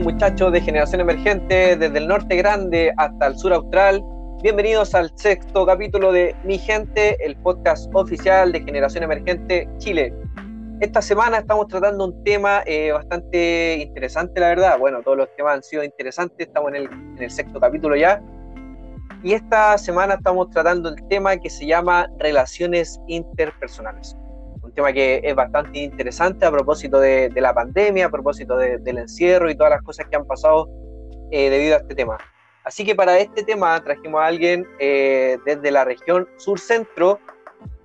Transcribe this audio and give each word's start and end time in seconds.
muchachos 0.00 0.50
de 0.52 0.60
Generación 0.62 1.02
Emergente, 1.02 1.76
desde 1.76 1.98
el 1.98 2.08
norte 2.08 2.34
grande 2.36 2.92
hasta 2.96 3.26
el 3.26 3.36
sur 3.36 3.52
austral. 3.52 4.02
Bienvenidos 4.42 4.94
al 4.94 5.12
sexto 5.14 5.66
capítulo 5.66 6.10
de 6.10 6.34
Mi 6.42 6.58
Gente, 6.58 7.22
el 7.24 7.36
podcast 7.36 7.90
oficial 7.94 8.50
de 8.50 8.60
Generación 8.60 9.04
Emergente 9.04 9.68
Chile. 9.76 10.14
Esta 10.80 11.02
semana 11.02 11.38
estamos 11.38 11.68
tratando 11.68 12.06
un 12.06 12.24
tema 12.24 12.62
eh, 12.64 12.92
bastante 12.92 13.76
interesante, 13.76 14.40
la 14.40 14.48
verdad. 14.48 14.78
Bueno, 14.78 15.02
todos 15.02 15.18
los 15.18 15.36
temas 15.36 15.56
han 15.56 15.62
sido 15.62 15.84
interesantes, 15.84 16.46
estamos 16.46 16.70
en 16.70 16.76
el, 16.76 16.84
en 16.84 17.22
el 17.22 17.30
sexto 17.30 17.60
capítulo 17.60 17.94
ya. 17.94 18.22
Y 19.22 19.34
esta 19.34 19.76
semana 19.76 20.14
estamos 20.14 20.48
tratando 20.48 20.88
el 20.88 20.96
tema 21.08 21.36
que 21.36 21.50
se 21.50 21.66
llama 21.66 22.08
relaciones 22.18 22.98
interpersonales 23.06 24.16
un 24.70 24.74
tema 24.74 24.92
que 24.92 25.20
es 25.24 25.34
bastante 25.34 25.80
interesante 25.80 26.46
a 26.46 26.50
propósito 26.50 27.00
de, 27.00 27.30
la 27.34 27.52
pandemia, 27.52 28.06
a 28.06 28.10
propósito 28.10 28.56
del 28.56 28.98
encierro 28.98 29.50
y 29.50 29.56
todas 29.56 29.70
las 29.70 29.82
cosas 29.82 30.06
que 30.08 30.16
han 30.16 30.26
pasado 30.26 30.68
eh, 31.32 31.50
debido 31.50 31.74
a 31.74 31.78
este 31.78 31.94
tema. 31.94 32.18
Así 32.64 32.84
que 32.84 32.94
para 32.94 33.18
este 33.18 33.42
tema 33.42 33.82
trajimos 33.82 34.20
a 34.20 34.26
alguien 34.26 34.66
eh, 34.78 35.38
desde 35.44 35.70
la 35.70 35.84
región 35.84 36.28
sur-centro. 36.36 37.18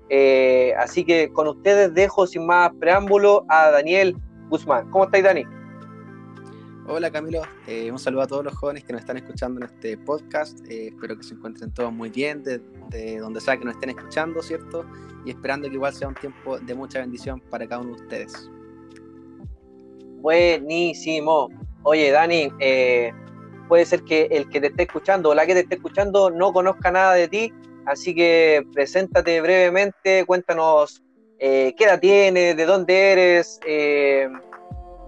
Eh, 0.09 0.75
así 0.77 1.03
que 1.03 1.31
con 1.33 1.47
ustedes 1.47 1.93
dejo 1.93 2.27
sin 2.27 2.45
más 2.45 2.71
preámbulo 2.79 3.45
a 3.49 3.71
Daniel 3.71 4.15
Guzmán. 4.49 4.89
¿Cómo 4.91 5.05
estáis, 5.05 5.23
Dani? 5.23 5.45
Hola 6.87 7.09
Camilo, 7.09 7.41
eh, 7.65 7.91
un 7.91 7.97
saludo 7.97 8.21
a 8.21 8.27
todos 8.27 8.45
los 8.45 8.53
jóvenes 8.53 8.83
que 8.83 8.93
nos 8.93 9.01
están 9.01 9.17
escuchando 9.17 9.59
en 9.59 9.71
este 9.71 9.97
podcast. 9.97 10.59
Eh, 10.69 10.89
espero 10.89 11.17
que 11.17 11.23
se 11.23 11.33
encuentren 11.33 11.73
todos 11.73 11.91
muy 11.91 12.11
bien, 12.11 12.43
de, 12.89 13.19
donde 13.19 13.41
sea 13.41 13.57
que 13.57 13.65
nos 13.65 13.75
estén 13.75 13.91
escuchando, 13.91 14.41
¿cierto? 14.41 14.85
Y 15.25 15.31
esperando 15.31 15.67
que 15.67 15.75
igual 15.75 15.93
sea 15.93 16.07
un 16.07 16.15
tiempo 16.15 16.59
de 16.59 16.75
mucha 16.75 16.99
bendición 16.99 17.39
para 17.49 17.67
cada 17.67 17.81
uno 17.81 17.95
de 17.95 18.01
ustedes. 18.03 18.49
Buenísimo. 20.21 21.49
Oye, 21.83 22.11
Dani, 22.11 22.51
eh, 22.59 23.11
puede 23.67 23.85
ser 23.85 24.03
que 24.03 24.27
el 24.31 24.49
que 24.49 24.61
te 24.61 24.67
esté 24.67 24.83
escuchando 24.83 25.29
o 25.29 25.35
la 25.35 25.45
que 25.45 25.53
te 25.53 25.59
esté 25.61 25.75
escuchando 25.75 26.29
no 26.29 26.51
conozca 26.53 26.91
nada 26.91 27.13
de 27.13 27.27
ti, 27.27 27.53
así 27.85 28.15
que 28.15 28.65
preséntate 28.73 29.41
brevemente, 29.41 30.25
cuéntanos 30.25 31.01
qué 31.37 31.75
edad 31.77 31.99
tienes, 31.99 32.57
de 32.57 32.65
dónde 32.65 33.11
eres 33.11 33.59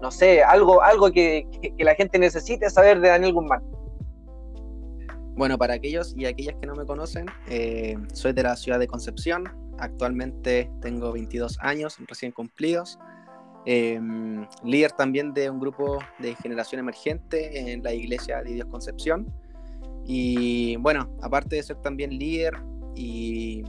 no 0.00 0.10
sé, 0.10 0.42
algo, 0.42 0.82
algo 0.82 1.10
que, 1.10 1.46
la 1.78 1.94
gente 1.94 2.18
necesite 2.18 2.70
saber 2.70 3.00
de 3.00 3.08
Daniel 3.08 3.32
Guzmán. 3.32 3.62
Bueno, 5.38 5.56
para 5.56 5.74
aquellos 5.74 6.14
y 6.16 6.26
aquellas 6.26 6.56
que 6.60 6.66
no 6.66 6.74
me 6.74 6.84
conocen, 6.84 7.26
eh, 7.48 7.96
soy 8.12 8.32
de 8.32 8.42
la 8.42 8.56
ciudad 8.56 8.80
de 8.80 8.88
Concepción. 8.88 9.44
Actualmente 9.78 10.68
tengo 10.80 11.12
22 11.12 11.58
años 11.60 11.96
recién 12.08 12.32
cumplidos. 12.32 12.98
Em, 13.64 14.48
líder 14.64 14.90
también 14.90 15.32
de 15.32 15.48
un 15.48 15.60
grupo 15.60 16.00
de 16.18 16.34
generación 16.34 16.80
emergente 16.80 17.70
en 17.72 17.84
la 17.84 17.94
iglesia 17.94 18.42
de 18.42 18.54
Dios 18.54 18.66
Concepción. 18.66 19.32
Y 20.04 20.74
bueno, 20.78 21.16
aparte 21.22 21.54
de 21.54 21.62
ser 21.62 21.76
también 21.82 22.18
líder 22.18 22.54
y 22.96 23.62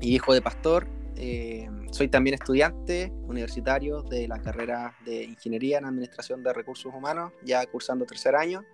hijo 0.00 0.32
de 0.32 0.40
pastor, 0.40 0.88
eh, 1.16 1.68
soy 1.90 2.08
también 2.08 2.32
estudiante 2.32 3.12
universitario 3.26 4.00
de 4.00 4.26
la 4.26 4.40
carrera 4.40 4.96
de 5.04 5.24
Ingeniería 5.24 5.76
en 5.76 5.84
Administración 5.84 6.42
de 6.42 6.54
Recursos 6.54 6.94
Humanos, 6.94 7.34
ya 7.44 7.66
cursando 7.66 8.06
tercer 8.06 8.34
año, 8.34 8.64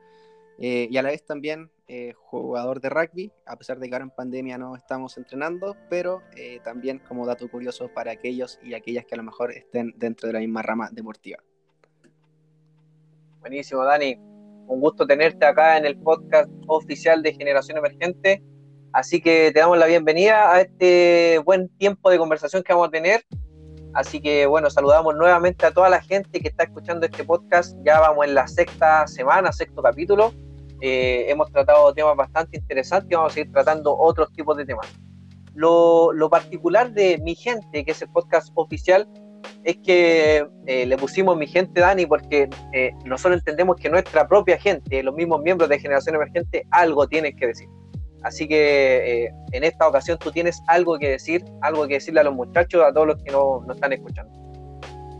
eh, 0.61 0.87
y 0.89 0.97
a 0.97 1.03
la 1.03 1.09
vez 1.09 1.25
también 1.25 1.71
eh, 1.87 2.13
jugador 2.17 2.81
de 2.81 2.89
rugby, 2.89 3.33
a 3.47 3.57
pesar 3.57 3.79
de 3.79 3.89
que 3.89 3.95
ahora 3.95 4.05
en 4.05 4.11
pandemia 4.11 4.59
no 4.59 4.75
estamos 4.77 5.17
entrenando, 5.19 5.77
pero 5.91 6.23
también 6.63 6.99
como 6.99 7.27
dato 7.27 7.49
curioso 7.49 7.89
para 7.93 8.13
aquellos 8.13 8.59
y 8.63 8.75
aquellas 8.75 9.05
que 9.05 9.15
a 9.15 9.19
lo 9.19 9.25
mejor 9.25 9.53
estén 9.53 9.93
dentro 9.97 10.27
de 10.27 10.33
la 10.33 10.41
misma 10.41 10.63
rama 10.63 10.89
deportiva. 10.93 11.39
Buenísimo, 13.41 13.85
Dani. 13.85 14.17
Un 14.67 14.81
gusto 14.81 15.07
tenerte 15.07 15.45
acá 15.45 15.77
en 15.77 15.85
el 15.85 15.99
podcast 15.99 16.49
oficial 16.67 17.23
de 17.23 17.35
Generación 17.35 17.77
Emergente. 17.77 18.43
Así 18.95 19.21
que 19.21 19.51
te 19.53 19.61
damos 19.61 19.77
la 19.77 19.85
bienvenida 19.85 20.51
a 20.51 20.63
este 20.63 21.39
buen 21.45 21.69
tiempo 21.77 22.09
de 22.09 22.17
conversación 22.17 22.63
que 22.63 22.73
vamos 22.73 22.89
a 22.89 22.91
tener. 22.93 23.23
Así 23.93 24.23
que 24.23 24.47
bueno, 24.47 24.71
saludamos 24.71 25.15
nuevamente 25.15 25.67
a 25.67 25.73
toda 25.73 25.91
la 25.91 26.01
gente 26.01 26.41
que 26.41 26.49
está 26.49 26.65
escuchando 26.65 27.05
este 27.05 27.23
podcast. 27.23 27.77
Ya 27.85 28.01
vamos 28.01 28.27
en 28.27 28.35
la 28.35 28.49
sexta 28.49 29.07
semana, 29.07 29.53
sexto 29.53 29.83
capítulo. 29.83 30.33
Eh, 30.87 31.31
hemos 31.31 31.51
tratado 31.51 31.95
temas 31.95 32.15
bastante 32.15 32.59
interesantes 32.59 33.11
y 33.11 33.15
vamos 33.15 33.33
a 33.33 33.35
seguir 33.35 33.51
tratando 33.51 33.97
otros 33.97 34.31
tipos 34.35 34.55
de 34.55 34.67
temas. 34.67 34.87
Lo, 35.55 36.29
particular 36.31 36.93
de 36.93 37.17
Mi 37.25 37.35
Gente, 37.35 37.87
que 37.87 37.93
es 37.93 38.03
el 38.03 38.11
podcast 38.11 38.53
oficial, 38.55 39.09
es 39.63 39.79
que 39.79 40.47
eh, 40.67 40.85
le 40.85 40.99
pusimos 40.99 41.39
Mi 41.39 41.47
Gente 41.47 41.81
Dani 41.81 42.05
porque 42.05 42.51
eh, 42.75 42.93
nosotros 43.07 43.39
entendemos 43.39 43.77
que 43.77 43.89
nuestra 43.89 44.29
propia 44.29 44.59
gente, 44.59 45.03
los 45.03 45.15
mismos 45.15 45.41
miembros 45.41 45.71
de 45.71 45.79
Generación 45.79 46.17
Emergente, 46.17 46.67
algo 46.71 47.09
tienen 47.09 47.35
que 47.35 47.47
decir. 47.47 47.69
Así 48.23 48.47
que 48.47 49.25
eh, 49.25 49.35
en 49.53 49.65
esta 49.65 49.89
ocasión 49.89 50.19
tú 50.19 50.33
tienes 50.33 50.61
algo 50.67 50.99
que 50.99 51.09
decir, 51.09 51.47
algo 51.63 51.89
que 51.89 51.95
decirle 51.95 52.21
a 52.21 52.25
los 52.25 52.35
muchachos, 52.35 52.85
a 52.85 52.93
todos 52.93 53.07
los 53.07 53.23
que 53.23 53.33
no, 53.33 53.63
no 53.67 53.73
están 53.73 53.95
escuchando. 53.95 54.44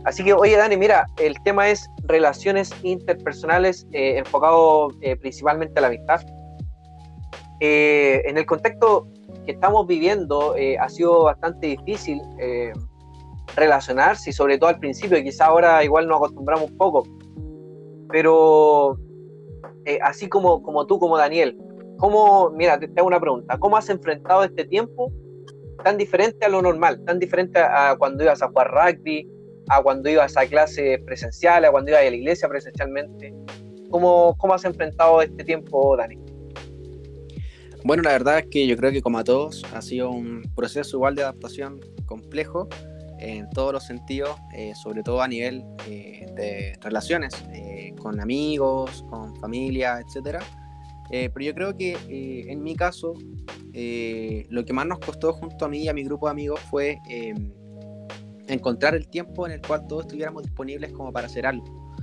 Así 0.05 0.23
que, 0.23 0.33
oye, 0.33 0.55
Dani, 0.55 0.77
mira, 0.77 1.07
el 1.19 1.35
tema 1.43 1.69
es 1.69 1.89
relaciones 2.03 2.71
interpersonales 2.83 3.87
eh, 3.91 4.17
enfocado 4.17 4.89
eh, 5.01 5.15
principalmente 5.15 5.79
a 5.79 5.81
la 5.81 5.87
amistad. 5.87 6.21
en 7.59 8.37
el 8.37 8.45
contexto 8.45 9.07
que 9.45 9.53
estamos 9.53 9.87
viviendo, 9.87 10.55
ha 10.79 10.89
sido 10.89 11.23
bastante 11.23 11.67
difícil 11.67 12.19
relacionarse, 13.55 14.31
y 14.31 14.33
sobre 14.33 14.57
todo 14.57 14.69
al 14.69 14.79
principio, 14.79 15.21
quizá 15.23 15.45
ahora 15.45 15.83
igual 15.83 16.07
nos 16.07 16.17
acostumbramos 16.17 16.69
un 16.71 16.77
poco. 16.77 17.03
Pero 18.11 18.97
así 20.01 20.27
como, 20.27 20.61
como 20.61 20.85
tú, 20.85 20.99
como 20.99 21.17
Daniel, 21.17 21.57
¿Cómo, 21.97 22.49
mira, 22.51 22.77
te, 22.77 22.87
hago 22.97 23.07
una 23.07 23.19
pregunta, 23.19 23.57
¿cómo 23.57 23.77
has 23.77 23.89
enfrentado 23.89 24.43
este 24.43 24.65
tiempo 24.65 25.11
tan 25.83 25.97
diferente 25.97 26.45
a 26.45 26.49
lo 26.49 26.61
normal, 26.61 27.03
tan 27.05 27.19
diferente 27.19 27.59
a, 27.59 27.95
cuando 27.97 28.23
ibas 28.23 28.41
a 28.41 28.47
jugar 28.47 28.71
rugby, 28.71 29.29
a 29.69 29.81
cuando 29.81 30.09
ibas 30.09 30.37
a 30.37 30.45
clases 30.45 30.99
presenciales, 31.01 31.69
a 31.69 31.71
cuando 31.71 31.91
ibas 31.91 32.01
a 32.01 32.09
la 32.09 32.15
iglesia 32.15 32.47
presencialmente? 32.49 33.33
¿Cómo, 33.89 34.35
¿Cómo 34.37 34.53
has 34.53 34.65
enfrentado 34.65 35.21
este 35.21 35.43
tiempo, 35.43 35.95
Dani? 35.97 36.17
Bueno, 37.83 38.03
la 38.03 38.11
verdad 38.11 38.39
es 38.39 38.47
que 38.47 38.65
yo 38.65 38.75
creo 38.75 38.91
que 38.91 39.01
como 39.01 39.19
a 39.19 39.23
todos 39.23 39.63
ha 39.73 39.81
sido 39.81 40.09
un 40.09 40.41
proceso 40.55 40.97
igual 40.97 41.15
de 41.15 41.21
adaptación 41.21 41.79
complejo 42.05 42.67
en 43.19 43.49
todos 43.51 43.71
los 43.71 43.83
sentidos, 43.83 44.35
eh, 44.55 44.73
sobre 44.75 45.03
todo 45.03 45.21
a 45.21 45.27
nivel 45.27 45.63
eh, 45.87 46.25
de 46.35 46.77
relaciones 46.81 47.33
eh, 47.53 47.93
con 48.01 48.19
amigos, 48.19 49.05
con 49.09 49.35
familia, 49.37 49.99
etcétera. 50.05 50.39
Eh, 51.09 51.29
pero 51.33 51.45
yo 51.45 51.53
creo 51.53 51.77
que 51.77 51.97
eh, 52.09 52.51
en 52.51 52.63
mi 52.63 52.75
caso, 52.75 53.13
eh, 53.73 54.45
lo 54.49 54.65
que 54.65 54.73
más 54.73 54.87
nos 54.87 54.99
costó 54.99 55.33
junto 55.33 55.65
a 55.65 55.69
mí 55.69 55.83
y 55.83 55.87
a 55.87 55.93
mi 55.93 56.03
grupo 56.03 56.27
de 56.27 56.31
amigos 56.31 56.59
fue 56.61 56.99
em, 57.07 57.51
encontrar 58.47 58.95
el 58.95 59.07
tiempo 59.07 59.45
en 59.45 59.53
el 59.53 59.61
cual 59.61 59.87
todos 59.87 60.03
estuviéramos 60.03 60.43
disponibles 60.43 60.91
como 60.91 61.11
para 61.11 61.27
hacer 61.27 61.45
algo. 61.45 61.93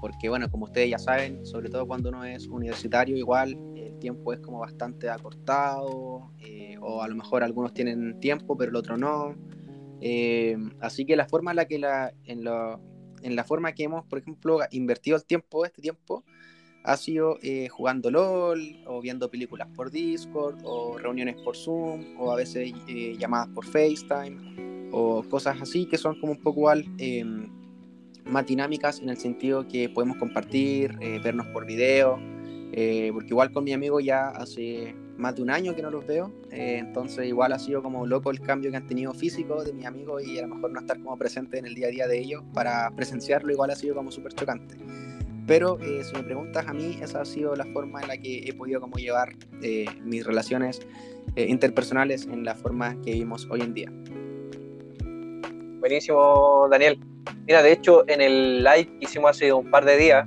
porque 0.00 0.28
bueno, 0.28 0.50
como 0.50 0.64
ustedes 0.64 0.90
ya 0.90 0.98
saben, 0.98 1.46
sobre 1.46 1.70
todo 1.70 1.86
cuando 1.86 2.08
uno 2.08 2.24
es 2.24 2.46
universitario, 2.48 3.16
igual 3.16 3.56
el 3.76 3.98
tiempo 3.98 4.32
es 4.32 4.40
como 4.40 4.58
bastante 4.58 5.08
acortado, 5.08 6.32
o 6.80 7.02
a 7.02 7.08
lo 7.08 7.14
mejor 7.14 7.42
algunos 7.42 7.72
tienen 7.72 8.18
tiempo, 8.20 8.56
pero 8.56 8.70
el 8.70 8.76
otro 8.76 8.96
no. 8.96 9.34
así 10.80 11.04
que 11.04 11.16
la 11.16 11.26
forma 11.26 11.52
en 11.52 11.56
la 11.56 11.64
que 11.66 11.78
la, 11.78 12.12
en, 12.24 12.44
en 13.22 13.36
la 13.36 13.44
forma 13.44 13.72
que 13.72 13.84
hemos, 13.84 14.04
por 14.06 14.18
ejemplo, 14.18 14.58
invertido 14.70 15.16
el 15.16 15.24
tiempo, 15.24 15.64
este 15.64 15.82
tiempo, 15.82 16.24
ha 16.84 16.96
sido 16.96 17.38
eh, 17.42 17.68
jugando 17.68 18.10
LOL 18.10 18.82
o 18.86 19.00
viendo 19.00 19.30
películas 19.30 19.68
por 19.74 19.90
Discord 19.90 20.60
o 20.64 20.96
reuniones 20.98 21.36
por 21.42 21.56
Zoom 21.56 22.18
o 22.18 22.32
a 22.32 22.36
veces 22.36 22.72
eh, 22.88 23.16
llamadas 23.18 23.48
por 23.48 23.66
FaceTime 23.66 24.77
o 24.92 25.22
cosas 25.22 25.60
así 25.60 25.86
que 25.86 25.98
son 25.98 26.18
como 26.20 26.32
un 26.32 26.42
poco 26.42 26.60
igual 26.60 26.84
em, 26.98 27.48
más 28.24 28.46
dinámicas 28.46 29.00
en 29.00 29.08
el 29.08 29.16
sentido 29.16 29.66
que 29.66 29.88
podemos 29.88 30.16
compartir, 30.18 30.96
eh, 31.00 31.20
vernos 31.22 31.46
por 31.48 31.66
video, 31.66 32.18
porque 33.12 33.28
igual 33.30 33.50
con 33.50 33.64
mi 33.64 33.72
amigo 33.72 33.98
ya 33.98 34.28
hace 34.28 34.94
más 35.16 35.34
de 35.34 35.42
un 35.42 35.50
año 35.50 35.74
que 35.74 35.82
no 35.82 35.90
los 35.90 36.06
veo, 36.06 36.32
entonces 36.50 37.26
igual 37.26 37.52
ha 37.52 37.58
sido 37.58 37.82
como 37.82 38.06
loco 38.06 38.30
el 38.30 38.40
cambio 38.40 38.70
que 38.70 38.76
han 38.76 38.86
tenido 38.86 39.12
físico 39.14 39.64
de 39.64 39.72
mi 39.72 39.84
amigo 39.84 40.20
y 40.20 40.38
a 40.38 40.42
lo 40.42 40.54
mejor 40.54 40.70
no 40.70 40.78
estar 40.78 40.96
como 41.02 41.16
presente 41.16 41.58
en 41.58 41.66
el 41.66 41.74
día 41.74 41.88
a 41.88 41.90
día 41.90 42.06
de 42.06 42.20
ellos 42.20 42.44
para 42.54 42.88
presenciarlo 42.94 43.50
igual 43.50 43.70
ha 43.70 43.74
sido 43.74 43.96
como 43.96 44.12
súper 44.12 44.32
chocante. 44.34 44.76
Pero 45.48 45.78
eh, 45.80 46.04
si 46.04 46.14
me 46.14 46.22
preguntas 46.22 46.66
a 46.68 46.74
mí, 46.74 46.98
esa 47.02 47.22
ha 47.22 47.24
sido 47.24 47.56
la 47.56 47.64
forma 47.64 48.02
en 48.02 48.08
la 48.08 48.18
que 48.18 48.46
he 48.46 48.52
podido 48.52 48.82
como 48.82 48.98
llevar 48.98 49.34
eh, 49.62 49.86
mis 50.04 50.24
relaciones 50.24 50.82
eh, 51.36 51.46
interpersonales 51.48 52.26
en 52.26 52.44
la 52.44 52.54
forma 52.54 53.00
que 53.00 53.12
vivimos 53.12 53.48
hoy 53.50 53.62
en 53.62 53.72
día. 53.72 53.90
Buenísimo, 55.80 56.68
Daniel. 56.70 56.98
Mira, 57.46 57.62
de 57.62 57.72
hecho, 57.72 58.04
en 58.08 58.20
el 58.20 58.64
live 58.64 58.86
que 58.98 59.04
hicimos 59.04 59.30
hace 59.30 59.52
un 59.52 59.70
par 59.70 59.84
de 59.84 59.96
días, 59.96 60.26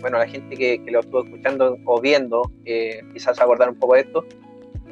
bueno, 0.00 0.18
la 0.18 0.26
gente 0.26 0.56
que, 0.56 0.82
lo 0.90 1.00
estuvo 1.00 1.24
escuchando 1.24 1.76
o 1.84 2.00
viendo, 2.00 2.42
quizás 2.64 3.40
acordar 3.40 3.68
un 3.68 3.78
poco 3.78 3.94
de 3.94 4.00
esto, 4.00 4.24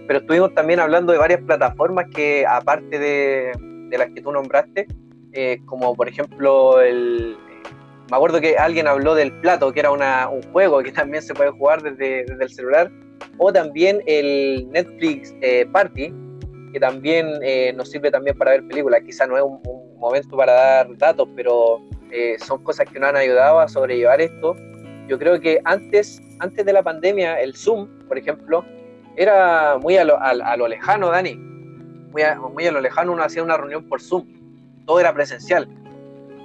pero 0.07 0.21
estuvimos 0.21 0.55
también 0.55 0.81
hablando 0.81 1.13
de 1.13 1.19
varias 1.19 1.41
plataformas 1.43 2.07
que, 2.15 2.47
aparte 2.47 2.99
de, 2.99 3.53
las 3.91 4.11
que 4.11 4.23
tú 4.23 4.33
nombraste, 4.33 4.87
como 5.67 5.95
por 5.95 6.09
ejemplo 6.09 6.81
el, 6.81 7.37
me 8.11 8.17
acuerdo 8.17 8.41
que 8.41 8.57
alguien 8.57 8.87
habló 8.87 9.15
del 9.15 9.33
plato, 9.41 9.73
que 9.73 9.81
era 9.81 9.91
un 9.91 10.43
juego 10.53 10.83
que 10.83 10.93
también 10.93 11.23
se 11.23 11.35
puede 11.35 11.51
jugar 11.51 11.83
desde, 11.83 12.21
el 12.21 12.49
celular, 12.49 12.91
o 13.37 13.53
también 13.53 14.03
el 14.07 14.67
Netflix 14.71 15.35
eh, 15.43 15.67
Party, 15.71 16.13
que 16.73 16.81
también 16.81 17.29
eh, 17.43 17.73
nos 17.75 17.91
sirve 17.91 18.11
también 18.11 18.37
para 18.37 18.53
ver 18.53 18.67
películas. 18.67 19.03
Quizá 19.05 19.27
no 19.27 19.37
es 19.37 19.43
un, 19.43 19.61
momento 19.99 20.37
para 20.37 20.53
dar 20.53 20.97
datos, 20.97 21.29
pero 21.35 21.81
eh, 22.13 22.37
son 22.39 22.63
cosas 22.63 22.89
que 22.89 23.01
nos 23.01 23.09
han 23.11 23.17
ayudado 23.17 23.59
a 23.59 23.67
sobrellevar 23.67 24.21
esto. 24.21 24.55
Yo 25.09 25.19
creo 25.19 25.41
que 25.41 25.61
antes, 25.65 26.23
antes 26.39 26.65
de 26.65 26.73
la 26.73 26.85
pandemia, 26.85 27.41
el 27.41 27.57
Zoom, 27.57 27.89
por 28.07 28.17
ejemplo, 28.17 28.65
era 29.17 29.77
muy 29.79 29.97
a 29.97 30.05
lo, 30.05 30.17
a, 30.21 30.57
lo 30.57 30.69
lejano, 30.69 31.11
Dani. 31.11 31.35
Muy 31.35 32.23
a, 32.23 32.37
muy 32.37 32.67
a 32.67 32.73
lo 32.73 32.81
lejano 32.81 33.13
uno 33.13 33.25
hacía 33.25 33.43
una 33.43 33.57
reunión 33.57 33.89
por 33.89 34.01
Zoom. 34.01 34.25
Todo 34.87 35.01
era 35.01 35.13
presencial 35.13 35.69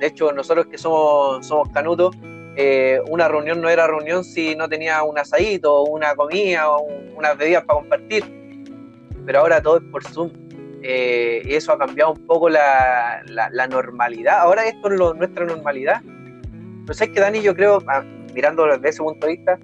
de 0.03 0.09
hecho, 0.09 0.33
nosotros 0.33 0.65
que 0.67 0.77
somos, 0.77 1.47
somos 1.47 1.69
canutos, 1.69 2.13
eh, 2.57 2.99
una 3.09 3.29
reunión 3.29 3.61
no 3.61 3.69
era 3.69 3.87
reunión 3.87 4.25
si 4.25 4.53
no 4.53 4.67
tenía 4.67 5.01
un 5.01 5.17
asadito, 5.17 5.83
una 5.83 6.13
comida 6.13 6.69
o 6.69 6.85
unas 7.15 7.37
bebidas 7.37 7.63
para 7.63 7.79
compartir. 7.79 8.42
Pero 9.25 9.39
ahora 9.39 9.61
todo 9.61 9.77
es 9.77 9.83
por 9.91 10.03
Zoom. 10.03 10.31
Eh, 10.81 11.41
eso 11.45 11.71
ha 11.71 11.77
cambiado 11.77 12.13
un 12.13 12.25
poco 12.25 12.49
la, 12.49 13.23
normalidad. 13.69 14.39
Ahora 14.39 14.65
esto 14.65 14.91
es 14.91 14.99
nuestra 15.17 15.45
normalidad. 15.45 16.01
Pero 16.01 16.91
es 16.91 17.09
que 17.09 17.19
Dani, 17.19 17.41
yo 17.41 17.55
creo, 17.55 17.81
ah, 17.87 18.03
mirando 18.33 18.65
desde 18.65 18.89
ese 18.89 19.01
punto 19.01 19.25
de 19.25 19.33
vista, 19.33 19.59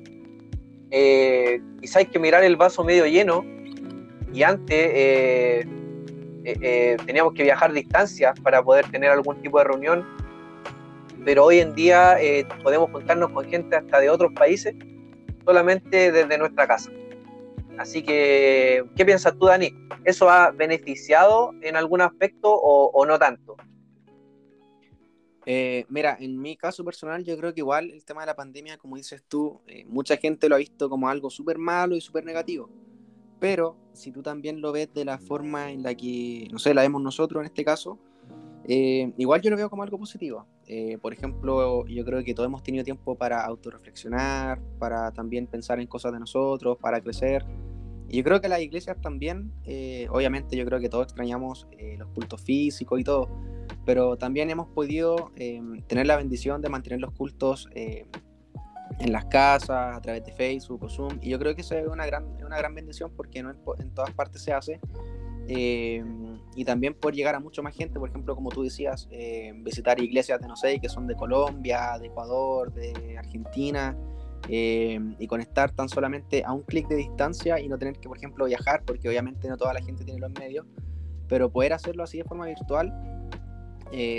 eh, 0.92 1.62
quizás 1.82 1.98
hay 1.98 2.06
que 2.06 2.20
mirar 2.20 2.44
el 2.44 2.56
vaso 2.56 2.84
medio 2.84 3.06
lleno. 3.06 3.46
Y 4.32 4.44
antes 4.44 5.66
teníamos 7.06 7.34
que 7.34 7.44
viajar 7.44 7.74
distancias 7.74 8.40
para 8.42 8.64
poder 8.64 8.90
tener 8.90 9.12
algún 9.12 9.42
tipo 9.42 9.58
de 9.60 9.66
reunión 9.66 10.06
pero 11.26 11.46
hoy 11.46 11.60
en 11.60 11.76
día 11.76 12.22
eh, 12.22 12.46
podemos 12.64 12.90
juntarnos 12.92 13.32
con 13.32 13.46
gente 13.46 13.76
hasta 13.76 14.00
de 14.00 14.10
otros 14.10 14.32
países 14.34 14.74
solamente 15.46 16.12
desde 16.12 16.38
nuestra 16.38 16.68
casa. 16.68 16.92
Así 17.80 18.04
que, 18.04 18.84
¿qué 18.94 19.06
piensas 19.06 19.38
tú, 19.40 19.46
Dani? 19.46 19.74
¿Eso 20.04 20.30
ha 20.30 20.52
beneficiado 20.52 21.54
en 21.62 21.78
algún 21.78 22.02
aspecto 22.02 22.54
o, 22.54 23.06
no 23.06 23.18
tanto? 23.18 23.56
Eh, 25.46 25.86
mira, 25.88 26.18
en 26.20 26.42
mi 26.42 26.58
caso 26.58 26.84
personal, 26.84 27.24
yo 27.24 27.38
creo 27.38 27.54
que 27.54 27.62
igual 27.62 27.90
el 27.90 28.04
tema 28.04 28.20
de 28.20 28.28
la 28.28 28.36
pandemia, 28.36 28.78
como 28.78 28.98
dices 28.98 29.24
tú, 29.30 29.62
eh, 29.66 29.86
mucha 29.88 30.18
gente 30.18 30.50
lo 30.50 30.56
ha 30.56 30.58
visto 30.58 30.90
como 30.90 31.08
algo 31.08 31.30
súper 31.30 31.58
malo 31.58 31.96
y 31.96 32.02
súper 32.02 32.26
negativo. 32.26 32.70
Pero 33.40 33.78
si 33.94 34.12
tú 34.12 34.22
también 34.22 34.60
lo 34.60 34.74
ves 34.74 34.94
de 34.94 35.06
la 35.06 35.18
forma 35.18 35.72
en 35.72 35.82
la 35.82 35.96
que, 35.96 36.50
no 36.52 36.60
sé, 36.60 36.74
la 36.74 36.82
vemos 36.82 37.02
nosotros 37.02 37.40
en 37.40 37.46
este 37.46 37.64
caso, 37.64 37.98
eh, 38.68 39.14
igual 39.18 39.42
yo 39.42 39.52
lo 39.52 39.56
veo 39.56 39.70
como 39.70 39.84
algo 39.84 39.98
positivo. 39.98 40.46
Eh, 40.68 40.98
por 41.02 41.14
ejemplo, 41.14 41.88
yo 41.88 42.04
creo 42.04 42.24
que 42.26 42.34
todos 42.34 42.48
hemos 42.48 42.62
tenido 42.62 42.84
tiempo 42.84 43.16
para 43.16 43.44
autorreflexionar, 43.46 44.62
para 44.78 45.12
también 45.14 45.48
pensar 45.48 45.80
en 45.80 45.88
cosas 45.88 46.12
de 46.12 46.20
nosotros, 46.20 46.78
para 46.78 47.00
crecer. 47.00 47.46
Yo 48.10 48.24
creo 48.24 48.42
que 48.42 48.50
las 48.50 48.62
iglesias 48.62 48.98
también, 49.02 49.52
eh, 49.66 50.08
obviamente 50.10 50.58
yo 50.58 50.66
creo 50.66 50.80
que 50.80 50.90
todos 50.90 51.06
extrañamos 51.06 51.68
los 51.98 52.10
cultos 52.10 52.42
físicos 52.42 53.00
y 53.00 53.04
todo, 53.04 53.30
pero 53.86 54.18
también 54.18 54.50
hemos 54.50 54.68
podido 54.68 55.32
tener 55.88 56.08
la 56.08 56.18
bendición 56.18 56.62
de 56.62 56.70
mantener 56.70 57.00
los 57.00 57.12
cultos 57.12 57.70
en 59.00 59.14
las 59.14 59.26
casas, 59.26 59.98
a 59.98 60.02
través 60.02 60.24
de 60.26 60.32
Facebook 60.32 60.84
o 60.84 60.90
Zoom. 60.90 61.20
Y 61.22 61.30
yo 61.30 61.40
creo 61.40 61.56
que 61.56 61.62
eso 61.62 61.76
es 61.76 61.88
una 61.88 62.06
gran, 62.06 62.26
una 62.44 62.58
gran 62.58 62.74
bendición 62.74 63.12
porque 63.16 63.44
no 63.44 63.52
en 63.52 63.94
todas 63.94 64.12
partes 64.12 64.42
se 64.42 64.54
hace. 64.54 64.80
Eh, 65.48 66.04
y 66.56 66.64
también 66.66 66.94
poder 66.94 67.16
llegar 67.16 67.36
a 67.36 67.40
mucho 67.40 67.64
más 67.64 67.76
gente, 67.76 68.00
por 68.00 68.10
ejemplo, 68.10 68.36
como 68.36 68.50
tú 68.50 68.64
decías, 68.64 69.08
eh, 69.12 69.52
visitar 69.56 70.00
iglesias 70.00 70.40
de, 70.40 70.48
no 70.48 70.56
sé, 70.56 70.80
que 70.80 70.90
son 70.90 71.08
de 71.08 71.16
Colombia, 71.16 71.98
de 72.00 72.08
Ecuador, 72.08 72.72
de 72.74 73.18
Argentina, 73.18 73.98
eh, 74.48 75.00
y 75.20 75.28
conectar 75.28 75.72
tan 75.72 75.90
solamente 75.90 76.44
a 76.44 76.54
un 76.54 76.62
clic 76.62 76.88
de 76.88 76.96
distancia 76.96 77.60
y 77.60 77.68
no 77.68 77.78
tener 77.78 77.98
que, 78.00 78.08
por 78.08 78.18
ejemplo, 78.18 78.46
viajar, 78.46 78.84
porque 78.86 79.10
obviamente 79.10 79.48
no 79.48 79.58
toda 79.58 79.74
la 79.74 79.82
gente 79.82 80.04
tiene 80.04 80.20
los 80.20 80.32
medios, 80.32 80.66
pero 81.28 81.52
poder 81.52 81.74
hacerlo 81.74 82.04
así 82.04 82.18
de 82.18 82.24
forma 82.24 82.46
virtual 82.46 82.94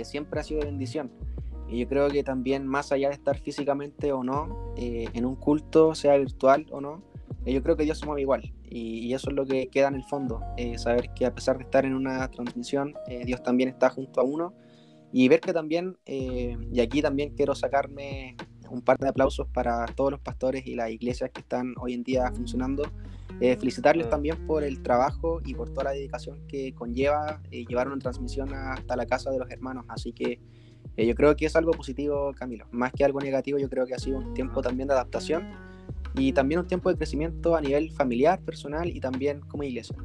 siempre 0.02 0.40
ha 0.40 0.43
sido 0.43 0.62
bendición. 0.62 1.12
Y 1.69 1.78
yo 1.78 1.88
creo 1.88 2.08
que 2.11 2.25
también, 2.25 2.67
más 2.67 2.90
allá 2.90 3.08
de 3.08 3.14
estar 3.14 3.38
físicamente 3.38 4.12
o 4.12 4.25
no, 4.25 4.75
en 4.76 5.25
un 5.25 5.37
culto, 5.37 5.94
sea 5.94 6.17
virtual 6.17 6.67
o 6.72 6.81
no, 6.81 7.02
yo 7.46 7.62
creo 7.62 7.76
que 7.76 7.84
Dios 7.84 7.99
se 7.99 8.06
mueve 8.06 8.22
igual 8.22 8.52
y, 8.70 9.12
eso 9.12 9.31
es 9.31 9.37
lo 9.37 9.44
que 9.44 9.69
queda 9.69 9.88
en 9.88 9.96
el 9.96 10.05
fondo, 10.05 10.40
eh, 10.56 10.78
saber 10.78 11.11
que 11.14 11.26
a 11.26 11.34
pesar 11.34 11.58
de 11.58 11.64
estar 11.64 11.84
en 11.84 11.94
una 11.94 12.31
transmisión, 12.31 12.94
eh, 13.08 13.25
Dios 13.25 13.43
también 13.43 13.69
está 13.69 13.90
junto 13.90 14.20
a 14.20 14.25
uno 14.25 14.55
y 15.12 15.28
ver 15.28 15.40
que 15.40 15.52
también, 15.52 15.99
eh, 16.06 16.56
y 16.72 16.81
aquí 16.81 17.02
también 17.02 17.34
quiero 17.34 17.55
sacarme 17.55 18.37
un 18.70 18.82
par 18.82 18.99
de 18.99 19.08
aplausos 19.08 19.46
para 19.49 19.87
todos 19.87 20.12
los 20.12 20.20
pastores 20.20 20.67
y 20.67 20.75
las 20.75 20.90
iglesias 20.90 21.31
que 21.32 21.40
están 21.40 21.75
hoy 21.78 21.94
en 21.94 22.02
día 22.02 22.31
funcionando, 22.32 22.84
felicitarles 23.38 24.08
también 24.11 24.46
por 24.46 24.64
el 24.64 24.82
trabajo 24.82 25.40
y 25.44 25.55
por 25.55 25.70
toda 25.70 25.84
la 25.84 25.90
dedicación 25.93 26.46
que 26.46 26.75
conlleva 26.75 27.40
llevar 27.50 27.88
una 27.88 27.99
transmisión 27.99 28.52
hasta 28.52 28.96
la 28.96 29.06
casa 29.06 29.31
de 29.31 29.38
los 29.38 29.50
hermanos, 29.50 29.84
así 29.88 30.12
que 30.12 30.40
yo 30.96 31.14
creo 31.14 31.34
que 31.37 31.46
es 31.46 31.56
algo 31.56 31.72
positivo, 31.72 32.32
Camilo, 32.37 32.67
más 32.70 32.93
que 32.93 33.05
algo 33.05 33.20
negativo, 33.20 33.58
yo 33.58 33.70
creo 33.70 33.87
que 33.87 33.94
ha 33.94 33.99
sido 33.99 34.19
un 34.19 34.34
tiempo 34.34 34.61
también 34.61 34.88
de 34.88 34.94
adaptación 34.94 35.50
y 36.14 36.32
también 36.32 36.61
un 36.61 36.67
tiempo 36.67 36.90
de 36.90 36.96
crecimiento 36.96 37.56
a 37.56 37.61
nivel 37.61 37.90
familiar, 37.93 38.40
personal 38.40 38.88
y 38.88 39.00
también 39.00 39.40
como 39.40 39.62
iglesia. 39.62 39.96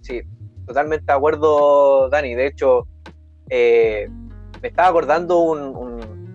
Sí, 0.00 0.20
totalmente 0.66 1.06
de 1.06 1.12
acuerdo, 1.12 2.08
Dani. 2.08 2.34
De 2.34 2.46
hecho, 2.46 2.86
eh, 3.48 4.08
me 4.60 4.68
estaba 4.68 4.88
acordando 4.88 5.38
un, 5.40 5.89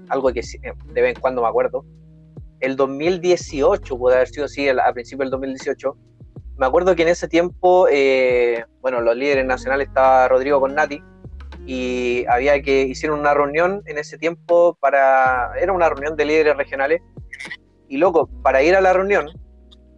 algo 0.10 0.32
que 0.32 0.42
de 0.42 1.02
vez 1.02 1.16
en 1.16 1.22
cuando 1.22 1.42
me 1.42 1.48
acuerdo. 1.48 1.86
El 2.60 2.76
2018, 2.76 3.98
puede 3.98 4.16
haber 4.16 4.28
sido 4.30 4.46
así, 4.46 4.70
a 4.70 4.94
principio 4.94 5.24
del 5.24 5.32
2018. 5.32 5.96
Me 6.58 6.66
acuerdo 6.66 6.96
que 6.96 7.04
en 7.04 7.10
ese 7.10 7.28
tiempo, 7.28 7.88
eh, 7.92 8.66
bueno, 8.82 9.02
los 9.02 9.16
líderes 9.16 9.46
nacionales 9.46 9.88
estaba 9.88 10.28
Rodrigo 10.28 10.60
con 10.60 10.74
Nati 10.74 11.04
y 11.66 12.26
había 12.28 12.62
que 12.62 12.84
hicieron 12.84 13.20
una 13.20 13.34
reunión 13.34 13.82
en 13.86 13.98
ese 13.98 14.18
tiempo 14.18 14.78
para 14.80 15.52
era 15.60 15.74
una 15.74 15.90
reunión 15.90 16.16
de 16.16 16.26
líderes 16.26 16.56
regionales 16.56 17.02
y 17.90 17.98
loco, 17.98 18.30
para 18.44 18.62
ir 18.62 18.76
a 18.76 18.82
la 18.82 18.94
reunión 18.94 19.28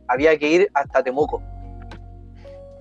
había 0.07 0.37
que 0.37 0.49
ir 0.49 0.69
hasta 0.73 1.03
Temuco. 1.03 1.41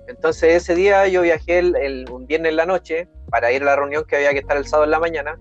Entonces 0.08 0.62
ese 0.62 0.74
día 0.74 1.08
yo 1.08 1.22
viajé 1.22 1.58
el, 1.58 2.06
un 2.10 2.26
viernes 2.26 2.50
en 2.50 2.56
la 2.56 2.66
noche 2.66 3.08
para 3.28 3.52
ir 3.52 3.62
a 3.62 3.66
la 3.66 3.76
reunión 3.76 4.04
que 4.04 4.16
había 4.16 4.32
que 4.32 4.38
estar 4.38 4.56
el 4.56 4.66
sábado 4.66 4.84
en 4.84 4.92
la 4.92 5.00
mañana. 5.00 5.38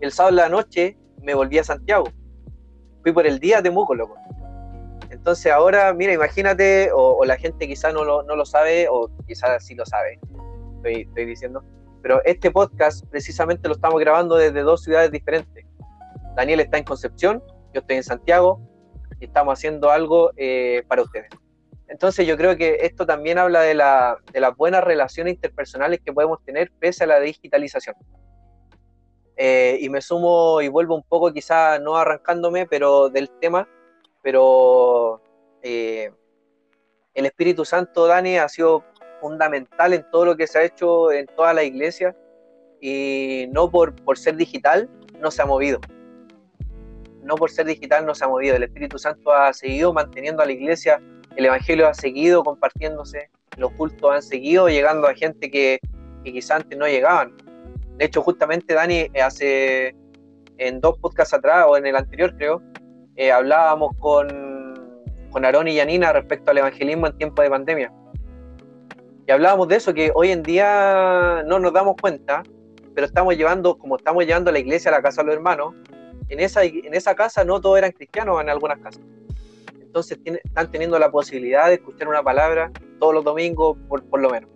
El 0.00 0.12
sábado 0.12 0.30
en 0.30 0.36
la 0.36 0.48
noche 0.48 0.96
me 1.22 1.34
volví 1.34 1.58
a 1.58 1.64
Santiago. 1.64 2.04
Fui 3.02 3.12
por 3.12 3.26
el 3.26 3.38
día 3.38 3.58
a 3.58 3.62
Temuco, 3.62 3.94
loco. 3.94 4.16
Entonces 5.10 5.52
ahora, 5.52 5.92
mira, 5.92 6.12
imagínate, 6.12 6.90
o, 6.94 7.24
la 7.24 7.36
gente 7.36 7.68
quizás 7.68 7.92
no 7.92 8.04
lo, 8.04 8.22
no 8.22 8.34
lo, 8.34 8.44
sabe, 8.44 8.88
o 8.90 9.10
quizás 9.26 9.64
sí 9.64 9.74
lo 9.74 9.84
sabe, 9.84 10.18
estoy, 10.84 11.26
diciendo. 11.26 11.62
Pero 12.02 12.22
este 12.24 12.50
podcast 12.50 13.06
precisamente 13.08 13.68
lo 13.68 13.74
estamos 13.74 14.00
grabando 14.00 14.36
desde 14.36 14.62
dos 14.62 14.82
ciudades 14.82 15.10
diferentes. 15.12 15.66
Daniel 16.34 16.60
está 16.60 16.78
en 16.78 16.84
Concepción, 16.84 17.42
yo 17.74 17.80
estoy 17.80 17.96
en 17.96 18.04
Santiago, 18.04 18.60
estamos 19.20 19.52
haciendo 19.52 19.90
algo 19.90 20.30
eh, 20.36 20.82
para 20.88 21.02
ustedes. 21.02 21.28
Entonces 21.88 22.26
yo 22.26 22.38
creo 22.38 22.56
que 22.56 22.78
esto 22.80 23.04
también 23.04 23.36
habla 23.36 23.60
de, 23.60 23.74
la, 23.74 24.16
de 24.32 24.40
las 24.40 24.56
buenas 24.56 24.82
relaciones 24.82 25.34
interpersonales 25.34 26.00
que 26.02 26.12
podemos 26.12 26.42
tener 26.42 26.72
pese 26.78 27.04
a 27.04 27.06
la 27.06 27.20
digitalización. 27.20 27.94
Eh, 29.36 29.78
y 29.80 29.88
me 29.88 30.00
sumo 30.00 30.60
y 30.60 30.68
vuelvo 30.68 30.94
un 30.94 31.02
poco, 31.02 31.32
quizá 31.32 31.78
no 31.78 31.96
arrancándome, 31.96 32.66
pero 32.66 33.08
del 33.08 33.30
tema, 33.40 33.68
pero 34.22 35.20
eh, 35.62 36.12
el 37.14 37.26
Espíritu 37.26 37.64
Santo, 37.64 38.06
Dani, 38.06 38.38
ha 38.38 38.48
sido 38.48 38.84
fundamental 39.20 39.94
en 39.94 40.08
todo 40.10 40.26
lo 40.26 40.36
que 40.36 40.46
se 40.46 40.58
ha 40.58 40.64
hecho 40.64 41.12
en 41.12 41.26
toda 41.26 41.54
la 41.54 41.62
iglesia 41.62 42.16
y 42.80 43.46
no 43.52 43.70
por, 43.70 43.94
por 44.04 44.18
ser 44.18 44.36
digital, 44.36 44.90
no 45.20 45.30
se 45.30 45.42
ha 45.42 45.46
movido 45.46 45.80
no 47.22 47.36
por 47.36 47.50
ser 47.50 47.66
digital 47.66 48.04
no 48.04 48.14
se 48.14 48.24
ha 48.24 48.28
movido. 48.28 48.56
El 48.56 48.64
Espíritu 48.64 48.98
Santo 48.98 49.32
ha 49.32 49.52
seguido 49.52 49.92
manteniendo 49.92 50.42
a 50.42 50.46
la 50.46 50.52
iglesia, 50.52 51.00
el 51.36 51.46
Evangelio 51.46 51.88
ha 51.88 51.94
seguido 51.94 52.42
compartiéndose, 52.42 53.30
los 53.56 53.72
cultos 53.72 54.12
han 54.12 54.22
seguido 54.22 54.68
llegando 54.68 55.06
a 55.06 55.14
gente 55.14 55.50
que, 55.50 55.80
que 56.24 56.40
antes 56.50 56.78
no 56.78 56.86
llegaban. 56.86 57.34
De 58.02 58.06
hecho, 58.06 58.20
justamente 58.20 58.74
Dani, 58.74 59.06
hace 59.22 59.94
en 60.58 60.80
dos 60.80 60.98
podcasts 60.98 61.34
atrás, 61.34 61.66
o 61.68 61.76
en 61.76 61.86
el 61.86 61.94
anterior 61.94 62.34
creo, 62.36 62.60
eh, 63.14 63.30
hablábamos 63.30 63.96
con, 64.00 64.74
con 65.30 65.44
Aarón 65.44 65.68
y 65.68 65.76
Yanina 65.76 66.12
respecto 66.12 66.50
al 66.50 66.58
evangelismo 66.58 67.06
en 67.06 67.16
tiempo 67.16 67.42
de 67.42 67.50
pandemia. 67.50 67.92
Y 69.28 69.30
hablábamos 69.30 69.68
de 69.68 69.76
eso, 69.76 69.94
que 69.94 70.10
hoy 70.16 70.32
en 70.32 70.42
día 70.42 71.44
no 71.46 71.60
nos 71.60 71.72
damos 71.72 71.94
cuenta, 71.94 72.42
pero 72.92 73.06
estamos 73.06 73.36
llevando, 73.36 73.78
como 73.78 73.94
estamos 73.94 74.26
llevando 74.26 74.50
la 74.50 74.58
iglesia 74.58 74.90
a 74.90 74.94
la 74.94 75.02
casa 75.02 75.22
de 75.22 75.26
los 75.26 75.36
hermanos, 75.36 75.72
en 76.28 76.40
esa, 76.40 76.64
en 76.64 76.94
esa 76.94 77.14
casa 77.14 77.44
no 77.44 77.60
todos 77.60 77.78
eran 77.78 77.92
cristianos 77.92 78.40
en 78.40 78.48
algunas 78.50 78.80
casas. 78.80 79.04
Entonces 79.80 80.18
están 80.24 80.72
teniendo 80.72 80.98
la 80.98 81.12
posibilidad 81.12 81.68
de 81.68 81.74
escuchar 81.74 82.08
una 82.08 82.24
palabra 82.24 82.72
todos 82.98 83.14
los 83.14 83.22
domingos, 83.22 83.78
por, 83.88 84.02
por 84.06 84.20
lo 84.20 84.28
menos. 84.28 84.50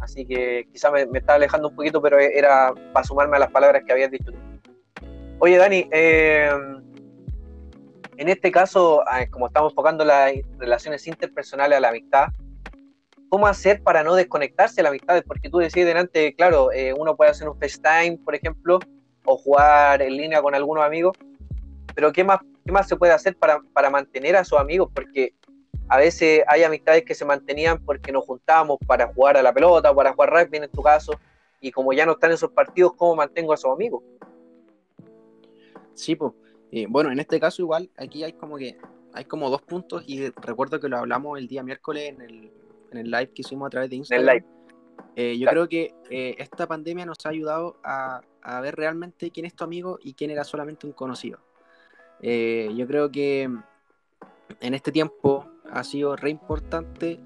Así 0.00 0.26
que 0.26 0.66
quizá 0.72 0.90
me, 0.90 1.06
me, 1.06 1.18
estaba 1.18 1.36
alejando 1.36 1.68
un 1.68 1.76
poquito, 1.76 2.02
pero 2.02 2.18
era 2.18 2.72
para 2.92 3.04
sumarme 3.04 3.36
a 3.36 3.40
las 3.40 3.50
palabras 3.50 3.82
que 3.86 3.92
habías 3.92 4.10
dicho. 4.10 4.32
Oye, 5.38 5.56
Dani, 5.56 5.88
eh, 5.92 6.50
en 8.16 8.28
este 8.28 8.52
caso, 8.52 9.02
ah, 9.06 9.26
como 9.30 9.48
estamos 9.48 9.72
enfocando 9.72 10.04
las 10.04 10.32
relaciones 10.58 11.06
interpersonales 11.06 11.78
a 11.78 11.80
la 11.80 11.88
amistad, 11.88 12.28
¿cómo 13.28 13.46
hacer 13.46 13.82
para 13.82 14.04
no 14.04 14.14
desconectarse 14.14 14.76
de 14.76 14.84
la 14.84 14.88
amistad? 14.90 15.22
Porque 15.26 15.50
tú 15.50 15.58
decías 15.58 15.86
delante, 15.86 16.34
claro, 16.34 16.70
eh, 16.72 16.94
uno 16.96 17.16
puede 17.16 17.32
hacer 17.32 17.48
un 17.48 17.58
FaceTime, 17.58 18.18
por 18.24 18.34
ejemplo, 18.34 18.78
o 19.24 19.36
jugar 19.36 20.02
en 20.02 20.16
línea 20.16 20.40
con 20.40 20.54
algunos 20.54 20.84
amigos, 20.84 21.16
pero 21.94 22.12
¿qué 22.12 22.22
más, 22.22 22.40
qué 22.64 22.72
más 22.72 22.88
se 22.88 22.96
puede 22.96 23.12
hacer 23.12 23.36
para, 23.36 23.60
para 23.72 23.90
mantener 23.90 24.36
a 24.36 24.44
sus 24.44 24.58
amigos? 24.58 24.90
Porque 24.94 25.34
a 25.88 25.98
veces 25.98 26.42
hay 26.46 26.62
amistades 26.62 27.04
que 27.04 27.14
se 27.14 27.24
mantenían 27.24 27.84
porque 27.84 28.12
nos 28.12 28.24
juntábamos 28.24 28.78
para 28.86 29.12
jugar 29.12 29.36
a 29.36 29.42
la 29.42 29.52
pelota, 29.52 29.94
para 29.94 30.12
jugar 30.12 30.30
rugby 30.30 30.58
en 30.58 30.70
tu 30.70 30.82
caso, 30.82 31.12
y 31.60 31.70
como 31.70 31.92
ya 31.92 32.06
no 32.06 32.12
están 32.12 32.30
en 32.30 32.34
esos 32.34 32.50
partidos, 32.50 32.94
¿cómo 32.94 33.16
mantengo 33.16 33.52
a 33.52 33.54
esos 33.54 33.72
amigos? 33.72 34.02
Sí, 35.94 36.16
pues. 36.16 36.32
bueno, 36.88 37.10
en 37.10 37.20
este 37.20 37.38
caso 37.38 37.62
igual, 37.62 37.90
aquí 37.96 38.24
hay 38.24 38.32
como 38.32 38.56
que 38.56 38.76
hay 39.12 39.24
como 39.24 39.48
dos 39.48 39.62
puntos 39.62 40.02
y 40.06 40.28
recuerdo 40.30 40.80
que 40.80 40.88
lo 40.88 40.98
hablamos 40.98 41.38
el 41.38 41.46
día 41.46 41.62
miércoles 41.62 42.08
en 42.08 42.20
el, 42.20 42.52
en 42.90 42.98
el 42.98 43.10
live 43.10 43.30
que 43.32 43.42
hicimos 43.42 43.66
a 43.68 43.70
través 43.70 43.90
de 43.90 43.96
Instagram. 43.96 44.44
Eh, 45.16 45.38
yo 45.38 45.48
creo 45.48 45.68
que 45.68 45.94
eh, 46.10 46.34
esta 46.38 46.66
pandemia 46.66 47.06
nos 47.06 47.24
ha 47.24 47.28
ayudado 47.28 47.76
a, 47.84 48.22
a, 48.42 48.60
ver 48.60 48.74
realmente 48.74 49.30
quién 49.30 49.46
es 49.46 49.54
tu 49.54 49.62
amigo 49.62 49.98
y 50.02 50.14
quién 50.14 50.32
era 50.32 50.42
solamente 50.42 50.86
un 50.86 50.92
conocido. 50.92 51.38
yo 52.20 52.86
creo 52.88 53.10
que 53.10 53.48
en 54.60 54.74
este 54.74 54.90
tiempo 54.90 55.53
ha 55.74 55.84
sido 55.84 56.16
re 56.16 56.30
importante 56.30 57.20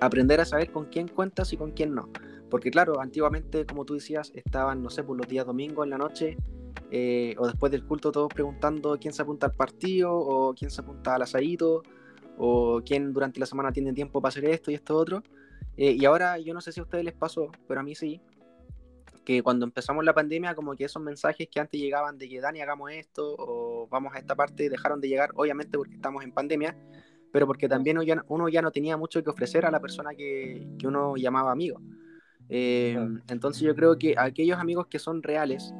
aprender 0.00 0.40
a 0.40 0.44
saber 0.44 0.70
con 0.70 0.86
quién 0.86 1.08
cuentas 1.08 1.52
y 1.52 1.56
con 1.56 1.70
quién 1.70 1.94
no. 1.94 2.10
Porque 2.50 2.70
claro, 2.70 3.00
antiguamente, 3.00 3.64
como 3.64 3.84
tú 3.84 3.94
decías, 3.94 4.30
estaban, 4.34 4.82
no 4.82 4.90
sé, 4.90 5.02
por 5.02 5.16
los 5.16 5.26
días 5.26 5.46
domingos 5.46 5.84
en 5.84 5.90
la 5.90 5.98
noche 5.98 6.36
eh, 6.90 7.34
o 7.38 7.46
después 7.46 7.72
del 7.72 7.84
culto 7.84 8.12
todos 8.12 8.32
preguntando 8.32 8.96
quién 9.00 9.12
se 9.12 9.22
apunta 9.22 9.46
al 9.46 9.52
partido 9.52 10.14
o 10.14 10.54
quién 10.54 10.70
se 10.70 10.80
apunta 10.80 11.14
al 11.14 11.22
asadito 11.22 11.82
o 12.38 12.82
quién 12.84 13.12
durante 13.12 13.40
la 13.40 13.46
semana 13.46 13.72
tiene 13.72 13.92
tiempo 13.92 14.20
para 14.20 14.28
hacer 14.28 14.44
esto 14.44 14.70
y 14.70 14.74
esto 14.74 14.96
otro. 14.96 15.22
Eh, 15.76 15.92
y 15.98 16.04
ahora 16.04 16.38
yo 16.38 16.54
no 16.54 16.60
sé 16.60 16.70
si 16.70 16.80
a 16.80 16.84
ustedes 16.84 17.04
les 17.04 17.14
pasó, 17.14 17.50
pero 17.66 17.80
a 17.80 17.82
mí 17.82 17.94
sí, 17.94 18.20
que 19.24 19.42
cuando 19.42 19.64
empezamos 19.64 20.04
la 20.04 20.14
pandemia 20.14 20.54
como 20.54 20.76
que 20.76 20.84
esos 20.84 21.02
mensajes 21.02 21.48
que 21.48 21.58
antes 21.58 21.80
llegaban 21.80 22.18
de 22.18 22.28
que 22.28 22.40
Dani 22.40 22.60
hagamos 22.60 22.92
esto 22.92 23.34
o 23.38 23.88
vamos 23.88 24.14
a 24.14 24.18
esta 24.18 24.36
parte 24.36 24.68
dejaron 24.68 25.00
de 25.00 25.08
llegar, 25.08 25.30
obviamente 25.34 25.76
porque 25.76 25.94
estamos 25.94 26.22
en 26.22 26.30
pandemia, 26.30 26.76
pero 27.34 27.48
porque 27.48 27.68
también 27.68 27.96
uno 27.98 28.04
ya, 28.04 28.24
uno 28.28 28.48
ya 28.48 28.62
no 28.62 28.70
tenía 28.70 28.96
mucho 28.96 29.20
que 29.24 29.28
ofrecer 29.28 29.66
a 29.66 29.70
la 29.72 29.80
persona 29.80 30.10
que, 30.16 30.68
que 30.78 30.86
uno 30.86 31.16
llamaba 31.16 31.50
amigo. 31.50 31.80
Eh, 32.48 32.96
entonces 33.26 33.60
yo 33.60 33.74
creo 33.74 33.98
que 33.98 34.14
aquellos 34.16 34.56
amigos 34.56 34.86
que 34.86 35.00
son 35.00 35.20
reales, 35.20 35.74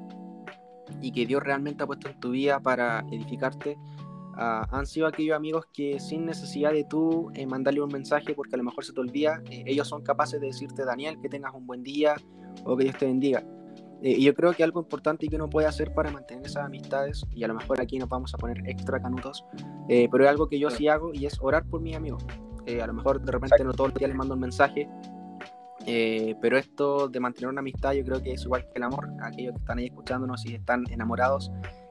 y 1.00 1.12
que 1.12 1.26
Dios 1.26 1.44
realmente 1.44 1.84
ha 1.84 1.86
puesto 1.86 2.08
en 2.08 2.18
tu 2.18 2.32
vida 2.32 2.58
para 2.58 3.04
edificarte, 3.12 3.78
ah, 4.36 4.66
han 4.72 4.84
sido 4.84 5.06
aquellos 5.06 5.36
amigos 5.36 5.66
que 5.72 6.00
sin 6.00 6.26
necesidad 6.26 6.72
de 6.72 6.82
tú 6.82 7.30
eh, 7.34 7.46
mandarle 7.46 7.82
un 7.82 7.92
mensaje 7.92 8.34
porque 8.34 8.56
a 8.56 8.58
lo 8.58 8.64
mejor 8.64 8.84
se 8.84 8.92
te 8.92 9.00
olvida, 9.00 9.40
eh, 9.48 9.62
ellos 9.64 9.86
son 9.86 10.02
capaces 10.02 10.40
de 10.40 10.48
decirte, 10.48 10.84
Daniel, 10.84 11.20
que 11.22 11.28
tengas 11.28 11.54
un 11.54 11.68
buen 11.68 11.84
día 11.84 12.16
o 12.64 12.76
que 12.76 12.82
Dios 12.82 12.98
te 12.98 13.06
bendiga. 13.06 13.44
Eh, 14.02 14.16
y 14.18 14.24
yo 14.24 14.34
creo 14.34 14.52
que 14.52 14.64
algo 14.64 14.80
importante 14.80 15.28
que 15.28 15.36
uno 15.36 15.48
puede 15.48 15.66
hacer 15.66 15.92
para 15.94 16.10
mantener 16.10 16.46
esas 16.46 16.64
amistades, 16.64 17.24
y 17.34 17.44
a 17.44 17.48
lo 17.48 17.54
mejor 17.54 17.80
aquí 17.80 17.98
nos 17.98 18.08
vamos 18.08 18.34
a 18.34 18.38
poner 18.38 18.68
extra 18.68 19.00
canutos, 19.00 19.44
pero 19.88 20.24
es 20.24 20.30
algo 20.30 20.48
que 20.48 20.58
yo 20.58 20.70
sí 20.70 20.88
hago 20.88 21.12
y 21.14 21.26
es 21.26 21.38
orar 21.40 21.64
por 21.64 21.80
mis 21.80 21.96
amigos. 21.96 22.24
a 22.82 22.86
lo 22.86 22.94
mejor 22.94 23.20
de 23.20 23.32
repente 23.32 23.62
no 23.64 23.72
todos 23.72 23.90
los 23.90 23.98
días 23.98 24.08
les 24.08 24.16
mando 24.16 24.34
un 24.34 24.40
mensaje, 24.40 24.88
eh, 25.86 26.34
pero 26.40 26.56
esto 26.56 27.08
de 27.08 27.20
mantener 27.20 27.48
una 27.48 27.60
amistad 27.60 27.92
yo 27.92 28.04
creo 28.04 28.22
que 28.22 28.32
es 28.32 28.42
igual 28.44 28.62
que 28.62 28.72
el 28.76 28.84
amor, 28.84 29.10
aquellos 29.22 29.52
que 29.52 29.58
están 29.58 29.78
ahí 29.78 29.86
escuchándonos 29.86 30.44
y 30.46 30.54
están 30.54 30.84
enamorados. 30.90 31.50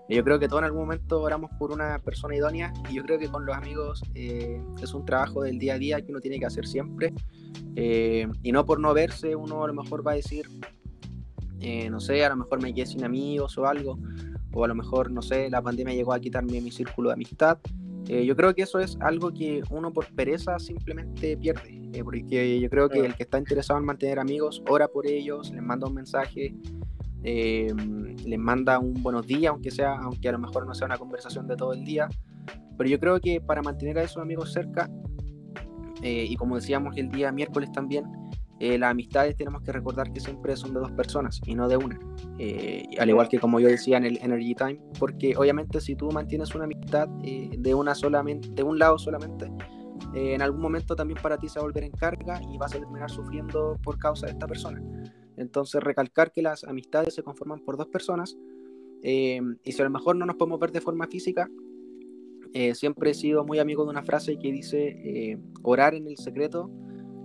Eh, 0.10 0.16
yo 0.16 0.24
creo 0.24 0.40
que 0.40 0.48
todos 0.48 0.62
en 0.62 0.66
algún 0.66 0.82
momento 0.82 1.22
oramos 1.22 1.52
por 1.60 1.72
una 1.72 2.00
persona 2.00 2.36
idónea 2.36 2.74
y 2.90 2.96
yo 2.96 3.04
creo 3.04 3.20
que 3.20 3.30
con 3.30 3.46
los 3.46 3.56
amigos 3.56 4.02
eh, 4.16 4.62
es 4.82 4.94
un 4.94 5.06
trabajo 5.06 5.44
del 5.44 5.60
día 5.60 5.76
a 5.76 5.78
día 5.78 6.02
que 6.02 6.12
uno 6.12 6.22
tiene 6.22 6.40
que 6.40 6.46
hacer 6.46 6.66
siempre. 6.66 7.14
y 7.76 8.52
no 8.52 8.66
por 8.66 8.80
no 8.80 8.94
verse, 8.94 9.36
uno 9.36 9.64
a 9.64 9.68
lo 9.68 9.74
mejor 9.74 10.06
va 10.06 10.14
a 10.14 10.16
decir, 10.16 10.48
no 11.89 12.00
sé, 12.00 12.24
a 12.25 12.29
lo 12.29 12.38
mejor 12.38 12.62
me 12.62 12.74
quedé 12.74 12.86
sin 12.86 13.03
amigos 13.03 13.58
o 13.58 13.65
algo, 13.65 13.98
o 14.53 14.63
a 14.63 14.67
lo 14.67 14.75
mejor, 14.75 15.12
no 15.12 15.22
sé, 15.22 15.50
la 15.50 15.62
pandemia 15.62 15.93
llegó 15.93 16.13
a 16.13 16.20
quitarme 16.20 16.62
mi 16.62 16.72
círculo 16.72 17.10
de 17.10 17.13
amistad. 17.13 17.58
Eh, 18.08 18.25
yo 18.25 18.36
creo 18.36 18.53
que 18.53 18.63
eso 18.63 18.79
es 18.79 18.98
algo 19.00 19.34
que 19.34 19.63
uno 19.70 19.93
por 19.93 20.13
pereza 20.13 20.60
simplemente 20.60 21.38
pierde, 21.38 21.82
eh, 21.93 22.03
porque 22.03 22.60
yo 22.60 22.70
creo 22.70 22.89
que 22.89 23.00
el 23.00 23.15
que 23.15 23.24
está 23.24 23.38
interesado 23.39 23.79
en 23.79 23.86
mantener 23.86 24.20
amigos, 24.20 24.62
ora 24.70 24.89
por 24.89 25.08
ellos, 25.08 25.51
les 25.51 25.63
manda 25.63 25.88
un 25.88 25.93
mensaje, 25.93 26.53
eh, 27.24 27.74
les 28.25 28.39
manda 28.39 28.77
un 28.79 29.01
buenos 29.01 29.25
días, 29.25 29.51
aunque 29.51 29.72
sea, 29.72 29.96
aunque 29.96 30.27
a 30.27 30.34
lo 30.34 30.39
mejor 30.39 30.67
no 30.67 30.74
sea 30.74 30.86
una 30.86 30.98
conversación 30.98 31.48
de 31.48 31.55
todo 31.55 31.72
el 31.72 31.86
día, 31.86 32.10
pero 32.77 32.89
yo 32.89 33.00
creo 33.00 33.22
que 33.22 33.39
para 33.39 33.62
mantener 33.62 33.98
a 34.00 34.03
esos 34.03 34.22
amigos 34.22 34.51
cerca, 34.51 34.89
y 36.05 36.36
como 36.36 36.58
decíamos 36.58 36.98
el 36.98 37.08
día 37.10 37.32
miércoles 37.32 37.72
también, 37.72 38.03
eh, 38.63 38.77
las 38.77 38.91
amistades 38.91 39.36
tenemos 39.36 39.62
que 39.62 39.74
recordar 39.74 40.13
que 40.13 40.22
siempre 40.22 40.55
son 40.55 40.74
de 40.74 40.79
dos 40.79 40.91
personas 40.93 41.41
y 41.46 41.53
no 41.53 41.67
de 41.67 41.75
una. 41.75 42.00
Eh, 42.39 42.86
al 42.98 43.10
igual 43.10 43.27
que 43.27 43.38
como 43.38 43.60
yo 43.60 43.67
decía 43.67 43.98
en 43.98 44.05
el 44.05 44.17
Energy 44.22 44.55
Time, 44.55 44.79
porque 44.98 45.36
obviamente 45.36 45.82
si 45.82 45.98
tú 45.98 46.10
mantienes 46.12 46.55
una 46.55 46.63
amistad 46.63 47.10
eh, 47.25 47.50
de, 47.58 47.74
una 47.74 47.93
solamente, 47.93 48.48
de 48.51 48.63
un 48.63 48.79
lado 48.79 48.98
solamente, 48.98 49.51
en 50.13 50.41
algún 50.41 50.62
momento 50.62 50.96
también 50.96 51.20
para 51.22 51.38
ti 51.38 51.50
se 51.50 51.60
va 51.60 51.63
a 51.63 51.67
volver 51.67 51.84
en 51.84 51.91
carga 51.91 52.39
y 52.53 52.58
vas 52.58 52.74
a 52.74 52.79
terminar 52.79 53.12
sufriendo 53.12 53.77
por 53.84 54.00
causa 54.00 54.27
de 54.27 54.32
esta 54.32 54.48
persona. 54.48 54.82
Entonces 55.36 55.84
recalcar 55.84 56.32
que 56.32 56.41
las 56.41 56.63
amistades 56.63 57.15
se 57.15 57.22
conforman 57.22 57.60
por 57.60 57.75
dos 57.75 57.88
personas 57.88 58.38
y 59.01 59.41
si 59.65 59.82
a 59.82 59.84
lo 59.84 59.89
mejor 59.89 60.15
no 60.15 60.25
nos 60.25 60.38
podemos 60.38 60.62
ver 60.62 60.72
de 60.72 60.79
forma 60.79 61.08
física, 61.08 61.50
siempre 62.75 63.12
he 63.12 63.13
sido 63.13 63.43
muy 63.43 63.60
amigo 63.60 63.84
de 63.84 63.89
una 63.89 64.03
frase 64.03 64.38
que 64.38 64.53
dice 64.53 65.38
orar 65.63 65.96
en 65.96 66.08
el 66.08 66.15
secreto 66.15 66.72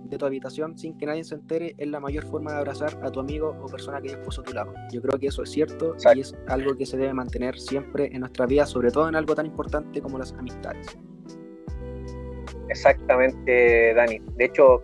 de 0.09 0.17
tu 0.17 0.25
habitación 0.25 0.77
sin 0.77 0.97
que 0.97 1.05
nadie 1.05 1.23
se 1.23 1.35
entere 1.35 1.75
es 1.77 1.87
la 1.87 1.99
mayor 1.99 2.25
forma 2.25 2.51
de 2.51 2.57
abrazar 2.57 2.97
a 3.03 3.11
tu 3.11 3.19
amigo 3.19 3.55
o 3.61 3.67
persona 3.67 4.01
que 4.01 4.09
ya 4.09 4.21
puso 4.21 4.41
a 4.41 4.43
tu 4.43 4.53
lado. 4.53 4.73
Yo 4.91 5.01
creo 5.01 5.19
que 5.19 5.27
eso 5.27 5.43
es 5.43 5.51
cierto 5.51 5.95
y 6.15 6.19
es 6.19 6.35
algo 6.47 6.75
que 6.75 6.85
se 6.85 6.97
debe 6.97 7.13
mantener 7.13 7.59
siempre 7.59 8.09
en 8.11 8.21
nuestra 8.21 8.45
vida, 8.45 8.65
sobre 8.65 8.91
todo 8.91 9.07
en 9.07 9.15
algo 9.15 9.35
tan 9.35 9.45
importante 9.45 10.01
como 10.01 10.17
las 10.17 10.33
amistades. 10.33 10.97
Exactamente, 12.69 13.93
Dani. 13.93 14.19
De 14.35 14.45
hecho, 14.45 14.83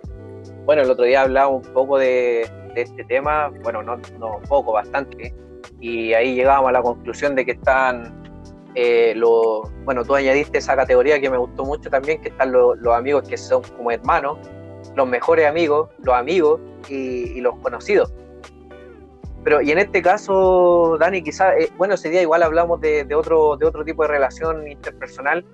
bueno, 0.65 0.81
el 0.81 0.89
otro 0.89 1.05
día 1.05 1.21
hablaba 1.21 1.49
un 1.49 1.61
poco 1.61 1.97
de, 1.97 2.49
este 2.75 3.03
tema, 3.05 3.49
bueno, 3.63 3.81
no, 3.83 3.97
no 4.19 4.41
poco, 4.49 4.73
bastante, 4.73 5.33
y 5.79 6.13
ahí 6.13 6.35
llegábamos 6.35 6.69
a 6.69 6.71
la 6.73 6.81
conclusión 6.81 7.35
de 7.35 7.45
que 7.45 7.51
están 7.51 8.23
eh, 8.75 9.13
los, 9.15 9.71
bueno, 9.85 10.03
tú 10.03 10.15
añadiste 10.15 10.57
esa 10.57 10.75
categoría 10.75 11.19
que 11.21 11.29
me 11.29 11.37
gustó 11.37 11.63
mucho 11.63 11.89
también, 11.89 12.21
que 12.21 12.29
están 12.29 12.51
los 12.51 12.87
amigos 12.93 13.27
que 13.27 13.37
son 13.37 13.61
como 13.77 13.91
hermanos, 13.91 14.37
los 14.95 15.07
mejores 15.07 15.47
amigos, 15.47 15.89
los 16.03 16.15
amigos 16.15 16.59
y, 16.89 17.39
los 17.41 17.55
conocidos. 17.59 18.13
Pero, 19.43 19.61
y 19.61 19.71
en 19.71 19.77
este 19.77 20.01
caso, 20.01 20.97
Dani, 20.99 21.21
quizás, 21.21 21.53
eh, 21.59 21.71
bueno, 21.77 21.93
ese 21.93 22.09
día 22.09 22.21
igual 22.21 22.41
hablamos 22.41 22.81
de, 22.81 23.07
otro, 23.15 23.57
de 23.57 23.67
otro 23.67 23.83
tipo 23.83 24.01
de 24.03 24.09
relación 24.09 24.67
interpersonal. 24.67 25.45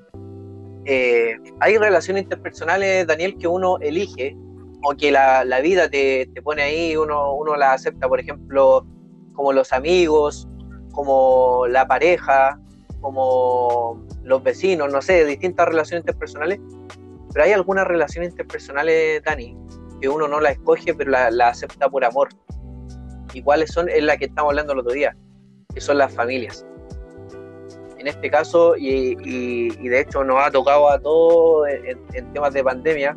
Eh, 0.86 1.38
hay 1.60 1.78
relaciones 1.78 2.24
interpersonales, 2.24 3.06
Daniel, 3.06 3.38
que 3.38 3.48
uno 3.48 3.78
elige 3.82 4.36
o 4.84 4.96
que 4.96 5.12
la, 5.12 5.44
vida 5.62 5.90
te, 5.90 6.28
pone 6.44 6.62
ahí, 6.64 6.96
uno, 6.96 7.34
uno 7.34 7.56
la 7.56 7.74
acepta, 7.74 8.08
por 8.08 8.20
ejemplo, 8.20 8.86
como 9.34 9.54
los 9.54 9.74
amigos, 9.74 10.48
como 10.92 11.68
la 11.68 11.88
pareja, 11.88 12.60
como 13.02 14.06
los 14.24 14.44
vecinos, 14.44 14.92
no 14.92 15.02
sé, 15.02 15.26
distintas 15.26 15.68
relaciones 15.68 16.04
interpersonales, 16.04 16.60
pero 17.34 17.46
hay 17.46 17.54
algunas 17.54 17.88
relaciones 17.88 18.32
interpersonales, 18.32 19.24
Dani, 19.24 19.58
que 20.02 20.10
uno 20.10 20.28
no 20.28 20.40
la 20.40 20.52
escoge, 20.52 20.94
pero 20.94 21.12
la, 21.12 21.48
acepta 21.48 21.90
por 21.90 22.04
amor. 22.04 22.30
¿Y 23.34 23.42
cuáles 23.42 23.72
son? 23.72 23.88
Es 23.88 24.04
la 24.04 24.18
que 24.18 24.26
estamos 24.26 24.50
hablando 24.50 24.74
el 24.74 24.80
otro 24.80 24.92
día, 24.92 25.16
que 25.74 25.80
son 25.80 25.98
las 25.98 26.14
familias. 26.14 26.66
En 27.98 28.08
este 28.08 28.30
caso, 28.30 28.76
y, 28.76 29.16
de 29.76 30.00
hecho 30.00 30.24
nos 30.24 30.44
ha 30.44 30.52
tocado 30.52 30.90
a 30.90 31.00
todos 31.00 31.68
en, 32.14 32.34
temas 32.34 32.54
de 32.54 32.64
pandemia, 32.64 33.16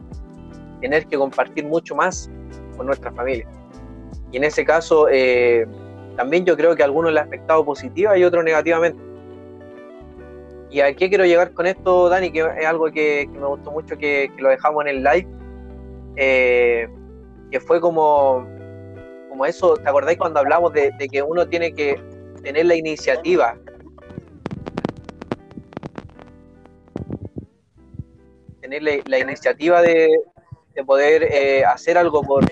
tener 0.81 1.07
que 1.07 1.17
compartir 1.17 1.65
mucho 1.65 1.95
más 1.95 2.31
con 2.77 2.87
nuestra 2.87 3.11
familia. 3.13 3.49
Y 4.31 4.37
en 4.37 4.45
ese 4.45 4.65
caso, 4.65 5.09
eh, 5.11 5.67
también 6.17 6.45
yo 6.45 6.57
creo 6.57 6.77
que 6.77 6.83
a 6.83 6.87
algunos 6.87 7.13
le 7.13 7.21
ha 7.21 7.23
afectado 7.23 7.65
positiva 7.65 8.17
y 8.19 8.25
otros 8.25 8.45
negativamente 8.45 9.14
¿Y 10.71 10.81
a 10.81 10.95
qué 10.95 11.09
quiero 11.09 11.25
llegar 11.25 11.53
con 11.53 11.67
esto, 11.67 12.09
Dani? 12.09 12.31
Que 12.31 12.41
es 12.41 12.67
algo 12.67 12.91
que, 12.91 13.29
me 13.33 13.47
gustó 13.47 13.71
mucho 13.71 13.97
que, 13.97 14.31
lo 14.39 14.49
dejamos 14.49 14.85
en 14.85 14.89
el 14.89 15.05
live. 15.05 15.27
Eh, 16.17 16.89
que 17.51 17.61
fue 17.61 17.81
como, 17.81 18.47
como 19.29 19.47
eso, 19.47 19.77
¿te 19.77 19.89
acordáis 19.89 20.19
cuando 20.19 20.41
hablamos 20.41 20.73
de, 20.73 20.93
que 21.11 21.23
uno 21.23 21.47
tiene 21.49 21.73
que 21.73 22.01
tener 22.43 22.67
la 22.67 22.75
iniciativa? 22.75 23.57
Tener 28.61 28.83
la, 28.83 29.19
iniciativa 29.19 29.83
de, 29.83 30.09
poder 30.87 31.23
eh, 31.25 31.65
hacer 31.65 31.97
algo 31.97 32.23
por, 32.23 32.45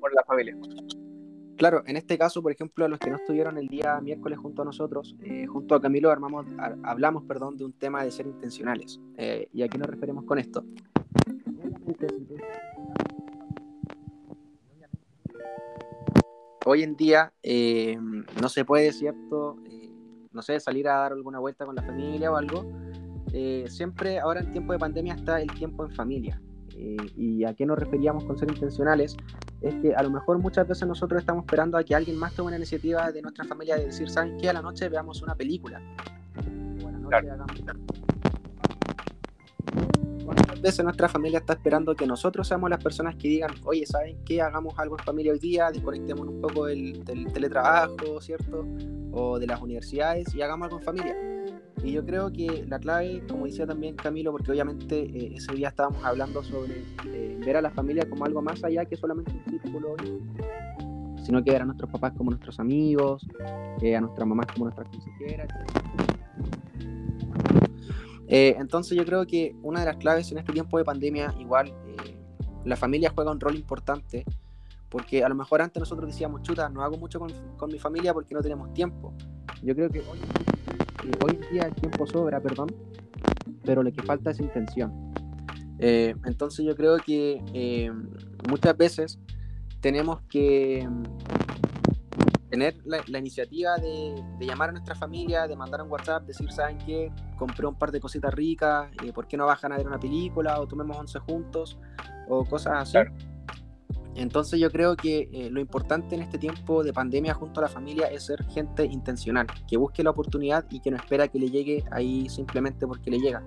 por 0.00 0.14
la 0.14 0.22
familia. 0.24 0.56
Claro, 1.58 1.82
en 1.86 1.96
este 1.96 2.16
caso, 2.16 2.40
por 2.40 2.52
ejemplo, 2.52 2.84
a 2.84 2.88
los 2.88 3.00
que 3.00 3.10
no 3.10 3.16
estuvieron 3.16 3.58
el 3.58 3.66
día 3.66 4.00
miércoles 4.00 4.38
junto 4.38 4.62
a 4.62 4.64
nosotros, 4.64 5.16
eh, 5.24 5.44
junto 5.46 5.74
a 5.74 5.80
Camilo 5.80 6.08
armamos, 6.08 6.46
hablamos 6.84 7.24
perdón, 7.24 7.56
de 7.56 7.64
un 7.64 7.72
tema 7.72 8.04
de 8.04 8.12
ser 8.12 8.28
intencionales. 8.28 9.00
Eh, 9.16 9.48
¿Y 9.52 9.62
a 9.62 9.68
qué 9.68 9.76
nos 9.76 9.88
referimos 9.88 10.24
con 10.24 10.38
esto? 10.38 10.64
Hoy 16.64 16.84
en 16.84 16.94
día 16.94 17.32
eh, 17.42 17.98
no 18.40 18.48
se 18.48 18.64
puede, 18.64 18.92
¿cierto? 18.92 19.56
no 20.30 20.42
sé, 20.42 20.60
salir 20.60 20.86
a 20.86 20.98
dar 20.98 21.12
alguna 21.12 21.40
vuelta 21.40 21.66
con 21.66 21.74
la 21.74 21.82
familia 21.82 22.30
o 22.30 22.36
algo. 22.36 22.70
siempre, 23.66 24.20
ahora 24.20 24.40
en 24.40 24.52
tiempo 24.52 24.72
de 24.72 24.78
pandemia, 24.78 25.14
está 25.14 25.42
el 25.42 25.50
tiempo 25.50 25.84
en 25.84 25.90
familia. 25.90 26.40
¿Y 27.16 27.42
a 27.42 27.52
qué 27.54 27.66
nos 27.66 27.76
referíamos 27.76 28.24
con 28.24 28.38
ser 28.38 28.48
intencionales? 28.48 29.16
Es 29.60 29.74
que 29.76 29.94
a 29.94 30.02
lo 30.02 30.10
mejor 30.10 30.38
muchas 30.38 30.66
veces 30.68 30.86
nosotros 30.86 31.20
estamos 31.20 31.44
esperando 31.44 31.76
a 31.76 31.84
que 31.84 31.94
alguien 31.94 32.16
más 32.16 32.32
tome 32.32 32.48
una 32.48 32.56
iniciativa 32.56 33.10
de 33.10 33.22
nuestra 33.22 33.44
familia 33.44 33.76
de 33.76 33.86
decir, 33.86 34.08
¿saben 34.08 34.38
qué? 34.38 34.48
A 34.48 34.52
la 34.52 34.62
noche 34.62 34.88
veamos 34.88 35.20
una 35.22 35.34
película. 35.34 35.80
Muchas 40.24 40.60
veces 40.60 40.84
nuestra 40.84 41.08
familia 41.08 41.38
está 41.38 41.54
esperando 41.54 41.94
que 41.94 42.06
nosotros 42.06 42.46
seamos 42.46 42.68
las 42.68 42.82
personas 42.82 43.16
que 43.16 43.28
digan, 43.28 43.50
oye, 43.64 43.86
¿saben 43.86 44.22
qué? 44.24 44.42
Hagamos 44.42 44.78
algo 44.78 44.98
en 44.98 45.04
familia 45.04 45.32
hoy 45.32 45.38
día, 45.38 45.70
desconectemos 45.70 46.26
un 46.26 46.40
poco 46.40 46.66
del, 46.66 47.04
del 47.04 47.32
teletrabajo, 47.32 48.20
¿cierto? 48.20 48.66
O 49.12 49.38
de 49.38 49.46
las 49.46 49.60
universidades 49.60 50.34
y 50.34 50.42
hagamos 50.42 50.66
algo 50.66 50.78
en 50.78 50.84
familia. 50.84 51.37
Y 51.82 51.92
yo 51.92 52.04
creo 52.04 52.32
que 52.32 52.64
la 52.68 52.78
clave, 52.78 53.22
como 53.28 53.46
decía 53.46 53.66
también 53.66 53.94
Camilo, 53.94 54.32
porque 54.32 54.50
obviamente 54.50 55.00
eh, 55.00 55.32
ese 55.36 55.52
día 55.54 55.68
estábamos 55.68 56.02
hablando 56.04 56.42
sobre 56.42 56.82
eh, 57.06 57.38
ver 57.44 57.56
a 57.56 57.62
la 57.62 57.70
familia 57.70 58.08
como 58.08 58.24
algo 58.24 58.42
más 58.42 58.62
allá 58.64 58.84
que 58.84 58.96
solamente 58.96 59.32
un 59.32 59.44
círculo, 59.60 59.94
sino 61.24 61.42
que 61.42 61.52
ver 61.52 61.62
a 61.62 61.64
nuestros 61.64 61.90
papás 61.90 62.12
como 62.16 62.30
nuestros 62.30 62.58
amigos, 62.58 63.26
eh, 63.80 63.94
a 63.94 64.00
nuestras 64.00 64.26
mamás 64.26 64.46
como 64.46 64.64
nuestras 64.66 64.88
consejeras. 64.88 65.48
entonces 68.28 68.96
yo 68.96 69.04
creo 69.04 69.26
que 69.26 69.54
una 69.62 69.80
de 69.80 69.86
las 69.86 69.96
claves 69.96 70.30
en 70.32 70.38
este 70.38 70.52
tiempo 70.52 70.78
de 70.78 70.84
pandemia, 70.84 71.34
igual, 71.38 71.72
la 72.64 72.76
familia 72.76 73.12
juega 73.14 73.30
un 73.30 73.40
rol 73.40 73.54
importante, 73.54 74.24
porque 74.88 75.22
a 75.22 75.28
lo 75.28 75.34
mejor 75.34 75.62
antes 75.62 75.80
nosotros 75.80 76.08
decíamos, 76.10 76.42
chuta, 76.42 76.68
no 76.68 76.82
hago 76.82 76.96
mucho 76.96 77.20
con, 77.20 77.30
con 77.56 77.70
mi 77.70 77.78
familia 77.78 78.12
porque 78.12 78.34
no 78.34 78.40
tenemos 78.40 78.72
tiempo. 78.74 79.14
Yo 79.62 79.74
creo 79.74 79.90
que 79.90 80.00
hoy 80.00 80.18
hoy 81.24 81.38
en 81.42 81.52
día 81.52 81.62
el 81.62 81.74
tiempo 81.74 82.06
sobra, 82.06 82.40
perdón, 82.40 82.68
pero 83.64 83.82
lo 83.82 83.92
que 83.92 84.02
falta 84.02 84.30
es 84.30 84.40
intención. 84.40 85.12
Eh, 85.78 86.14
entonces 86.24 86.64
yo 86.64 86.74
creo 86.74 86.96
que 86.98 87.42
eh, 87.52 87.92
muchas 88.48 88.76
veces 88.76 89.18
tenemos 89.80 90.20
que 90.28 90.86
mm, 90.88 92.48
tener 92.50 92.76
la, 92.84 93.18
iniciativa 93.18 93.76
de, 93.76 94.22
llamar 94.40 94.70
a 94.70 94.72
nuestra 94.72 94.94
familia, 94.94 95.46
de 95.46 95.54
mandar 95.54 95.82
un 95.82 95.90
WhatsApp, 95.90 96.24
decir, 96.24 96.50
¿saben 96.50 96.78
qué? 96.78 97.12
Compré 97.36 97.66
un 97.66 97.76
par 97.76 97.92
de 97.92 98.00
cositas 98.00 98.32
ricas, 98.34 98.90
eh, 99.04 99.12
¿por 99.12 99.28
qué 99.28 99.36
no 99.36 99.46
bajan 99.46 99.72
a 99.72 99.76
ver 99.76 99.86
una 99.86 100.00
película 100.00 100.60
o 100.60 100.66
tomemos 100.66 100.96
once 100.96 101.18
juntos? 101.20 101.78
O 102.28 102.44
cosas 102.44 102.94
así. 102.94 102.98
Entonces 104.18 104.58
yo 104.58 104.68
creo 104.72 104.96
que 104.96 105.28
eh, 105.32 105.48
lo 105.48 105.60
importante 105.60 106.16
en 106.16 106.22
este 106.22 106.38
tiempo 106.38 106.82
de 106.82 106.92
pandemia 106.92 107.34
junto 107.34 107.60
a 107.60 107.62
la 107.62 107.68
familia 107.68 108.08
es 108.08 108.26
ser 108.26 108.44
gente 108.46 108.84
intencional, 108.84 109.46
que 109.68 109.76
busque 109.76 110.02
la 110.02 110.10
oportunidad 110.10 110.64
y 110.70 110.80
que 110.80 110.90
no 110.90 110.96
espera 110.96 111.28
que 111.28 111.38
le 111.38 111.48
llegue 111.50 111.84
ahí 111.92 112.28
simplemente 112.28 112.84
porque 112.84 113.12
le 113.12 113.20
llega. 113.20 113.44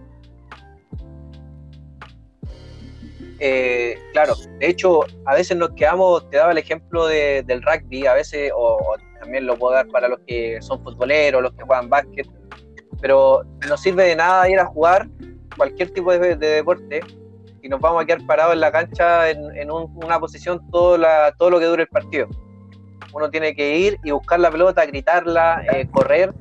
Eh, 3.40 3.98
claro, 4.14 4.34
de 4.60 4.70
hecho, 4.70 5.02
a 5.26 5.34
veces 5.34 5.58
nos 5.58 5.72
quedamos, 5.72 6.30
te 6.30 6.38
daba 6.38 6.54
el 6.54 6.58
ejemplo 6.58 7.06
del 7.08 7.62
rugby, 7.64 8.06
a 8.06 8.14
veces, 8.14 8.52
o, 8.56 8.96
también 9.20 9.48
lo 9.48 9.58
puedo 9.58 9.74
dar 9.74 9.88
para 9.88 10.08
los 10.08 10.20
que 10.26 10.62
son 10.62 10.82
futboleros, 10.84 11.42
los 11.42 11.52
que 11.52 11.64
juegan 11.64 11.90
básquet, 11.90 12.30
pero 13.02 13.44
no 13.68 13.76
sirve 13.76 14.06
de 14.06 14.16
nada 14.16 14.50
ir 14.50 14.60
a 14.60 14.68
jugar 14.68 15.10
cualquier 15.58 15.92
tipo 15.92 16.14
de 16.14 16.38
deporte 16.38 17.02
y 17.62 17.70
nos 17.70 17.80
vamos 17.80 18.02
a 18.02 18.06
quedar 18.06 18.26
parados 18.26 18.54
en 18.54 18.60
la 18.60 18.72
cancha 18.72 19.30
en, 19.30 19.72
una 19.72 20.20
posición 20.20 20.70
todo, 20.72 20.98
la, 20.98 21.34
todo 21.38 21.50
lo 21.50 21.60
que 21.60 21.66
dure 21.66 21.84
el 21.84 21.90
partido. 21.90 22.28
Uno 23.14 23.30
tiene 23.30 23.56
que 23.56 23.78
ir 23.78 24.00
y 24.04 24.12
buscar 24.12 24.40
la 24.40 24.52
pelota, 24.52 24.86
gritarla, 24.86 25.64
eh, 25.74 25.88
correr, 25.92 26.34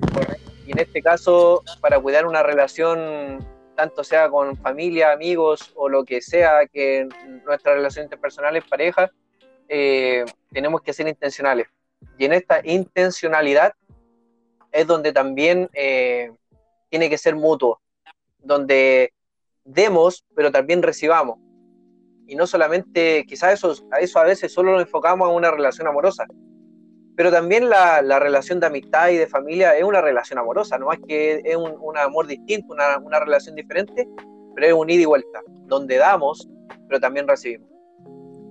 y 0.66 0.72
en 0.72 0.78
este 0.78 1.02
caso, 1.02 1.62
para 1.80 1.98
cuidar 1.98 2.26
una 2.26 2.42
relación, 2.42 3.44
tanto 3.76 4.04
sea 4.04 4.30
con 4.30 4.56
familia, 4.56 5.12
amigos 5.12 5.72
o 5.74 5.88
lo 5.88 6.04
que 6.04 6.22
sea, 6.22 6.66
que 6.72 7.09
nuestra 7.44 7.74
relación 7.74 8.04
interpersonal 8.04 8.56
es 8.56 8.64
pareja, 8.64 9.11
eh, 9.68 10.24
tenemos 10.52 10.80
que 10.83 10.92
ser 10.92 11.09
intencionales. 11.09 11.66
Y 12.18 12.24
en 12.24 12.35
esta 12.35 12.61
intencionalidad 12.64 13.72
es 14.70 14.87
donde 14.87 15.12
también 15.12 15.68
eh, 15.72 16.30
tiene 16.88 17.11
que 17.11 17.18
ser 17.18 17.35
mutuo, 17.35 17.80
donde 18.38 19.12
demos, 19.72 20.24
pero 20.35 20.50
también 20.50 20.83
recibamos. 20.83 21.38
Y 22.26 22.37
no 22.37 22.46
solamente, 22.46 23.24
quizás 23.26 23.54
eso, 23.54 23.74
eso 24.00 24.18
a 24.18 24.24
veces 24.24 24.52
solo 24.52 24.72
lo 24.72 24.80
enfocamos 24.80 25.28
a 25.28 25.33
una 25.33 25.50
relación 25.50 25.88
amorosa, 25.88 26.26
pero 27.16 27.30
también 27.30 27.68
la, 27.68 28.00
relación 28.18 28.61
de 28.61 28.66
amistad 28.66 29.11
y 29.11 29.16
de 29.16 29.26
familia 29.26 29.76
es 29.76 29.85
una 29.85 30.00
relación 30.00 30.38
amorosa, 30.38 30.78
no 30.78 30.92
es 30.92 31.00
que 31.06 31.42
es 31.44 31.56
un, 31.56 31.98
amor 31.98 32.26
distinto, 32.26 32.72
una, 32.72 33.20
relación 33.20 33.56
diferente, 33.56 34.09
pero 34.54 34.66
es 34.66 34.72
un 34.72 34.88
ida 34.88 35.02
y 35.02 35.06
vuelta, 35.06 35.40
donde 35.66 35.96
damos, 35.96 36.48
pero 36.88 37.00
también 37.00 37.28
recibimos. 37.28 37.68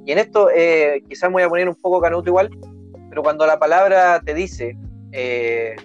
Y 0.05 0.11
en 0.11 0.19
esto 0.19 0.49
eh, 0.53 1.01
quizás 1.07 1.29
me 1.29 1.35
voy 1.35 1.43
a 1.43 1.49
poner 1.49 1.67
un 1.67 1.75
poco 1.75 1.99
canuto 1.99 2.29
igual, 2.29 2.49
pero 3.09 3.23
cuando 3.23 3.47
la 3.47 3.57
palabra 3.57 4.21
te 4.23 4.33
dice 4.33 4.77
eh, 5.13 5.75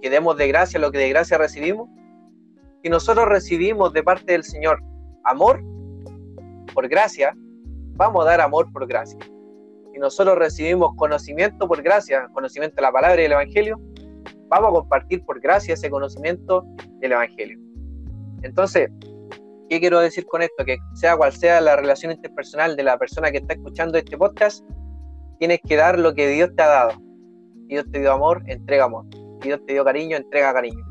que 0.00 0.10
demos 0.10 0.36
de 0.36 0.48
gracia 0.48 0.80
lo 0.80 0.90
que 0.90 0.98
de 0.98 1.08
gracia 1.08 1.38
recibimos, 1.38 1.88
si 2.82 2.88
nosotros 2.88 3.28
recibimos 3.28 3.92
de 3.92 4.02
parte 4.02 4.32
del 4.32 4.42
Señor 4.42 4.82
amor 5.24 5.62
por 6.74 6.88
gracia, 6.88 7.32
vamos 7.94 8.24
a 8.24 8.30
dar 8.30 8.40
amor 8.40 8.72
por 8.72 8.86
gracia. 8.86 9.18
Si 9.92 9.98
nosotros 9.98 10.36
recibimos 10.38 10.94
conocimiento 10.96 11.68
por 11.68 11.82
gracia, 11.82 12.28
conocimiento 12.32 12.76
de 12.76 12.82
la 12.82 12.92
palabra 12.92 13.20
y 13.20 13.24
del 13.24 13.32
Evangelio, 13.32 13.80
vamos 14.48 14.70
a 14.70 14.72
compartir 14.80 15.24
por 15.24 15.40
gracia 15.40 15.74
ese 15.74 15.90
conocimiento 15.90 16.64
del 17.00 17.12
Evangelio. 17.12 17.58
Entonces, 18.42 18.90
¿qué 19.68 19.78
quiero 19.78 20.00
decir 20.00 20.26
con 20.26 20.42
esto? 20.42 20.64
Que 20.64 20.78
sea 20.94 21.16
cual 21.16 21.32
sea 21.32 21.60
la 21.60 21.76
relación 21.76 22.10
interpersonal 22.10 22.74
de 22.74 22.82
la 22.82 22.98
persona 22.98 23.30
que 23.30 23.38
está 23.38 23.54
escuchando 23.54 23.96
este 23.96 24.18
podcast, 24.18 24.64
tienes 25.38 25.60
que 25.68 25.76
dar 25.76 25.98
lo 25.98 26.14
que 26.14 26.26
Dios 26.26 26.50
te 26.56 26.62
ha 26.62 26.68
dado. 26.68 26.92
Dios 27.68 27.84
te 27.92 28.00
dio 28.00 28.12
amor, 28.12 28.42
entrega 28.46 28.84
amor. 28.84 29.06
Dios 29.40 29.60
te 29.66 29.74
dio 29.74 29.84
cariño, 29.84 30.16
entrega 30.16 30.52
cariño. 30.52 30.84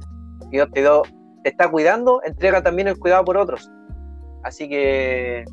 Dios 0.50 0.70
te 0.74 0.82
dio 0.82 1.04
te 1.44 1.50
está 1.50 1.70
cuidando, 1.70 2.22
entrega 2.24 2.62
también 2.62 2.88
el 2.88 2.98
cuidado 2.98 3.26
por 3.26 3.38
otros. 3.38 3.70
Así 4.44 4.68
que 4.68 5.46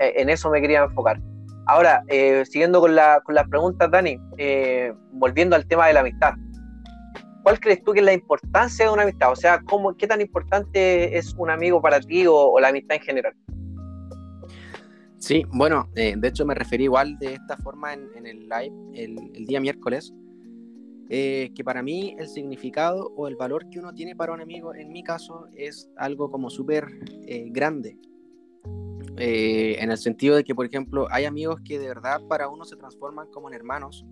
eh, 0.00 0.14
en 0.16 0.28
eso 0.28 0.50
me 0.50 0.60
quería 0.60 0.84
enfocar. 0.84 1.20
Ahora, 1.66 2.02
eh, 2.08 2.44
siguiendo 2.46 2.80
con, 2.80 2.94
la, 2.94 3.20
con, 3.24 3.34
las 3.34 3.48
preguntas, 3.48 3.90
Dani, 3.90 4.18
eh, 4.38 4.92
volviendo 5.12 5.54
al 5.54 5.66
tema 5.66 5.86
de 5.86 5.92
la 5.92 6.00
amistad. 6.00 6.34
¿Cuál 7.42 7.60
crees 7.60 7.82
tú 7.84 7.92
que 7.92 8.00
es 8.00 8.04
la 8.04 8.12
importancia 8.12 8.86
de 8.86 8.92
una 8.92 9.02
amistad? 9.02 9.30
O 9.30 9.36
sea, 9.36 9.60
¿cómo, 9.60 9.96
¿qué 9.96 10.06
tan 10.06 10.20
importante 10.20 11.16
es 11.16 11.34
un 11.38 11.50
amigo 11.50 11.80
para 11.80 12.00
ti 12.00 12.24
o, 12.26 12.58
la 12.60 12.68
amistad 12.68 12.96
en 12.96 13.02
general? 13.02 13.34
Sí, 15.18 15.44
bueno, 15.52 15.88
de 15.94 16.18
hecho 16.22 16.46
me 16.46 16.54
referí 16.54 16.84
igual 16.84 17.18
de 17.18 17.34
esta 17.34 17.56
forma 17.58 17.92
en, 17.92 18.26
el 18.26 18.48
live 18.48 18.72
el, 18.94 19.46
día 19.46 19.60
miércoles, 19.60 20.12
eh, 21.12 21.50
que 21.56 21.64
para 21.64 21.82
mí 21.82 22.14
el 22.20 22.28
significado 22.28 23.12
o 23.16 23.26
el 23.26 23.34
valor 23.34 23.68
que 23.68 23.80
uno 23.80 23.92
tiene 23.92 24.14
para 24.14 24.32
un 24.32 24.40
amigo, 24.40 24.72
en 24.76 24.92
mi 24.92 25.02
caso, 25.02 25.48
es 25.56 25.90
algo 25.96 26.30
como 26.30 26.50
súper 26.50 26.86
eh, 27.26 27.48
grande. 27.50 27.98
Eh, 29.16 29.76
en 29.80 29.90
el 29.90 29.98
sentido 29.98 30.36
de 30.36 30.44
que, 30.44 30.54
por 30.54 30.66
ejemplo, 30.66 31.08
hay 31.10 31.24
amigos 31.24 31.62
que 31.64 31.80
de 31.80 31.88
verdad 31.88 32.20
para 32.28 32.48
uno 32.48 32.64
se 32.64 32.76
transforman 32.76 33.26
como 33.32 33.48
en 33.48 33.54
hermanos. 33.54 34.06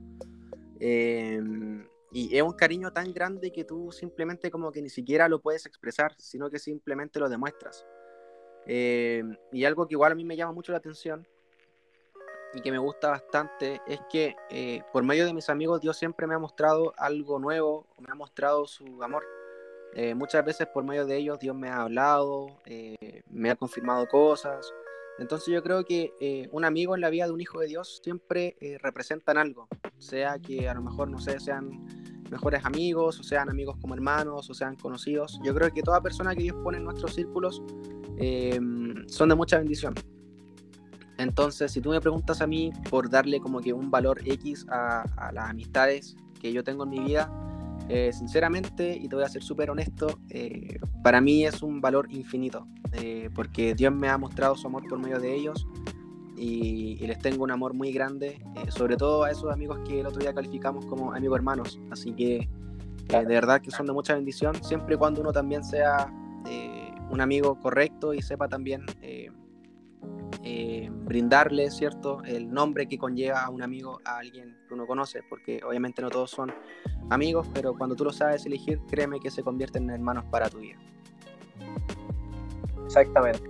y 0.81 2.37
es 2.37 2.43
un 2.43 2.53
cariño 2.55 2.93
tan 2.93 3.13
grande 3.13 3.53
que 3.53 3.63
tú 3.65 3.93
simplemente 3.93 4.51
como 4.51 4.73
que 4.73 4.83
ni 4.83 4.89
siquiera 4.89 5.29
lo 5.29 5.41
puedes 5.41 5.67
expresar, 5.67 6.15
sino 6.19 6.51
que 6.51 6.59
simplemente 6.59 7.21
lo 7.21 7.29
demuestras. 7.29 7.87
y 8.67 9.65
algo 9.65 9.87
que 9.87 9.95
igual 9.95 10.13
a 10.13 10.15
mí 10.17 10.25
me 10.25 10.37
llama 10.37 10.53
mucho 10.53 10.73
la 10.73 10.79
atención 10.79 11.25
y 12.55 12.61
que 12.61 12.71
me 12.71 12.79
gusta 12.79 13.11
bastante 13.11 13.81
es 13.87 14.01
que 14.11 14.37
eh, 14.51 14.83
por 14.93 15.05
medio 15.05 15.27
de 15.27 15.35
mis 15.35 15.49
amigos 15.51 15.81
Dios 15.81 15.97
siempre 15.97 16.27
me 16.27 16.35
ha 16.35 16.39
mostrado 16.39 16.95
algo 16.97 17.39
nuevo, 17.39 17.87
me 17.99 18.09
ha 18.11 18.15
mostrado 18.15 18.67
su 18.67 19.03
amor. 19.03 19.25
Eh, 19.95 20.15
muchas 20.15 20.45
veces 20.45 20.67
por 20.67 20.85
medio 20.85 21.07
de 21.07 21.17
ellos 21.17 21.39
Dios 21.39 21.57
me 21.57 21.69
ha 21.69 21.83
hablado, 21.83 22.59
eh, 22.67 23.23
me 23.31 23.51
ha 23.51 23.57
confirmado 23.57 24.07
cosas. 24.07 24.73
Entonces 25.19 25.53
yo 25.53 25.63
creo 25.63 25.85
que 25.85 26.49
un 26.53 26.65
amigo 26.65 26.95
en 26.95 27.01
la 27.01 27.11
vida 27.11 27.27
de 27.27 27.33
un 27.33 27.41
hijo 27.41 27.59
de 27.59 27.67
Dios 27.67 28.01
siempre 28.05 28.57
representan 28.81 29.37
algo, 29.37 29.67
sea 29.99 30.39
que 30.39 30.69
a 30.69 30.75
lo 30.75 30.83
mejor, 30.83 31.11
no 31.11 31.19
sé, 31.19 31.41
sean 31.41 31.85
mejores 32.31 32.65
amigos, 32.65 33.19
o 33.19 33.25
sean 33.25 33.51
amigos 33.51 33.77
como 33.81 33.95
hermanos, 33.95 34.49
o 34.49 34.55
sean 34.55 34.77
conocidos. 34.77 35.41
Yo 35.43 35.53
creo 35.57 35.73
que 35.75 35.83
toda 35.83 36.01
persona 36.01 36.37
que 36.37 36.45
Dios 36.45 36.57
pone 36.63 36.79
en 36.79 36.85
nuestros 36.85 37.17
círculos 37.17 37.61
son 39.09 39.29
de 39.29 39.35
mucha 39.35 39.59
bendición. 39.59 39.95
Entonces, 41.19 41.73
si 41.73 41.81
tú 41.81 41.91
me 41.91 42.01
preguntas 42.01 42.41
a 42.41 42.47
mí 42.47 42.73
por 42.89 43.11
darle 43.11 43.41
como 43.41 43.61
que 43.61 43.73
un 43.73 43.91
valor 43.91 44.21
X 44.25 44.65
a, 44.71 45.05
las 45.33 45.51
amistades 45.51 46.17
que 46.41 46.53
yo 46.53 46.63
tengo 46.63 46.85
en 46.85 46.91
mi 46.91 47.01
vida, 47.01 47.31
eh, 47.89 48.13
sinceramente, 48.13 48.97
y 48.97 49.09
te 49.09 49.17
voy 49.17 49.25
a 49.25 49.29
ser 49.29 49.43
súper 49.43 49.71
honesto, 49.71 50.21
eh, 50.31 50.79
para 51.03 51.21
mí 51.21 51.45
es 51.45 51.63
un 51.63 51.81
valor 51.81 52.07
infinito, 52.11 52.69
eh, 52.93 53.31
porque 53.35 53.75
Dios 53.75 53.93
me 53.93 54.09
ha 54.09 54.17
mostrado 54.17 54.55
su 54.55 54.69
amor 54.69 54.87
por 54.89 55.01
medio 55.01 55.19
de 55.19 55.35
ellos 55.35 55.67
y, 56.37 57.05
les 57.05 57.19
tengo 57.19 57.43
un 57.43 57.51
amor 57.51 57.75
muy 57.75 57.91
grande, 57.91 58.39
sobre 58.69 58.97
todo 58.97 59.25
a 59.25 59.31
esos 59.31 59.51
amigos 59.51 59.81
que 59.89 60.01
el 60.01 60.07
otro 60.07 60.21
día 60.21 60.33
calificamos 60.33 60.85
como 60.87 61.13
amigos 61.13 61.39
hermanos. 61.39 61.81
Así 61.91 62.13
que 62.13 62.49
de 63.09 63.25
verdad 63.25 63.63
que 63.63 63.71
son 63.71 63.87
de 63.87 63.93
mucha 63.93 64.15
bendición, 64.15 64.55
siempre 64.63 64.95
y 64.95 64.99
cuando 64.99 65.23
uno 65.23 65.33
también 65.33 65.65
sea 65.65 66.13
un 67.11 67.21
amigo 67.23 67.59
correcto 67.59 68.13
y 68.13 68.21
sepa 68.21 68.47
también 68.47 68.85
eh, 70.43 70.88
brindarle, 70.91 71.71
¿cierto?, 71.71 72.23
el 72.25 72.51
nombre 72.51 72.87
que 72.87 72.99
conlleva 72.99 73.43
a 73.43 73.51
un 73.51 73.62
amigo 73.62 74.01
a 74.05 74.19
alguien 74.19 74.57
que 74.67 74.75
uno 74.75 74.87
conoce, 74.87 75.23
porque 75.29 75.61
obviamente 75.67 76.01
no 76.01 76.11
todos 76.11 76.31
son 76.31 76.53
amigos, 77.11 77.49
pero 77.53 77.75
cuando 77.75 77.97
tú 77.97 78.05
lo 78.05 78.12
sabes 78.12 78.47
elegir, 78.47 78.81
créeme 78.91 79.21
que 79.21 79.31
se 79.31 79.43
convierten 79.43 79.85
en 79.85 79.91
hermanos 79.91 80.25
para 80.31 80.49
tu 80.49 80.59
vida. 80.59 80.79
Exactamente. 82.85 83.43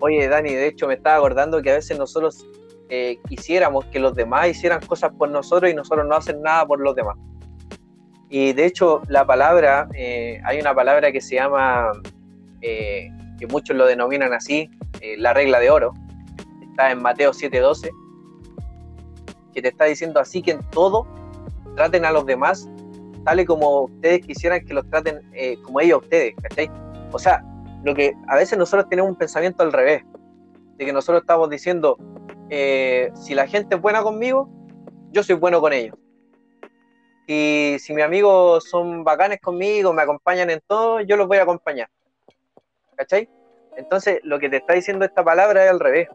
Oye, 0.00 0.28
Dani, 0.28 0.52
de 0.54 0.68
hecho 0.68 0.86
me 0.86 0.94
estaba 0.94 1.16
acordando 1.16 1.60
que 1.62 1.70
a 1.70 1.74
veces 1.74 1.98
nosotros 1.98 2.46
eh, 2.88 3.18
quisiéramos 3.28 3.84
que 3.86 3.98
los 3.98 4.14
demás 4.14 4.48
hicieran 4.48 4.80
cosas 4.80 5.12
por 5.12 5.28
nosotros 5.30 5.70
y 5.70 5.74
nosotros 5.74 6.06
no 6.06 6.14
hacen 6.14 6.40
nada 6.42 6.66
por 6.66 6.80
los 6.80 6.94
demás. 6.94 7.16
Y 8.30 8.52
de 8.52 8.66
hecho, 8.66 9.02
la 9.08 9.26
palabra, 9.26 9.88
eh, 9.94 10.40
hay 10.44 10.60
una 10.60 10.74
palabra 10.74 11.12
que 11.12 11.20
se 11.20 11.36
llama, 11.36 11.90
que 12.60 13.46
muchos 13.48 13.76
lo 13.76 13.86
denominan 13.86 14.32
así, 14.32 14.70
la 15.16 15.32
regla 15.32 15.60
de 15.60 15.70
oro, 15.70 15.94
está 16.60 16.90
en 16.90 17.02
Mateo 17.02 17.32
7:12, 17.32 17.90
que 19.54 19.62
te 19.62 19.68
está 19.68 19.84
diciendo 19.84 20.20
así 20.20 20.42
que 20.42 20.52
en 20.52 20.70
todo 20.70 21.06
traten 21.76 22.04
a 22.04 22.12
los 22.12 22.26
demás 22.26 22.68
tal 23.24 23.40
y 23.40 23.44
como 23.44 23.82
ustedes 23.82 24.26
quisieran 24.26 24.64
que 24.64 24.74
los 24.74 24.88
traten 24.88 25.20
eh, 25.34 25.60
como 25.62 25.80
ellos 25.80 25.96
a 25.96 26.04
ustedes. 26.04 26.34
O 27.12 27.18
sea, 27.18 27.44
lo 27.84 27.94
que 27.94 28.14
a 28.26 28.36
veces 28.36 28.58
nosotros 28.58 28.88
tenemos 28.88 29.10
un 29.10 29.16
pensamiento 29.16 29.62
al 29.62 29.72
revés, 29.72 30.02
de 30.76 30.86
que 30.86 30.92
nosotros 30.92 31.22
estamos 31.22 31.50
diciendo, 31.50 31.98
eh, 32.48 33.10
si 33.14 33.34
la 33.34 33.46
gente 33.46 33.76
es 33.76 33.82
buena 33.82 34.02
conmigo, 34.02 34.48
yo 35.10 35.22
soy 35.22 35.34
bueno 35.36 35.60
con 35.60 35.72
ellos. 35.72 35.94
Y 37.26 37.76
si 37.80 37.92
mis 37.92 38.04
amigos 38.04 38.64
son 38.70 39.04
bacanes 39.04 39.40
conmigo, 39.40 39.92
me 39.92 40.02
acompañan 40.02 40.48
en 40.48 40.62
todo, 40.66 41.00
yo 41.02 41.16
los 41.16 41.28
voy 41.28 41.38
a 41.38 41.42
acompañar. 41.42 41.90
¿Cachai? 42.96 43.28
Entonces, 43.78 44.20
lo 44.24 44.38
que 44.38 44.50
te 44.50 44.56
está 44.56 44.74
diciendo 44.74 45.04
esta 45.04 45.24
palabra 45.24 45.64
es 45.64 45.70
al 45.70 45.80
revés 45.80 46.08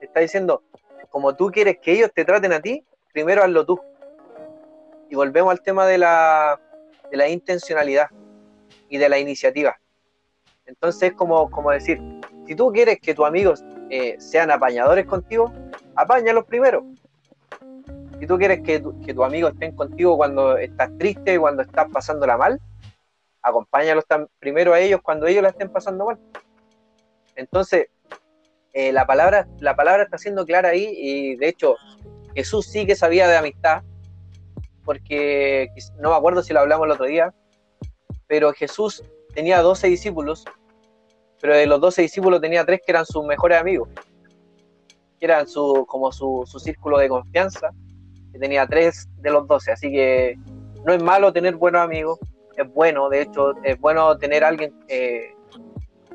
está 0.00 0.20
diciendo, 0.20 0.62
como 1.10 1.34
tú 1.36 1.50
quieres 1.50 1.78
que 1.80 1.92
ellos 1.92 2.10
te 2.14 2.24
traten 2.24 2.52
a 2.52 2.60
ti, 2.60 2.84
primero 3.12 3.42
hazlo 3.42 3.64
tú. 3.64 3.80
Y 5.08 5.14
volvemos 5.14 5.50
al 5.50 5.62
tema 5.62 5.86
de 5.86 5.98
la, 5.98 6.60
de 7.10 7.16
la 7.16 7.28
intencionalidad 7.28 8.08
y 8.88 8.98
de 8.98 9.08
la 9.08 9.18
iniciativa. 9.18 9.78
Entonces, 10.64 11.12
como, 11.12 11.50
como 11.50 11.70
decir, 11.70 12.00
si 12.46 12.54
tú 12.54 12.72
quieres 12.72 12.98
que 13.00 13.14
tus 13.14 13.26
amigos 13.26 13.64
eh, 13.88 14.16
sean 14.18 14.50
apañadores 14.50 15.06
contigo, 15.06 15.52
apáñalos 15.94 16.44
primero. 16.44 16.84
Si 18.18 18.26
tú 18.26 18.36
quieres 18.38 18.62
que, 18.62 18.82
que 19.04 19.14
tus 19.14 19.24
amigos 19.24 19.52
estén 19.52 19.76
contigo 19.76 20.16
cuando 20.16 20.56
estás 20.56 20.90
triste, 20.98 21.38
cuando 21.38 21.62
estás 21.62 21.88
pasándola 21.92 22.36
mal, 22.36 22.60
acompáñalos 23.42 24.04
primero 24.40 24.72
a 24.72 24.80
ellos 24.80 25.00
cuando 25.02 25.26
ellos 25.26 25.42
la 25.42 25.50
estén 25.50 25.70
pasando 25.70 26.06
mal. 26.06 26.18
Entonces, 27.36 27.86
eh, 28.72 28.92
la, 28.92 29.06
palabra, 29.06 29.46
la 29.60 29.76
palabra 29.76 30.02
está 30.02 30.18
siendo 30.18 30.44
clara 30.44 30.70
ahí 30.70 30.92
y 30.98 31.36
de 31.36 31.48
hecho 31.48 31.76
Jesús 32.34 32.66
sí 32.66 32.84
que 32.86 32.94
sabía 32.94 33.26
de 33.26 33.36
amistad, 33.36 33.82
porque 34.84 35.68
no 35.98 36.10
me 36.10 36.16
acuerdo 36.16 36.42
si 36.42 36.52
lo 36.52 36.60
hablamos 36.60 36.84
el 36.84 36.92
otro 36.92 37.06
día, 37.06 37.34
pero 38.26 38.52
Jesús 38.52 39.02
tenía 39.34 39.62
12 39.62 39.88
discípulos, 39.88 40.44
pero 41.40 41.56
de 41.56 41.66
los 41.66 41.80
12 41.80 42.02
discípulos 42.02 42.40
tenía 42.40 42.64
tres 42.64 42.80
que 42.84 42.92
eran 42.92 43.06
sus 43.06 43.24
mejores 43.24 43.58
amigos, 43.58 43.88
que 45.18 45.24
eran 45.24 45.48
su, 45.48 45.86
como 45.88 46.12
su, 46.12 46.44
círculo 46.58 46.98
de 46.98 47.08
confianza, 47.08 47.70
que 48.32 48.38
tenía 48.38 48.66
tres 48.66 49.08
de 49.16 49.30
los 49.30 49.46
12, 49.46 49.72
así 49.72 49.90
que 49.90 50.36
no 50.84 50.92
es 50.92 51.02
malo 51.02 51.32
tener 51.32 51.56
buenos 51.56 51.80
amigos, 51.80 52.18
es 52.56 52.72
bueno, 52.74 53.08
de 53.08 53.22
hecho, 53.22 53.54
es 53.62 53.80
bueno 53.80 54.16
tener 54.18 54.44
alguien... 54.44 54.74
Eh, 54.88 55.35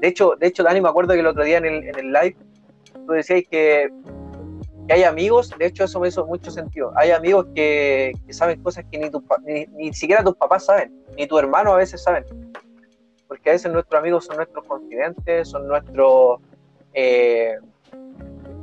de 0.01 0.07
hecho, 0.07 0.35
de 0.37 0.47
hecho, 0.47 0.63
Dani, 0.63 0.81
me 0.81 0.89
acuerdo 0.89 1.13
que 1.13 1.19
el 1.19 1.27
otro 1.27 1.43
día 1.43 1.59
en 1.59 1.65
el, 1.65 1.87
en 1.87 1.99
el 1.99 2.11
live 2.11 2.35
tú 3.05 3.13
decías 3.13 3.43
que, 3.49 3.89
hay 4.89 5.03
amigos, 5.03 5.53
de 5.57 5.67
hecho 5.67 5.85
eso 5.85 5.99
me 5.99 6.09
hizo 6.09 6.25
mucho 6.25 6.49
sentido, 6.51 6.91
hay 6.95 7.11
amigos 7.11 7.45
que, 7.55 8.11
saben 8.31 8.61
cosas 8.61 8.83
que 8.91 8.97
ni, 8.97 9.09
ni, 9.45 9.65
ni, 9.67 9.93
siquiera 9.93 10.23
tus 10.23 10.35
papás 10.35 10.65
saben, 10.65 10.91
ni 11.15 11.27
tu 11.27 11.37
hermano 11.37 11.71
a 11.71 11.77
veces 11.77 12.03
saben, 12.03 12.25
porque 13.27 13.51
a 13.51 13.53
veces 13.53 13.71
nuestros 13.71 13.99
amigos 13.99 14.25
son 14.25 14.37
nuestros 14.37 14.65
confidentes, 14.65 15.47
son 15.47 15.67
nuestro, 15.67 16.41
eh, 16.93 17.57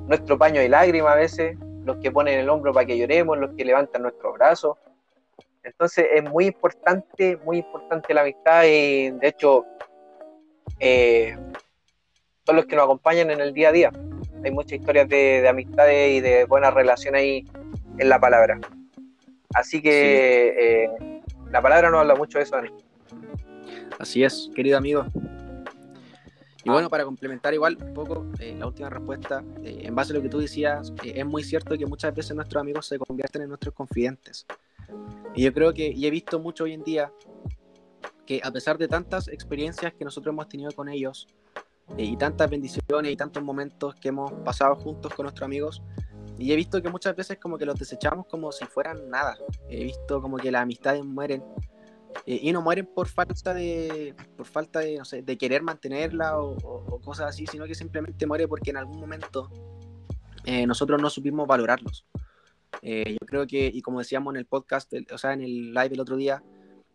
nuestro 0.06 0.36
paño 0.36 0.60
de 0.60 0.68
lágrimas 0.68 1.12
a 1.12 1.16
veces, 1.16 1.56
los 1.84 1.96
que 1.98 2.10
ponen 2.10 2.40
el 2.40 2.50
hombro 2.50 2.74
para 2.74 2.84
que 2.84 2.98
lloremos, 2.98 3.38
los 3.38 3.54
que 3.54 3.64
levantan 3.64 4.02
nuestros 4.02 4.34
brazos. 4.34 4.76
Entonces 5.62 6.06
es 6.12 6.24
muy 6.28 6.46
importante, 6.46 7.38
muy 7.44 7.58
importante 7.58 8.12
la 8.12 8.22
amistad 8.22 8.64
y 8.64 9.10
de 9.12 9.28
hecho 9.28 9.64
eh, 10.80 11.36
son 12.44 12.56
los 12.56 12.66
que 12.66 12.76
nos 12.76 12.84
acompañan 12.84 13.30
en 13.30 13.40
el 13.40 13.52
día 13.52 13.68
a 13.68 13.72
día 13.72 13.92
hay 14.44 14.50
muchas 14.50 14.78
historias 14.78 15.08
de, 15.08 15.46
amistades 15.48 16.18
y 16.18 16.20
de 16.20 16.44
buenas 16.44 16.72
relaciones 16.74 17.20
ahí 17.20 17.46
en 17.98 18.08
la 18.08 18.20
palabra. 18.20 18.60
Así 19.54 19.80
que 19.82 20.84
eh, 20.84 21.22
la 21.50 21.62
palabra 21.62 21.90
no 21.90 21.98
habla 21.98 22.14
mucho 22.14 22.38
de 22.38 22.44
eso, 22.44 22.56
Así 23.98 24.22
es, 24.22 24.50
querido 24.54 24.78
amigo. 24.78 25.06
Y 26.64 26.70
bueno, 26.70 26.90
para 26.90 27.04
complementar 27.04 27.54
igual 27.54 27.78
un 27.80 27.94
poco 27.94 28.26
eh, 28.38 28.54
la 28.56 28.66
última 28.66 28.90
respuesta, 28.90 29.42
eh, 29.62 29.80
en 29.82 29.94
base 29.94 30.12
a 30.12 30.16
lo 30.16 30.22
que 30.22 30.28
tú 30.28 30.38
decías, 30.38 30.92
es 31.02 31.26
muy 31.26 31.42
cierto 31.42 31.76
que 31.78 31.86
muchas 31.86 32.14
veces 32.14 32.36
nuestros 32.36 32.60
amigos 32.60 32.86
se 32.86 32.98
convierten 32.98 33.42
en 33.42 33.48
nuestros 33.48 33.74
confidentes. 33.74 34.46
Y 35.34 35.44
yo 35.44 35.52
creo 35.52 35.72
que, 35.72 35.88
y 35.88 36.06
he 36.06 36.10
visto 36.10 36.38
mucho 36.38 36.64
hoy 36.64 36.74
en 36.74 36.84
día, 36.84 37.10
que 38.28 38.42
a 38.44 38.50
pesar 38.50 38.76
de 38.76 38.88
tantas 38.88 39.26
experiencias 39.28 39.94
que 39.94 40.04
nosotros 40.04 40.34
hemos 40.34 40.50
tenido 40.50 40.70
con 40.72 40.90
ellos, 40.90 41.26
eh, 41.96 42.04
y 42.04 42.14
tantas 42.18 42.50
bendiciones 42.50 43.10
y 43.10 43.16
tantos 43.16 43.42
momentos 43.42 43.94
que 43.94 44.08
hemos 44.08 44.30
pasado 44.44 44.76
juntos 44.76 45.14
con 45.14 45.24
nuestros 45.24 45.46
amigos. 45.46 45.82
Y 46.36 46.52
he 46.52 46.56
visto 46.56 46.82
que 46.82 46.90
muchas 46.90 47.16
veces 47.16 47.38
como 47.38 47.56
que 47.56 47.64
los 47.64 47.78
desechamos 47.78 48.26
como 48.26 48.52
si 48.52 48.66
fueran 48.66 49.08
nada. 49.08 49.34
He 49.70 49.82
visto 49.82 50.20
como 50.20 50.36
que 50.36 50.52
las 50.52 50.60
amistades 50.60 51.02
mueren. 51.02 51.42
Eh, 52.26 52.38
y 52.42 52.52
no 52.52 52.60
mueren 52.60 52.84
por 52.94 53.08
falta 53.08 53.54
de, 53.54 54.14
por 54.36 54.44
falta 54.44 54.80
de, 54.80 54.98
no 54.98 55.06
sé, 55.06 55.22
de 55.22 55.38
querer 55.38 55.62
mantenerla 55.62 56.38
o, 56.38 57.00
cosas 57.02 57.28
así, 57.28 57.46
sino 57.46 57.64
que 57.64 57.74
simplemente 57.74 58.26
muere 58.26 58.46
porque 58.46 58.68
en 58.68 58.76
algún 58.76 59.00
momento 59.00 59.50
eh, 60.44 60.66
nosotros 60.66 61.00
no 61.00 61.08
supimos 61.08 61.46
valorarlos. 61.46 62.04
yo 62.82 63.26
creo 63.26 63.46
que, 63.46 63.70
y 63.72 63.80
como 63.80 64.00
decíamos 64.00 64.34
en 64.34 64.40
el 64.40 64.44
podcast, 64.44 64.92
o 65.10 65.16
sea, 65.16 65.32
en 65.32 65.40
el 65.40 65.72
live 65.72 65.94
el 65.94 66.00
otro 66.00 66.16
día, 66.16 66.42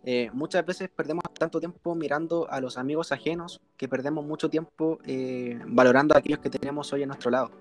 eh, 0.05 0.29
muchas 0.33 0.65
veces 0.65 0.89
perdemos 0.89 1.23
tanto 1.39 1.61
tiempo 1.61 1.95
mirando 1.95 2.49
a 2.49 2.59
los 2.59 2.77
amigos 2.77 3.13
ajenos 3.13 3.61
que 3.77 3.87
perdemos 3.87 4.25
mucho 4.25 4.49
tiempo 4.49 4.99
eh, 5.05 5.57
valorando 5.65 6.13
a 6.13 6.17
aquellos 6.17 6.39
que 6.39 6.49
tenemos 6.49 6.91
hoy 6.91 7.03
a 7.03 7.05
nuestro 7.05 7.31
lado. 7.31 7.51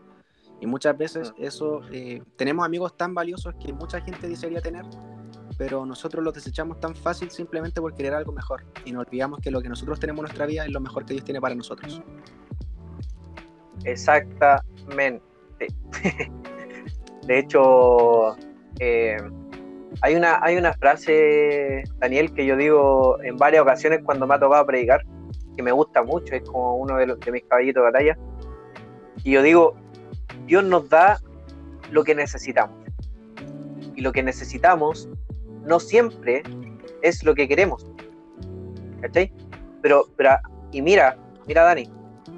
Y 0.60 0.66
muchas 0.66 0.98
veces 0.98 1.32
mm. 1.38 1.44
eso, 1.44 1.82
eh, 1.92 2.22
tenemos 2.36 2.66
amigos 2.66 2.96
tan 2.96 3.14
valiosos 3.14 3.54
que 3.54 3.72
mucha 3.72 4.00
gente 4.00 4.28
desearía 4.28 4.60
tener, 4.60 4.84
pero 5.56 5.86
nosotros 5.86 6.24
los 6.24 6.34
desechamos 6.34 6.80
tan 6.80 6.96
fácil 6.96 7.30
simplemente 7.30 7.80
por 7.80 7.94
querer 7.94 8.14
algo 8.14 8.32
mejor. 8.32 8.64
Y 8.84 8.90
nos 8.90 9.06
olvidamos 9.06 9.38
que 9.38 9.52
lo 9.52 9.62
que 9.62 9.68
nosotros 9.68 10.00
tenemos 10.00 10.18
en 10.20 10.24
nuestra 10.24 10.46
vida 10.46 10.64
es 10.64 10.72
lo 10.72 10.80
mejor 10.80 11.04
que 11.04 11.14
Dios 11.14 11.24
tiene 11.24 11.40
para 11.40 11.54
nosotros. 11.54 12.02
Exactamente. 13.84 15.22
De 17.26 17.38
hecho, 17.38 18.36
hay 20.00 20.14
una, 20.16 20.42
hay 20.42 20.56
una 20.56 20.72
frase, 20.74 21.84
Daniel, 21.98 22.32
que 22.32 22.46
yo 22.46 22.56
digo 22.56 23.22
en 23.22 23.36
varias 23.36 23.62
ocasiones 23.62 24.00
cuando 24.04 24.26
me 24.26 24.34
ha 24.34 24.40
tocado 24.40 24.64
predicar, 24.66 25.02
que 25.56 25.62
me 25.62 25.72
gusta 25.72 26.02
mucho, 26.02 26.34
es 26.34 26.42
como 26.42 26.76
uno 26.76 26.96
de, 26.96 27.06
mis 27.06 27.44
caballitos 27.44 27.82
de 27.82 27.90
batalla. 27.90 28.18
Y 29.22 29.32
yo 29.32 29.42
digo, 29.42 29.76
Dios 30.46 30.64
nos 30.64 30.88
da 30.88 31.20
lo 31.90 32.04
que 32.04 32.14
necesitamos. 32.14 32.76
Y 33.94 34.00
lo 34.00 34.12
que 34.12 34.22
necesitamos 34.22 35.08
no 35.64 35.78
siempre 35.78 36.42
es 37.02 37.22
lo 37.22 37.34
que 37.34 37.46
queremos. 37.46 37.86
¿Cachai? 39.02 39.32
Pero, 39.82 40.06
pero, 40.16 40.30
y 40.70 40.80
mira, 40.80 41.18
mira 41.46 41.64
Dani, 41.64 41.90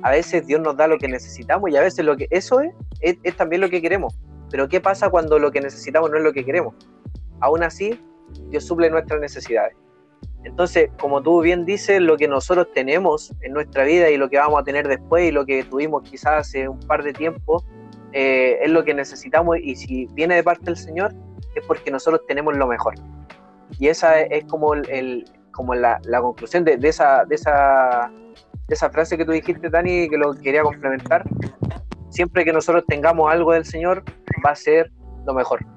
a 0.02 0.10
veces 0.10 0.46
Dios 0.46 0.60
nos 0.60 0.76
da 0.76 0.88
lo 0.88 0.98
que 0.98 1.08
necesitamos 1.08 1.70
y 1.70 1.76
a 1.76 1.82
veces 1.82 2.04
lo 2.04 2.16
que 2.16 2.26
eso 2.30 2.60
es, 2.60 3.16
es 3.22 3.36
también 3.36 3.60
lo 3.60 3.70
que 3.70 3.80
queremos. 3.80 4.18
Pero 4.50 4.68
¿qué 4.68 4.80
pasa 4.80 5.08
cuando 5.08 5.38
lo 5.38 5.52
que 5.52 5.60
necesitamos 5.60 6.10
no 6.10 6.16
es 6.16 6.24
lo 6.24 6.32
que 6.32 6.44
queremos? 6.44 6.74
Aún 7.44 7.62
así 7.62 8.00
Dios 8.48 8.64
suple 8.64 8.90
nuestras 8.90 9.20
necesidades. 9.20 9.76
Entonces, 10.44 10.90
como 11.00 11.22
tú 11.22 11.40
bien 11.40 11.64
dices, 11.64 12.00
lo 12.00 12.16
que 12.16 12.28
nosotros 12.28 12.68
tenemos 12.74 13.32
en 13.40 13.52
nuestra 13.52 13.84
vida 13.84 14.10
y 14.10 14.16
lo 14.16 14.28
que 14.28 14.38
vamos 14.38 14.60
a 14.60 14.64
tener 14.64 14.86
después 14.88 15.28
y 15.28 15.32
lo 15.32 15.46
que 15.46 15.64
tuvimos 15.64 16.02
quizás 16.02 16.48
hace 16.48 16.68
un 16.68 16.80
par 16.80 17.02
de 17.02 17.12
tiempo, 17.12 17.64
eh, 18.12 18.58
es 18.62 18.70
lo 18.70 18.84
que 18.84 18.94
necesitamos 18.94 19.58
y 19.58 19.74
si 19.74 20.06
viene 20.12 20.36
de 20.36 20.42
parte 20.42 20.66
del 20.66 20.76
Señor 20.76 21.14
es 21.54 21.64
porque 21.66 21.90
nosotros 21.90 22.22
tenemos 22.28 22.56
lo 22.56 22.66
mejor. 22.66 22.94
Y 23.78 23.88
esa 23.88 24.20
es, 24.20 24.44
como, 24.44 24.74
el, 24.74 25.24
como 25.52 25.74
la, 25.74 26.00
conclusión 26.20 26.64
de, 26.64 26.78
esa, 26.82 27.24
de, 27.24 27.34
esa, 27.34 28.10
de 28.68 28.74
esa 28.74 28.90
frase 28.90 29.16
que 29.16 29.24
tú 29.24 29.32
dijiste, 29.32 29.70
Dani, 29.70 30.08
que 30.08 30.18
lo 30.18 30.34
quería 30.34 30.62
complementar. 30.62 31.24
Siempre 32.10 32.44
que 32.44 32.52
nosotros 32.52 32.84
tengamos 32.86 33.32
algo 33.32 33.52
del 33.52 33.64
Señor, 33.64 34.04
va 34.44 34.50
a 34.50 34.56
ser 34.56 34.92
lo 35.26 35.32
mejor. 35.32 35.73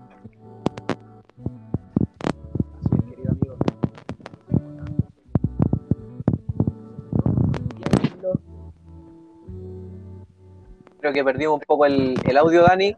Creo 11.07 11.13
que 11.13 11.23
perdimos 11.23 11.53
un 11.53 11.61
poco 11.61 11.85
el, 11.85 12.15
el 12.25 12.37
audio, 12.37 12.63
Dani. 12.63 12.93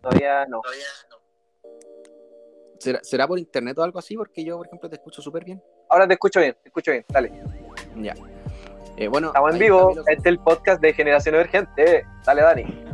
Todavía 0.00 0.44
no. 0.46 0.60
¿Será, 2.80 3.28
por 3.28 3.38
internet 3.38 3.78
o 3.78 3.84
algo 3.84 4.00
así? 4.00 4.16
Porque 4.16 4.44
yo, 4.44 4.56
por 4.56 4.66
ejemplo, 4.66 4.90
te 4.90 4.96
escucho 4.96 5.22
súper 5.22 5.44
bien. 5.44 5.62
Ahora 5.88 6.08
te 6.08 6.14
escucho 6.14 6.40
bien, 6.40 6.56
te 6.60 6.68
escucho 6.68 6.90
bien, 6.90 7.04
dale. 7.08 7.30
Ya. 7.94 8.14
Eh, 8.96 9.06
bueno, 9.06 9.28
Estamos 9.28 9.52
en 9.52 9.58
vivo, 9.60 9.90
este 10.08 10.12
es 10.14 10.26
el 10.26 10.40
podcast 10.40 10.82
de 10.82 10.92
Generación 10.94 11.36
Emergente. 11.36 12.04
Dale, 12.26 12.42
Dani. 12.42 12.84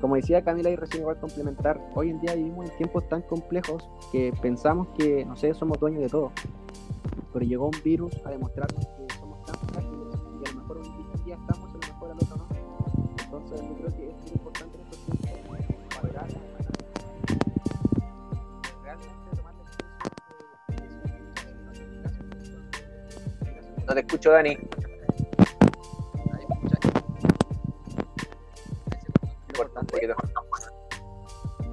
Como 0.00 0.16
decía 0.16 0.42
Camila 0.42 0.70
y 0.70 0.74
recién 0.74 1.02
igual 1.02 1.20
complementar, 1.20 1.80
hoy 1.94 2.10
en 2.10 2.20
día 2.20 2.34
vivimos 2.34 2.68
en 2.68 2.76
tiempos 2.76 3.08
tan 3.08 3.22
complejos 3.22 3.88
que 4.10 4.32
pensamos 4.42 4.88
que, 4.98 5.24
no 5.24 5.36
sé, 5.36 5.54
somos 5.54 5.78
dueños 5.78 6.02
de 6.02 6.08
todo. 6.08 6.32
Pero 7.32 7.44
llegó 7.44 7.66
un 7.66 7.82
virus 7.84 8.12
a 8.24 8.30
demostrarnos 8.30 8.84
que 8.84 9.05
Yo 13.48 13.56
creo 13.76 13.90
que 13.92 14.10
es 14.24 14.32
importante 14.32 14.78
valorar 16.02 16.26
realmente 18.82 19.36
tomar 19.36 19.54
No 23.86 23.94
te 23.94 24.00
escucho, 24.00 24.30
Dani. 24.32 24.58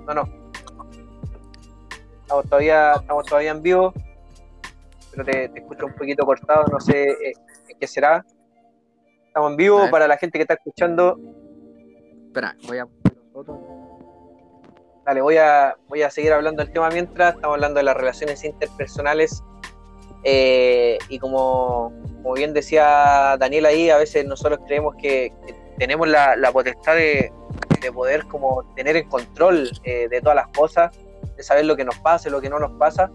No, 0.06 0.14
no. 0.14 0.24
Estamos 2.22 2.46
todavía, 2.46 2.94
estamos 2.94 3.26
todavía 3.26 3.52
en 3.52 3.62
vivo, 3.62 3.94
pero 5.12 5.26
te, 5.26 5.46
escucho 5.46 5.86
un 5.86 5.96
poquito 5.96 6.26
cortado, 6.26 6.66
no 6.72 6.80
sé 6.80 7.12
eh, 7.12 7.34
qué 7.80 7.88
será. 7.88 8.26
Estamos 9.28 9.52
en 9.52 9.58
vivo 9.58 9.90
para 9.90 10.08
la 10.08 10.18
gente 10.18 10.38
que 10.38 10.44
está 10.44 10.54
escuchando. 10.54 11.18
Espera, 12.34 12.56
voy 12.65 12.80
a 12.80 12.88
Dale, 15.06 15.22
voy 15.22 15.38
a, 15.38 15.76
voy 15.88 16.02
a 16.02 16.10
seguir 16.10 16.34
hablando 16.34 16.63
del 16.63 16.74
tema 16.74 16.89
mientras. 16.89 17.36
Estamos 17.36 17.54
hablando 17.54 17.78
de 17.78 17.84
las 17.84 17.96
relaciones 17.96 18.43
interpersonales. 18.43 19.43
Eh, 20.24 20.98
y 21.10 21.19
como, 21.19 21.93
como, 22.24 22.34
bien 22.34 22.52
decía 22.56 23.38
Daniel 23.38 23.67
ahí, 23.67 23.91
a 23.91 23.98
veces 23.98 24.26
nosotros 24.26 24.62
creemos 24.65 24.96
que, 24.96 25.32
tenemos 25.78 26.08
la, 26.08 26.36
la 26.36 26.52
potestad 26.52 26.96
de, 26.96 27.32
de 27.80 27.91
poder 27.91 28.26
como 28.26 28.63
tener 28.76 28.98
el 28.98 29.08
control 29.10 29.69
eh, 29.84 30.08
de 30.10 30.19
todas 30.19 30.36
las 30.36 30.48
cosas, 30.58 30.89
de 31.38 31.43
saber 31.43 31.65
lo 31.65 31.76
que 31.76 31.86
nos 31.86 32.00
pasa 32.00 32.32
lo 32.32 32.41
que 32.41 32.50
no 32.50 32.58
nos 32.58 32.72
pasa. 32.80 33.12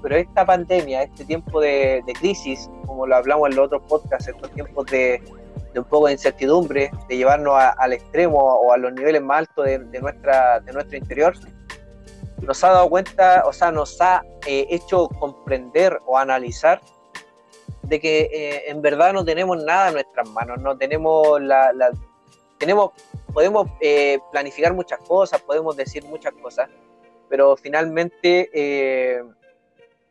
Pero 0.00 0.16
esta 0.16 0.46
pandemia, 0.46 1.02
este 1.02 1.26
tiempo 1.26 1.60
de, 1.60 2.02
crisis, 2.18 2.70
como 2.86 3.06
lo 3.06 3.14
hablamos 3.14 3.50
en 3.50 3.56
los 3.56 3.66
otros 3.66 3.82
podcasts, 3.90 4.28
estos 4.28 4.50
tiempos 4.52 4.86
de, 4.86 5.20
un 5.74 5.84
poco 5.84 6.06
de 6.06 6.12
incertidumbre, 6.12 6.90
de 7.08 7.16
llevarnos 7.16 7.54
al 7.56 7.92
extremo 7.92 8.38
o 8.38 8.72
a 8.72 8.76
los 8.76 8.92
niveles 8.92 9.22
más 9.22 9.40
altos 9.40 9.66
de, 9.66 10.00
nuestra, 10.00 10.60
de 10.60 10.72
nuestro 10.72 10.96
interior, 10.96 11.34
nos 12.42 12.62
ha 12.64 12.70
dado 12.70 12.88
cuenta, 12.88 13.44
o 13.46 13.52
sea, 13.52 13.70
nos 13.70 14.00
ha 14.00 14.24
eh, 14.46 14.66
hecho 14.70 15.08
comprender 15.08 15.98
o 16.06 16.16
analizar 16.16 16.80
de 17.82 18.00
que 18.00 18.30
eh, 18.32 18.70
en 18.70 18.82
verdad 18.82 19.12
no 19.12 19.24
tenemos 19.24 19.62
nada 19.64 19.88
en 19.88 19.94
nuestras 19.94 20.28
manos, 20.30 20.58
no 20.60 20.76
tenemos 20.76 21.40
la, 21.40 21.72
tenemos 22.58 22.90
podemos 23.32 23.68
eh, 23.80 24.18
planificar 24.30 24.74
muchas 24.74 24.98
cosas, 25.00 25.40
podemos 25.42 25.76
decir 25.76 26.04
muchas 26.04 26.32
cosas, 26.34 26.68
pero 27.28 27.56
finalmente 27.56 28.50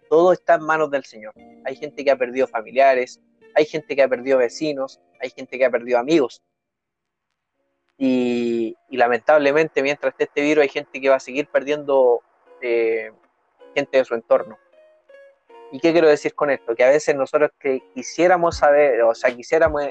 todo 0.09 0.31
está 0.33 0.55
en 0.55 0.63
manos 0.63 0.89
del 0.91 1.03
Señor. 1.03 1.33
Hay 1.65 1.75
gente 1.75 2.03
que 2.03 2.11
ha 2.11 2.15
perdido 2.15 2.47
familiares, 2.47 3.19
hay 3.57 3.65
gente 3.65 3.95
que 3.95 4.03
ha 4.03 4.07
perdido 4.07 4.37
vecinos, 4.37 5.01
hay 5.19 5.31
gente 5.31 5.57
que 5.57 5.65
ha 5.65 5.71
perdido 5.71 5.97
amigos. 5.97 6.43
Y, 7.97 8.77
lamentablemente 8.91 9.81
mientras 9.81 10.13
esté 10.13 10.25
este 10.25 10.41
virus 10.41 10.61
hay 10.61 10.69
gente 10.69 11.01
que 11.01 11.09
va 11.09 11.15
a 11.15 11.19
seguir 11.19 11.47
perdiendo 11.47 12.21
eh, 12.61 13.11
gente 13.73 13.97
de 13.97 14.05
su 14.05 14.13
entorno. 14.13 14.59
¿Y 15.71 15.79
qué 15.79 15.91
quiero 15.91 16.07
decir 16.07 16.35
con 16.35 16.51
esto? 16.51 16.75
Que 16.75 16.83
a 16.83 16.89
veces 16.89 17.15
nosotros 17.15 17.49
que 17.59 17.81
quisiéramos 17.95 18.57
saber, 18.57 19.01
o 19.01 19.15
sea, 19.15 19.35
quisiéramos 19.35 19.83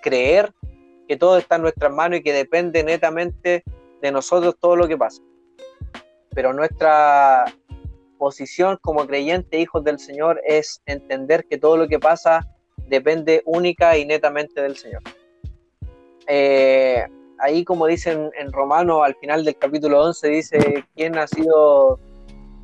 creer 0.00 0.52
que 1.06 1.16
todo 1.18 1.36
está 1.36 1.56
en 1.56 1.62
nuestras 1.62 1.92
manos 1.92 2.20
y 2.20 2.22
que 2.22 2.32
depende 2.32 2.82
netamente 2.82 3.62
de 4.00 4.10
nosotros 4.10 4.56
todo 4.58 4.74
lo 4.74 4.88
que 4.88 4.96
pasa. 4.96 5.22
Pero 6.30 6.54
nuestra 6.54 7.44
posición 8.18 8.78
como 8.80 9.06
creyente, 9.06 9.58
hijos 9.58 9.84
del 9.84 9.98
Señor, 9.98 10.40
es 10.46 10.82
entender 10.86 11.44
que 11.44 11.58
todo 11.58 11.76
lo 11.76 11.86
que 11.86 11.98
pasa 11.98 12.48
depende 12.88 13.42
única 13.44 13.96
y 13.96 14.04
netamente 14.04 14.62
del 14.62 14.76
Señor. 14.76 15.02
Eh, 16.26 17.04
ahí, 17.38 17.64
como 17.64 17.86
dicen 17.86 18.30
en 18.38 18.52
Romano, 18.52 19.02
al 19.02 19.14
final 19.16 19.44
del 19.44 19.56
capítulo 19.56 20.02
11, 20.02 20.28
dice 20.28 20.84
quién 20.94 21.18
ha 21.18 21.26
sido, 21.26 21.98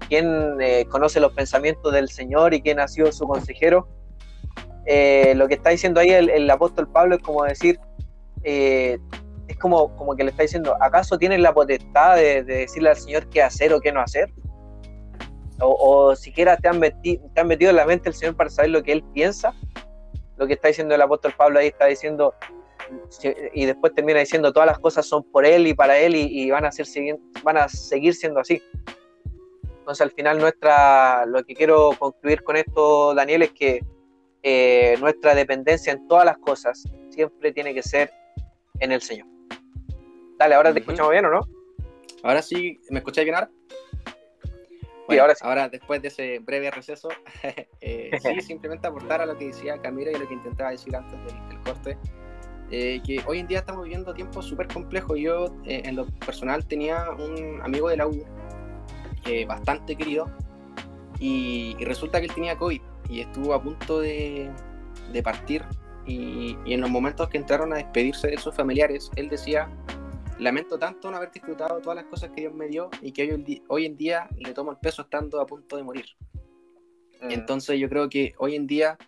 quién 0.09 0.57
eh, 0.61 0.87
conoce 0.89 1.21
los 1.21 1.33
pensamientos 1.33 1.93
del 1.93 2.09
Señor 2.09 2.55
y 2.55 2.63
quién 2.63 2.81
ha 2.81 2.89
sido 2.89 3.13
su 3.13 3.27
consejero. 3.27 3.89
Eh, 4.87 5.35
lo 5.37 5.47
que 5.47 5.55
está 5.55 5.71
diciendo 5.71 6.01
ahí 6.01 6.11
el, 6.11 6.31
el 6.31 6.51
apóstol 6.51 6.89
Pablo 6.89 7.17
es 7.17 7.23
como 7.23 7.45
decir, 7.45 7.79
eh, 8.43 8.99
es 9.49 9.57
como, 9.59 9.95
como 9.97 10.15
que 10.15 10.25
le 10.25 10.31
está 10.31 10.45
diciendo, 10.45 10.77
¿acaso 10.81 11.19
tienes 11.19 11.41
la 11.41 11.53
potestad 11.53 12.17
de, 12.17 12.45
decirle 12.45 12.91
al 12.91 12.97
Señor 12.97 13.29
qué 13.29 13.43
hacer 13.43 13.73
o 13.73 13.81
qué 13.81 13.93
no 13.93 14.01
hacer? 14.01 14.33
O, 15.63 16.17
siquiera 16.17 16.57
te 16.57 16.69
han, 16.69 16.79
metido, 16.79 17.23
te 17.35 17.41
han 17.41 17.49
metido 17.49 17.71
en 17.71 17.77
la 17.77 17.85
mente 17.85 18.09
el 18.09 18.15
Señor 18.15 18.35
para 18.35 18.49
saber 18.49 18.71
lo 18.71 18.83
que 18.83 18.93
Él 18.93 19.05
piensa. 19.13 19.53
Lo 20.41 20.47
que 20.47 20.55
está 20.55 20.69
diciendo 20.69 20.95
el 20.95 21.03
apóstol 21.03 21.35
Pablo 21.37 21.59
ahí 21.59 21.67
está 21.67 21.85
diciendo, 21.85 22.35
y 23.53 23.67
después 23.67 23.95
termina 23.95 24.21
diciendo, 24.21 24.55
todas 24.55 24.67
las 24.67 24.79
cosas 24.79 25.05
son 25.05 25.23
por 25.23 25.45
Él 25.45 25.67
y 25.67 25.75
para 25.75 25.99
Él 25.99 26.17
y, 26.17 26.51
van, 26.51 26.65
a 26.65 26.73
ser, 26.73 26.87
van 27.43 27.59
a 27.59 27.69
seguir 27.69 28.15
siendo 28.15 28.41
así. 28.41 28.63
Entonces 29.81 30.01
al 30.01 30.13
final 30.13 30.39
nuestra, 30.39 31.27
lo 31.27 31.45
que 31.45 31.55
quiero 31.55 31.91
concluir 31.99 32.43
con 32.43 32.57
esto, 32.57 33.15
Daniel, 33.15 33.43
es 33.43 33.53
que 33.53 33.85
eh, 34.43 34.97
nuestra 34.99 35.35
dependencia 35.35 35.93
en 35.93 36.09
todas 36.09 36.25
las 36.25 36.39
cosas 36.39 36.85
siempre 37.11 37.53
tiene 37.53 37.75
que 37.75 37.83
ser 37.83 38.11
en 38.79 38.93
el 38.93 39.03
Señor. 39.03 39.27
Dale, 40.39 40.55
ahora 40.55 40.73
te 40.73 40.81
escuchamos 40.81 41.13
bien 41.13 41.27
o 41.27 41.31
no? 41.31 41.41
Ahora 42.23 42.41
sí, 42.41 42.81
¿me 42.89 43.01
escucháis 43.01 43.27
bien 43.27 43.35
ahora? 43.35 43.51
Sí, 45.11 45.19
ahora 45.19 45.35
sí. 45.35 45.41
Ahora, 45.45 45.69
después 45.69 46.03
de 46.03 46.09
ese 46.09 46.39
breve 46.39 46.71
receso, 46.71 47.09
eh, 47.81 48.11
sí, 48.23 48.41
simplemente 48.41 48.87
aportar 48.87 49.21
a 49.21 49.27
lo 49.27 49.37
que 49.37 49.47
decía 49.47 49.81
Camila 49.81 50.11
y 50.11 50.15
lo 50.15 50.27
que 50.29 50.35
intentaba 50.35 50.71
decir 50.71 50.95
antes 50.95 51.19
del, 51.25 51.61
corte, 51.65 51.99
eh, 52.71 53.01
que 53.05 53.23
hoy 53.27 53.41
en 53.41 53.47
día 53.47 53.59
estamos 53.59 53.83
viviendo 53.83 54.15
tiempos 54.15 54.47
súper 54.47 54.69
complejos. 54.69 55.19
Yo, 55.19 55.47
eh, 55.65 55.83
en 55.85 55.97
lo 55.97 56.07
personal, 56.07 56.67
tenía 56.67 57.11
un 57.11 57.61
amigo 57.63 57.89
de 57.89 57.97
la 57.97 58.07
U 58.07 58.25
bastante 59.47 59.95
querido 59.95 60.29
y, 61.21 61.77
resulta 61.81 62.19
que 62.19 62.27
él 62.27 62.35
tenía 62.35 62.57
COVID 62.57 62.81
y 63.09 63.21
estuvo 63.21 63.55
a 63.55 63.63
punto 63.63 64.01
de, 64.01 64.51
de 65.13 65.23
partir 65.23 65.65
y, 66.07 66.57
en 66.67 66.81
los 66.81 66.91
momentos 66.91 67.29
que 67.29 67.39
entraron 67.39 67.73
a 67.73 67.77
despedirse 67.77 68.29
de 68.29 68.39
sus 68.39 68.55
familiares, 68.55 69.11
él 69.17 69.29
decía, 69.29 69.69
lamento 70.41 70.79
tanto 70.79 71.11
no 71.11 71.17
haber 71.17 71.31
disfrutado 71.31 71.81
todas 71.81 71.97
las 71.97 72.07
cosas 72.07 72.31
que 72.31 72.43
Dios 72.43 72.55
me 72.55 72.69
dio 72.69 72.91
y 73.03 73.13
que 73.13 73.33
hoy, 73.33 73.63
hoy 73.69 73.87
en 73.87 73.97
día 73.97 74.29
le 74.39 74.53
tomo 74.53 74.71
el 74.71 74.79
peso 74.79 75.03
estando 75.03 75.41
a 75.41 75.47
punto 75.47 75.77
de 75.77 75.83
morir. 75.83 76.07
Mm. 77.21 77.31
Entonces 77.31 77.79
yo 77.79 77.89
creo 77.89 78.09
que 78.09 78.35
hoy 78.39 78.57
en 78.57 78.67
día 78.67 78.99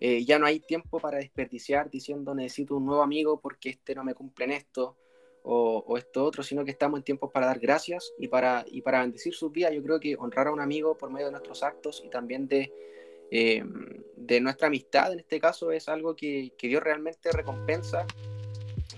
eh, 0.00 0.24
ya 0.24 0.38
no 0.38 0.46
hay 0.46 0.60
tiempo 0.60 1.00
para 1.00 1.18
desperdiciar 1.18 1.90
diciendo 1.90 2.34
necesito 2.34 2.76
un 2.76 2.86
nuevo 2.86 3.02
amigo 3.02 3.40
porque 3.40 3.70
este 3.70 3.94
no 3.94 4.04
me 4.04 4.14
cumple 4.14 4.44
en 4.44 4.52
esto 4.52 4.96
o, 5.42 5.84
o, 5.86 5.96
esto 5.96 6.24
otro, 6.24 6.42
sino 6.42 6.64
que 6.64 6.72
estamos 6.72 6.98
en 6.98 7.04
tiempos 7.04 7.30
para 7.30 7.46
dar 7.46 7.60
gracias 7.60 8.12
y 8.18 8.28
para, 8.28 8.64
y 8.68 8.82
para 8.82 9.00
bendecir 9.00 9.32
sus 9.34 9.52
vidas. 9.52 9.72
Yo 9.72 9.82
creo 9.82 10.00
que 10.00 10.16
honrar 10.16 10.48
a 10.48 10.52
un 10.52 10.60
amigo 10.60 10.96
por 10.96 11.10
medio 11.10 11.26
de 11.26 11.32
nuestros 11.32 11.62
actos 11.62 12.02
y 12.04 12.10
también 12.10 12.48
de 12.48 12.72
eh, 13.30 13.64
de 14.16 14.40
nuestra 14.40 14.68
amistad 14.68 15.12
en 15.12 15.18
este 15.18 15.40
caso 15.40 15.72
es 15.72 15.88
algo 15.88 16.14
que, 16.14 16.52
que, 16.56 16.68
Dios 16.68 16.82
realmente 16.82 17.32
recompensa, 17.32 18.06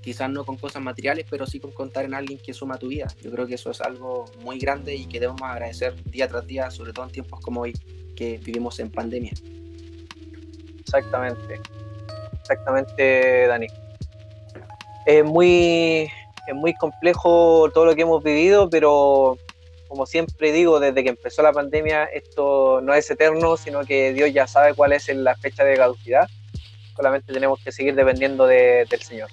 quizás 0.02 0.30
no 0.30 0.44
con 0.44 0.56
cosas 0.56 0.82
materiales, 0.82 1.26
pero 1.28 1.46
sí 1.46 1.61
con 1.61 1.72
contar 1.72 2.04
en 2.04 2.14
alguien 2.14 2.38
que 2.38 2.52
suma 2.52 2.78
tu 2.78 2.88
vida. 2.88 3.06
Yo 3.20 3.30
creo 3.30 3.46
que 3.46 3.54
eso 3.54 3.70
es 3.70 3.80
algo 3.80 4.24
muy 4.40 4.58
grande 4.58 4.94
y 4.94 5.06
que 5.06 5.20
debemos 5.20 5.42
agradecer 5.42 5.94
día 6.04 6.28
tras 6.28 6.46
día, 6.46 6.70
sobre 6.70 6.92
todo 6.92 7.06
en 7.06 7.12
tiempos 7.12 7.40
como 7.40 7.62
hoy 7.62 7.72
que 8.16 8.38
vivimos 8.38 8.78
en 8.80 8.90
pandemia. 8.90 9.32
Exactamente, 10.80 11.61
exactamente, 12.40 13.46
Dani. 13.46 13.66
Es 15.06 15.24
muy, 15.24 16.11
es 16.46 16.54
muy 16.54 16.74
complejo 16.74 17.70
todo 17.72 17.87
lo 17.87 17.94
que 17.94 18.02
hemos 18.02 18.22
vivido, 18.22 18.68
pero 18.70 19.37
como 19.88 20.04
siempre 20.04 20.52
digo, 20.52 20.80
desde 20.80 21.02
que 21.02 21.11
empezó 21.11 21.42
la 21.42 21.52
pandemia, 21.52 22.04
esto 22.04 22.80
no 22.82 22.92
es 22.92 23.11
eterno, 23.11 23.56
sino 23.56 23.84
que 23.84 24.12
Dios 24.12 24.32
ya 24.32 24.46
sabe 24.46 24.74
cuál 24.74 24.92
es 24.92 25.08
la 25.08 25.34
fecha 25.37 25.64
de 25.64 25.76
caducidad. 25.76 26.28
Solamente 26.94 27.32
tenemos 27.32 27.62
que 27.62 27.72
seguir 27.72 27.94
dependiendo 27.94 28.46
del 28.46 28.88
Señor. 29.00 29.30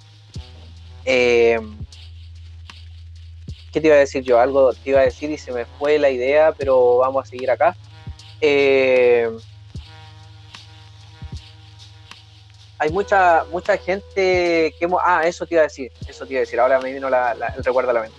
Eh, 1.06 1.60
¿Qué 3.72 3.82
te 3.82 3.88
iba 3.88 3.96
a 3.96 4.00
decir 4.00 4.24
yo? 4.24 4.39
Algo 4.39 4.74
te 4.74 4.89
iba 4.89 5.02
a 5.02 5.04
decir 5.04 5.30
y 5.30 5.38
se 5.38 5.52
me 5.52 5.65
fue 5.65 6.00
la 6.00 6.10
idea, 6.10 6.54
pero 6.58 6.98
vamos 6.98 7.26
a 7.26 7.30
seguir 7.30 7.52
acá. 7.52 7.76
Eh, 8.41 9.30
hay 12.78 12.89
mucha 12.91 13.46
mucha 13.52 13.78
gente 13.78 14.74
que 14.78 14.86
hemos... 14.86 15.02
Ah, 15.04 15.28
eso 15.28 15.46
te 15.46 15.56
iba 15.56 15.62
a 15.62 15.68
decir, 15.68 15.91
eso 16.08 16.26
te 16.26 16.34
iba 16.34 16.39
a 16.39 16.41
decir, 16.41 16.60
ahora 16.60 16.80
me 16.80 16.91
vino 16.91 17.08
el 17.08 17.63
recuerdo 17.63 17.91
a 17.91 17.94
la 17.94 18.02
mente. 18.02 18.18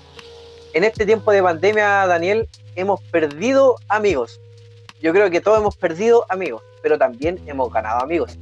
En 0.74 0.84
este 0.84 1.06
tiempo 1.06 1.32
de 1.32 1.42
pandemia, 1.42 2.06
Daniel, 2.06 2.48
hemos 2.74 3.00
perdido 3.00 3.76
amigos. 3.88 4.40
Yo 5.00 5.12
creo 5.12 5.30
que 5.30 5.40
todos 5.40 5.58
hemos 5.58 5.76
perdido 5.76 6.26
amigos, 6.28 6.62
pero 6.82 6.98
también 6.98 7.42
hemos 7.46 7.72
ganado 7.72 8.02
amigos 8.02 8.38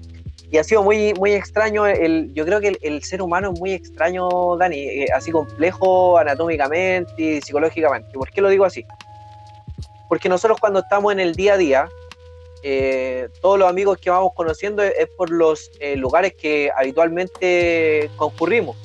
y 0.55 0.59
ha 0.59 0.63
sido 0.63 0.85
muy, 0.85 1.13
muy 1.15 1.33
extraño. 1.33 1.85
El, 1.85 2.33
yo 2.33 2.45
creo 2.45 2.61
que 2.61 2.79
el, 2.81 3.03
ser 3.03 3.21
humano 3.21 3.51
es 3.53 3.59
muy 3.59 3.73
extraño, 3.73 4.57
Dani, 4.57 4.79
eh, 4.79 5.07
así 5.13 5.33
complejo 5.33 6.17
anatómicamente 6.17 7.13
y 7.19 7.41
psicológicamente. 7.41 8.13
¿Por 8.13 8.31
qué 8.31 8.41
lo 8.41 8.49
digo 8.49 8.65
así? 8.65 8.87
Porque 10.09 10.29
nosotros 10.29 10.61
cuando 10.61 10.79
estamos 10.79 11.13
en 11.13 11.19
el 11.19 11.35
día 11.35 11.55
a 11.55 11.57
día, 11.57 11.89
eh, 12.63 13.27
todos 13.43 13.59
los 13.59 13.69
amigos 13.69 13.99
que 13.99 14.11
vamos 14.11 14.31
conociendo 14.37 14.85
es, 14.85 15.09
por 15.17 15.29
los 15.31 15.73
eh, 15.81 15.97
lugares 15.97 16.35
que 16.35 16.71
habitualmente 16.77 18.09
concurrimos. 18.15 18.77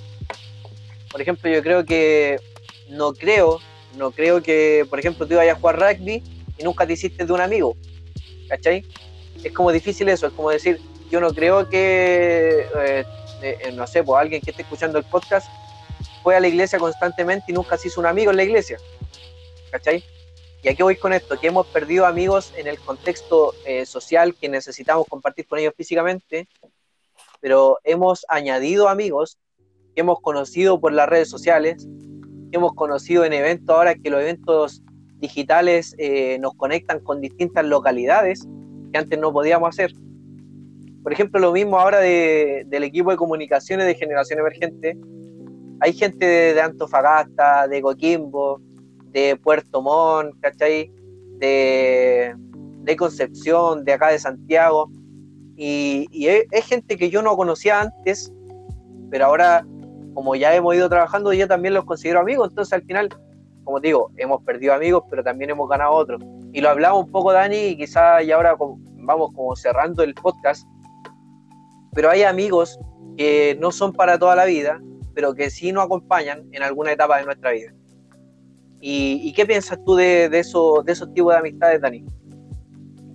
Por 1.12 1.22
ejemplo, 1.22 1.52
yo 1.52 1.62
creo 1.62 1.86
que 1.86 2.40
no 2.90 3.14
creo, 3.14 3.60
no 3.96 4.10
creo 4.10 4.42
que, 4.42 4.88
por 4.90 4.98
ejemplo, 4.98 5.28
tú 5.28 5.36
vayas 5.36 5.56
a 5.56 5.60
jugar 5.60 5.80
rugby 5.80 6.24
y 6.58 6.64
nunca 6.64 6.88
te 6.88 6.94
hiciste 6.94 7.28
de 7.28 7.32
un 7.32 7.42
amigo. 7.42 7.76
¿Cachai? 8.48 8.84
Es 9.44 9.54
como 9.54 9.72
difícil 9.72 10.10
eso, 10.10 10.26
es 10.26 10.34
como 10.34 10.50
decir, 10.50 10.82
yo 11.10 11.20
no 11.20 11.34
creo 11.34 11.68
que, 11.70 12.68
eh, 12.76 13.06
eh, 13.42 13.72
no 13.74 13.88
sé, 13.88 14.04
pues 14.04 14.20
alguien 14.20 14.42
que 14.42 14.52
esté 14.52 14.62
escuchando 14.62 14.98
el 14.98 15.06
podcast 15.06 15.50
fue 16.22 16.36
a 16.36 16.40
la 16.40 16.48
iglesia 16.48 16.78
constantemente 16.78 17.46
y 17.50 17.54
nunca 17.54 17.78
se 17.78 17.88
hizo 17.88 18.00
un 18.00 18.06
amigo 18.06 18.32
en 18.32 18.38
la 18.38 18.44
iglesia. 18.44 18.78
¿Cachai? 19.72 20.04
Y 20.62 20.68
aquí 20.68 20.84
voy 20.84 20.98
con 20.98 21.14
esto, 21.14 21.40
que 21.40 21.48
hemos 21.48 21.68
perdido 21.68 22.06
amigos 22.06 22.54
en 22.58 22.68
el 22.68 22.80
contexto 22.80 23.54
eh, 23.66 23.86
social 23.86 24.36
que 24.36 24.50
necesitamos 24.50 25.08
compartir 25.08 25.48
con 25.48 25.58
ellos 25.58 25.74
físicamente, 25.76 26.48
pero 27.40 27.80
hemos 27.84 28.26
añadido 28.28 28.90
amigos 28.90 29.38
que 29.96 30.02
hemos 30.02 30.20
conocido 30.20 30.80
por 30.80 30.92
las 30.92 31.08
redes 31.08 31.30
sociales, 31.30 31.88
que 32.52 32.58
hemos 32.58 32.74
conocido 32.74 33.24
en 33.24 33.34
eventos 33.34 33.74
ahora 33.74 33.96
que 33.96 34.10
los 34.10 34.22
eventos 34.22 34.82
digitales 35.16 35.96
nos 36.40 36.54
conectan 36.56 37.00
con 37.02 37.20
distintas 37.22 37.66
localidades 37.66 38.46
que 38.92 38.98
antes 38.98 39.20
no 39.20 39.32
podíamos 39.32 39.70
hacer. 39.70 39.92
Por 41.04 41.14
ejemplo, 41.14 41.40
lo 41.40 41.52
mismo 41.52 41.80
ahora 41.80 42.00
del 42.00 42.84
equipo 42.84 43.12
de 43.12 43.18
comunicaciones 43.18 43.86
de 43.86 43.96
Generación 43.96 44.40
Emergente. 44.40 44.98
Hay 45.80 45.94
gente 45.94 46.26
de, 46.26 46.62
Antofagasta, 46.62 47.68
de 47.68 47.82
Coquimbo, 47.82 48.62
de 49.12 49.38
Puerto 49.38 49.82
Montt, 49.82 50.36
¿cachai? 50.42 50.92
De, 51.38 52.36
Concepción, 52.98 53.86
de 53.86 53.94
acá 53.94 54.10
de 54.10 54.20
Santiago. 54.20 54.92
Y, 55.56 56.08
es, 56.28 56.66
gente 56.66 56.98
que 56.98 57.10
yo 57.10 57.22
no 57.22 57.38
conocía 57.38 57.82
antes, 57.82 58.34
pero 59.10 59.26
ahora, 59.26 59.66
como 60.14 60.36
ya 60.36 60.54
hemos 60.54 60.76
ido 60.76 60.90
trabajando, 60.90 61.32
yo 61.32 61.48
también 61.48 61.76
los 61.76 61.86
considero 61.86 62.20
amigos. 62.20 62.50
Entonces, 62.50 62.74
al 62.74 62.82
final, 62.84 63.10
como 63.64 63.80
digo, 63.80 64.12
hemos 64.18 64.44
perdido 64.44 64.74
amigos, 64.74 65.04
pero 65.10 65.24
también 65.24 65.52
hemos 65.52 65.70
ganado 65.70 65.94
otros. 65.94 66.22
Y 66.52 66.60
lo 66.60 66.70
hablamos 66.70 67.06
un 67.06 67.12
poco, 67.12 67.32
Dani, 67.32 67.58
y 67.58 67.78
quizás 67.78 68.26
ya 68.26 68.36
ahora 68.36 68.58
vamos 68.96 69.32
como 69.34 69.56
cerrando 69.56 70.04
el 70.04 70.14
podcast 70.14 70.68
pero 71.94 72.10
hay 72.10 72.24
amigos 72.24 72.80
que 73.18 73.58
no 73.60 73.72
son 73.72 73.94
para 73.94 74.18
toda 74.18 74.36
la 74.36 74.46
vida, 74.46 74.82
pero 75.14 75.34
que 75.34 75.50
sí 75.50 75.72
nos 75.72 75.86
acompañan 75.86 76.48
en 76.52 76.64
alguna 76.64 76.92
etapa 76.92 77.18
de 77.18 77.26
nuestra 77.26 77.52
vida. 77.52 77.74
¿Y, 78.82 79.34
qué 79.34 79.46
piensas 79.46 79.78
tú 79.86 79.96
de, 79.96 80.30
de, 80.30 80.40
eso, 80.40 80.84
de 80.86 80.94
esos 80.94 81.14
tipos 81.14 81.34
de 81.34 81.40
amistades, 81.40 81.82
Dani? 81.82 82.06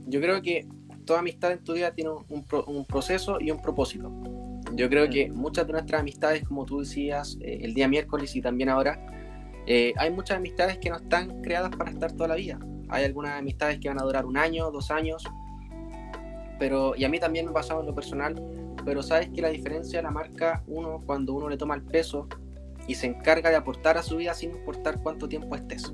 Yo 0.06 0.20
creo 0.20 0.42
que 0.42 0.68
toda 1.06 1.20
amistad 1.20 1.52
en 1.52 1.64
tu 1.64 1.72
vida 1.72 1.90
tiene 1.92 2.10
un, 2.10 2.44
un 2.66 2.84
proceso 2.84 3.38
y 3.40 3.50
un 3.50 3.62
propósito. 3.62 4.12
Yo 4.74 4.88
creo 4.88 5.08
que 5.08 5.30
muchas 5.30 5.66
de 5.66 5.72
nuestras 5.72 6.00
amistades, 6.00 6.44
como 6.44 6.64
tú 6.64 6.80
decías 6.80 7.38
eh, 7.40 7.60
el 7.62 7.74
día 7.74 7.88
miércoles 7.88 8.34
y 8.34 8.42
también 8.42 8.68
ahora, 8.68 8.98
eh, 9.66 9.94
hay 9.96 10.10
muchas 10.10 10.38
amistades 10.38 10.78
que 10.78 10.90
no 10.90 10.96
están 10.96 11.40
creadas 11.42 11.74
para 11.76 11.90
estar 11.90 12.12
toda 12.12 12.28
la 12.28 12.34
vida. 12.34 12.58
Hay 12.88 13.04
algunas 13.04 13.38
amistades 13.38 13.78
que 13.78 13.88
van 13.88 14.00
a 14.00 14.02
durar 14.02 14.26
un 14.26 14.36
año, 14.36 14.70
dos 14.70 14.90
años, 14.90 15.24
pero 16.58 16.94
y 16.96 17.04
a 17.04 17.08
mí 17.08 17.18
también 17.18 17.46
me 17.46 17.50
ha 17.50 17.54
pasado 17.54 17.80
en 17.80 17.86
lo 17.86 17.94
personal 17.94 18.34
pero 18.84 19.02
sabes 19.02 19.30
que 19.30 19.40
la 19.42 19.48
diferencia 19.48 20.02
la 20.02 20.10
marca 20.10 20.62
uno 20.66 21.02
cuando 21.04 21.34
uno 21.34 21.48
le 21.48 21.56
toma 21.56 21.74
el 21.74 21.82
peso 21.82 22.28
y 22.86 22.94
se 22.94 23.06
encarga 23.06 23.50
de 23.50 23.56
aportar 23.56 23.96
a 23.96 24.02
su 24.02 24.16
vida 24.16 24.34
sin 24.34 24.50
importar 24.50 25.00
cuánto 25.02 25.28
tiempo 25.28 25.54
estés. 25.56 25.92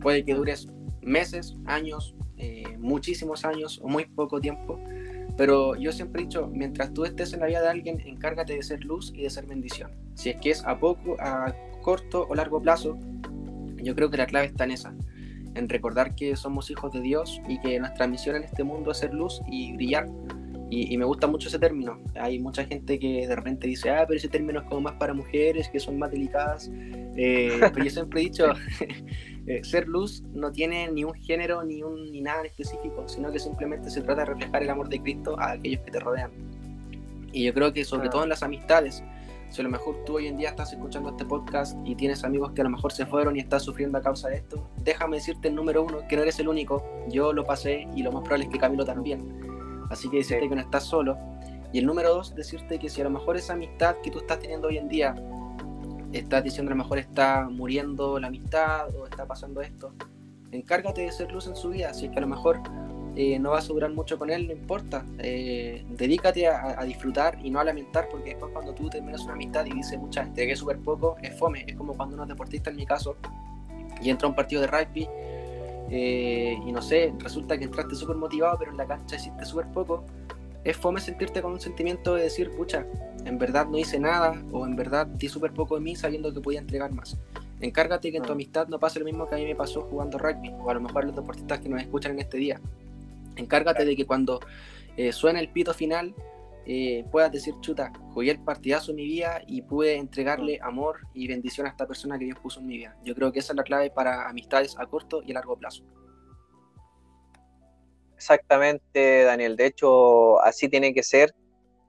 Puede 0.00 0.24
que 0.24 0.34
dures 0.34 0.68
meses, 1.00 1.56
años, 1.66 2.14
eh, 2.36 2.64
muchísimos 2.78 3.44
años 3.44 3.80
o 3.82 3.88
muy 3.88 4.04
poco 4.04 4.40
tiempo, 4.40 4.78
pero 5.36 5.74
yo 5.76 5.92
siempre 5.92 6.22
he 6.22 6.24
dicho, 6.24 6.48
mientras 6.48 6.92
tú 6.92 7.04
estés 7.04 7.32
en 7.32 7.40
la 7.40 7.46
vida 7.46 7.62
de 7.62 7.68
alguien, 7.68 8.00
encárgate 8.04 8.54
de 8.54 8.62
ser 8.62 8.84
luz 8.84 9.12
y 9.14 9.22
de 9.22 9.30
ser 9.30 9.46
bendición. 9.46 9.90
Si 10.14 10.30
es 10.30 10.36
que 10.36 10.50
es 10.50 10.64
a 10.64 10.78
poco, 10.78 11.16
a 11.20 11.54
corto 11.80 12.26
o 12.28 12.34
largo 12.34 12.60
plazo, 12.60 12.98
yo 13.76 13.94
creo 13.94 14.10
que 14.10 14.18
la 14.18 14.26
clave 14.26 14.46
está 14.46 14.64
en 14.64 14.72
esa, 14.72 14.94
en 15.54 15.68
recordar 15.68 16.14
que 16.14 16.36
somos 16.36 16.70
hijos 16.70 16.92
de 16.92 17.00
Dios 17.00 17.40
y 17.48 17.60
que 17.60 17.78
nuestra 17.78 18.06
misión 18.06 18.36
en 18.36 18.44
este 18.44 18.64
mundo 18.64 18.90
es 18.90 18.98
ser 18.98 19.12
luz 19.12 19.40
y 19.46 19.74
brillar 19.74 20.06
y, 20.74 20.96
me 20.96 21.04
gusta 21.04 21.26
mucho 21.26 21.48
ese 21.48 21.58
término. 21.58 22.00
Hay 22.14 22.38
mucha 22.38 22.64
gente 22.64 22.98
que 22.98 23.28
de 23.28 23.36
repente 23.36 23.66
dice, 23.66 23.90
ah, 23.90 24.06
pero 24.08 24.16
ese 24.16 24.28
término 24.28 24.60
es 24.60 24.66
como 24.66 24.80
más 24.80 24.94
para 24.94 25.12
mujeres, 25.12 25.68
que 25.68 25.78
son 25.78 25.98
más 25.98 26.10
delicadas. 26.10 26.70
Eh, 26.74 27.60
pero 27.74 27.84
yo 27.84 27.90
siempre 27.90 28.22
he 28.22 28.24
dicho, 28.24 28.46
eh, 29.46 29.62
ser 29.64 29.86
luz 29.86 30.22
no 30.32 30.50
tiene 30.50 30.90
ni 30.90 31.04
un 31.04 31.12
género 31.12 31.62
ni, 31.62 31.82
un, 31.82 32.10
ni 32.10 32.22
nada 32.22 32.40
en 32.40 32.46
específico, 32.46 33.06
sino 33.06 33.30
que 33.30 33.38
simplemente 33.38 33.90
se 33.90 34.00
trata 34.00 34.22
de 34.22 34.28
reflejar 34.28 34.62
el 34.62 34.70
amor 34.70 34.88
de 34.88 35.02
Cristo 35.02 35.38
a 35.38 35.50
aquellos 35.52 35.82
que 35.82 35.90
te 35.90 36.00
rodean. 36.00 36.30
Y 37.34 37.44
yo 37.44 37.52
creo 37.52 37.74
que 37.74 37.84
sobre 37.84 38.08
todo 38.08 38.22
en 38.22 38.30
las 38.30 38.42
amistades, 38.42 39.04
si 39.52 39.60
a 39.60 39.64
lo 39.64 39.70
mejor 39.70 40.02
tú 40.06 40.16
hoy 40.16 40.28
en 40.28 40.38
día 40.38 40.48
estás 40.48 40.72
escuchando 40.72 41.10
este 41.10 41.26
podcast 41.26 41.76
y 41.84 41.94
tienes 41.94 42.24
amigos 42.24 42.52
que 42.52 42.62
a 42.62 42.64
lo 42.64 42.70
mejor 42.70 42.90
se 42.90 43.04
fueron 43.04 43.36
y 43.36 43.40
estás 43.40 43.62
sufriendo 43.62 43.98
a 43.98 44.00
causa 44.00 44.30
de 44.30 44.36
esto, 44.36 44.66
déjame 44.78 45.16
decirte 45.16 45.48
el 45.48 45.54
número 45.54 45.82
uno, 45.82 45.98
que 46.08 46.16
no 46.16 46.22
eres 46.22 46.40
el 46.40 46.48
único, 46.48 46.82
yo 47.10 47.34
lo 47.34 47.44
pasé 47.44 47.86
y 47.94 48.02
lo 48.02 48.10
más 48.12 48.22
probable 48.22 48.46
es 48.46 48.50
que 48.50 48.58
Camilo 48.58 48.86
también. 48.86 49.40
Así 49.90 50.08
que 50.08 50.16
decirte 50.18 50.48
que 50.48 50.54
no 50.54 50.62
estás 50.62 50.84
solo. 50.84 51.18
Y 51.70 51.78
el 51.78 51.86
número 51.86 52.14
dos, 52.14 52.34
decirte 52.34 52.78
que 52.78 52.88
si 52.88 53.02
a 53.02 53.04
lo 53.04 53.10
mejor 53.10 53.36
esa 53.36 53.52
amistad 53.52 53.96
que 54.02 54.10
tú 54.10 54.20
estás 54.20 54.38
teniendo 54.38 54.68
hoy 54.68 54.78
en 54.78 54.88
día, 54.88 55.14
estás 56.12 56.42
diciendo 56.42 56.70
a 56.70 56.74
lo 56.74 56.82
mejor 56.82 56.98
está 56.98 57.46
muriendo 57.50 58.18
la 58.18 58.28
amistad 58.28 58.94
o 58.96 59.04
está 59.04 59.26
pasando 59.26 59.60
esto, 59.60 59.92
encárgate 60.50 61.02
de 61.02 61.12
ser 61.12 61.30
luz 61.30 61.46
en 61.46 61.56
su 61.56 61.68
vida. 61.68 61.92
Si 61.92 62.06
es 62.06 62.10
que 62.10 62.18
a 62.18 62.22
lo 62.22 62.28
mejor 62.28 62.62
eh, 63.14 63.38
no 63.38 63.50
vas 63.50 63.64
a 63.68 63.72
durar 63.72 63.90
mucho 63.90 64.18
con 64.18 64.30
él, 64.30 64.46
no 64.46 64.52
importa. 64.52 65.04
Eh, 65.18 65.84
dedícate 65.90 66.46
a, 66.46 66.82
disfrutar 66.84 67.38
y 67.42 67.50
no 67.50 67.60
a 67.60 67.64
lamentar, 67.64 68.08
porque 68.10 68.30
después 68.30 68.52
cuando 68.52 68.74
tú 68.74 68.88
terminas 68.88 69.22
una 69.24 69.34
amistad 69.34 69.66
y 69.66 69.70
dices, 69.70 69.98
mucha 69.98 70.24
gente 70.24 70.46
que 70.46 70.52
es 70.52 70.58
súper 70.58 70.78
poco, 70.78 71.16
es 71.22 71.38
fome. 71.38 71.64
Es 71.66 71.76
como 71.76 71.94
cuando 71.94 72.14
unos 72.14 72.28
deportistas, 72.28 72.72
en 72.72 72.76
mi 72.76 72.86
caso, 72.86 73.16
y 74.00 74.10
entra 74.10 74.26
a 74.26 74.30
un 74.30 74.34
partido 74.34 74.62
de 74.62 74.66
rugby 74.66 75.08
eh, 75.94 76.58
y 76.66 76.72
no 76.72 76.80
sé, 76.80 77.12
resulta 77.18 77.58
que 77.58 77.64
entraste 77.64 77.94
súper 77.94 78.16
motivado, 78.16 78.58
pero 78.58 78.70
en 78.70 78.78
la 78.78 78.86
cancha 78.86 79.16
hiciste 79.16 79.44
súper 79.44 79.66
poco, 79.66 80.04
es 80.64 80.74
fome 80.74 81.00
sentirte 81.00 81.42
con 81.42 81.52
un 81.52 81.60
sentimiento 81.60 82.14
de 82.14 82.22
decir, 82.22 82.50
pucha, 82.56 82.86
en 83.26 83.38
verdad 83.38 83.66
no 83.66 83.76
hice 83.76 83.98
nada, 84.00 84.42
o 84.52 84.64
en 84.64 84.74
verdad 84.74 85.06
di 85.06 85.28
súper 85.28 85.52
poco 85.52 85.74
de 85.74 85.82
mí 85.82 85.94
sabiendo 85.94 86.32
que 86.32 86.40
podía 86.40 86.60
entregar 86.60 86.92
más. 86.92 87.18
Encárgate 87.60 88.10
que 88.10 88.16
en 88.16 88.22
tu 88.22 88.32
amistad 88.32 88.68
no 88.68 88.78
pase 88.78 89.00
lo 89.00 89.04
mismo 89.04 89.28
que 89.28 89.34
a 89.34 89.38
mí 89.38 89.44
me 89.44 89.54
pasó 89.54 89.82
jugando 89.82 90.16
rugby, 90.16 90.50
o 90.64 90.70
a 90.70 90.74
lo 90.74 90.80
mejor 90.80 91.04
los 91.04 91.14
deportistas 91.14 91.60
que 91.60 91.68
nos 91.68 91.82
escuchan 91.82 92.12
en 92.12 92.20
este 92.20 92.38
día. 92.38 92.60
Encárgate 93.36 93.84
de 93.84 93.96
que 93.96 94.06
cuando 94.06 94.40
eh, 94.96 95.12
suene 95.12 95.40
el 95.40 95.50
pito 95.50 95.74
final, 95.74 96.14
eh, 96.64 97.04
puedas 97.10 97.32
decir, 97.32 97.54
chuta, 97.60 97.92
jugué 98.14 98.30
el 98.32 98.40
partidazo 98.40 98.92
en 98.92 98.96
mi 98.96 99.04
vida 99.04 99.42
y 99.46 99.62
pude 99.62 99.96
entregarle 99.96 100.60
amor 100.62 101.00
y 101.12 101.26
bendición 101.26 101.66
a 101.66 101.70
esta 101.70 101.86
persona 101.86 102.18
que 102.18 102.26
Dios 102.26 102.38
puso 102.38 102.60
en 102.60 102.66
mi 102.66 102.76
vida. 102.76 102.96
Yo 103.04 103.14
creo 103.14 103.32
que 103.32 103.40
esa 103.40 103.52
es 103.52 103.56
la 103.56 103.64
clave 103.64 103.90
para 103.90 104.28
amistades 104.28 104.76
a 104.78 104.86
corto 104.86 105.22
y 105.24 105.32
a 105.32 105.34
largo 105.34 105.56
plazo. 105.56 105.82
Exactamente, 108.14 109.24
Daniel. 109.24 109.56
De 109.56 109.66
hecho, 109.66 110.40
así 110.42 110.68
tiene 110.68 110.94
que 110.94 111.02
ser. 111.02 111.34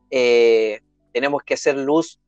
Eh, 0.09 0.79
tenemos 1.11 1.43
que 1.43 1.55
ser 1.55 1.77
luz 1.77 2.19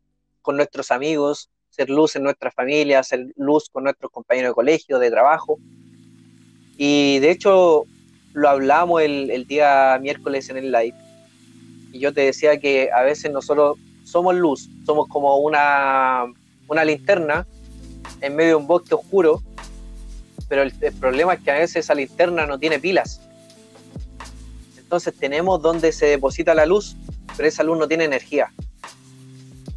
con 0.43 0.57
nuestros 0.57 0.91
amigos, 0.91 1.49
ser 1.69 1.89
luz 1.89 2.15
en 2.15 2.21
nuestra 2.21 2.51
familia, 2.51 3.01
ser 3.01 3.25
luz 3.35 3.67
con 3.71 3.85
nuestros 3.85 4.11
compañeros 4.11 4.51
de 4.51 4.53
colegio, 4.55 4.99
de 4.99 5.09
trabajo. 5.09 5.57
Y 6.77 7.17
de 7.19 7.31
hecho, 7.31 7.85
lo 8.35 8.49
hablamos 8.49 9.01
el, 9.01 9.31
el 9.31 9.47
día 9.47 9.97
miércoles 9.99 10.49
en 10.49 10.57
el 10.57 10.71
live 10.71 10.95
y 11.95 11.99
yo 11.99 12.13
te 12.13 12.21
decía 12.21 12.59
que 12.59 12.89
a 12.93 13.03
veces 13.03 13.31
nosotros 13.31 13.77
somos 14.03 14.35
luz, 14.35 14.69
somos 14.85 15.07
como 15.07 15.37
una, 15.37 16.25
una 16.67 16.83
linterna 16.83 17.47
en 18.19 18.35
medio 18.35 18.49
de 18.49 18.55
un 18.55 18.67
bosque 18.67 18.93
oscuro, 18.93 19.41
pero 20.49 20.61
el, 20.63 20.73
problema 20.99 21.35
es 21.35 21.39
que 21.39 21.51
a 21.51 21.55
veces 21.55 21.77
esa 21.77 21.95
linterna 21.95 22.45
no 22.45 22.59
tiene 22.59 22.79
pilas. 22.79 23.21
Entonces 24.77 25.13
tenemos 25.17 25.61
donde 25.61 25.93
se 25.93 26.07
deposita 26.07 26.53
la 26.53 26.65
luz, 26.65 26.97
pero 27.37 27.47
esa 27.47 27.63
luz 27.63 27.77
no 27.77 27.87
tiene 27.87 28.03
energía. 28.03 28.51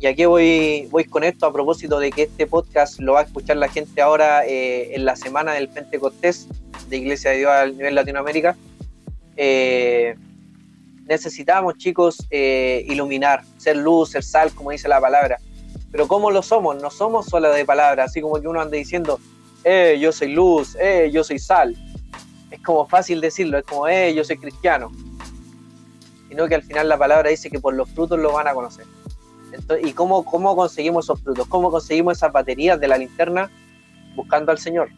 Y 0.01 0.07
aquí 0.07 0.24
voy, 0.26 0.86
voy 0.90 1.05
con 1.05 1.24
esto 1.24 1.46
a 1.46 1.53
propósito 1.53 1.99
de 1.99 2.12
que 2.12 2.22
este 2.22 2.46
podcast 2.46 3.01
lo 3.01 3.14
va 3.14 3.20
a 3.20 3.22
escuchar 3.24 3.57
la 3.57 3.68
gente 3.68 4.01
ahora 4.01 4.46
eh, 4.46 4.94
en 4.94 5.05
la 5.05 5.16
semana 5.16 5.55
del 5.55 5.68
Pentecostés 5.68 6.46
de 6.88 6.96
Iglesia 6.99 7.32
de 7.32 7.38
Dios 7.38 7.51
a 7.51 7.66
nivel 7.66 7.94
Latinoamérica. 7.94 8.57
Eh, 9.36 10.14
necesitamos, 11.07 11.78
chicos, 11.78 12.18
eh, 12.30 12.84
iluminar, 12.88 13.42
ser 13.57 13.76
luz, 13.76 14.11
ser 14.11 14.22
sal, 14.22 14.53
como 14.53 14.70
dice 14.70 14.88
la 14.88 15.01
palabra. 15.01 15.38
Pero 15.90 16.07
¿cómo 16.07 16.30
lo 16.30 16.42
somos? 16.42 16.80
No 16.80 16.90
somos 16.90 17.26
solo 17.26 17.51
de 17.51 17.64
palabras, 17.64 18.11
así 18.11 18.20
como 18.20 18.40
que 18.40 18.46
uno 18.46 18.61
anda 18.61 18.76
diciendo, 18.76 19.18
eh, 19.64 19.99
yo 20.01 20.12
soy 20.12 20.28
luz, 20.28 20.76
eh, 20.80 21.11
yo 21.12 21.24
soy 21.24 21.38
sal. 21.38 21.76
Es 22.51 22.61
como 22.62 22.86
fácil 22.86 23.20
decirlo, 23.20 23.59
es 23.59 23.64
como, 23.64 23.88
eh, 23.88 24.14
yo 24.14 24.22
soy 24.24 24.36
cristiano. 24.36 24.92
Sino 26.28 26.46
que 26.46 26.55
al 26.55 26.62
final 26.62 26.88
la 26.88 26.99
palabra 26.99 27.30
dice 27.30 27.51
que 27.51 27.59
por 27.59 27.74
los 27.74 27.88
frutos 27.90 28.18
lo 28.18 28.32
van 28.32 28.49
a 28.49 28.55
conocer. 28.55 28.84
¿Y 29.82 29.92
cómo, 29.92 30.24
cómo 30.24 30.55
conseguimos 30.55 31.07
esos 31.07 31.20
frutos? 31.20 31.46
¿Cómo 31.49 31.70
conseguimos 31.70 32.16
esas 32.16 32.32
baterías 32.32 32.78
de 32.80 32.88
la 32.88 32.99
linterna? 32.99 33.51
Buscando 34.14 34.53
al 34.53 34.59
Señor. 34.59 34.88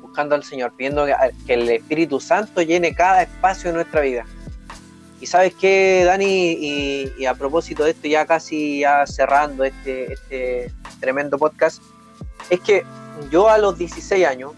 Buscando 0.00 0.34
al 0.34 0.44
Señor, 0.44 0.72
pidiendo 0.76 1.06
que 1.46 1.54
el 1.54 1.68
Espíritu 1.68 2.20
Santo 2.20 2.62
llene 2.62 2.94
cada 2.94 3.22
espacio 3.22 3.70
de 3.70 3.76
nuestra 3.76 4.00
vida 4.00 4.24
y 5.20 5.26
sabes 5.26 5.54
qué, 5.54 6.04
Dani, 6.04 6.52
y, 7.18 7.26
a 7.26 7.34
propósito 7.34 7.84
de 7.84 7.90
esto, 7.90 8.06
ya 8.06 8.24
casi 8.24 8.80
ya 8.80 9.06
cerrando 9.06 9.64
este, 9.64 10.12
este 10.12 10.72
tremendo 11.00 11.38
podcast, 11.38 11.82
es 12.50 12.60
que 12.60 12.84
yo 13.30 13.48
a 13.48 13.58
los 13.58 13.76
16 13.76 14.26
años, 14.26 14.52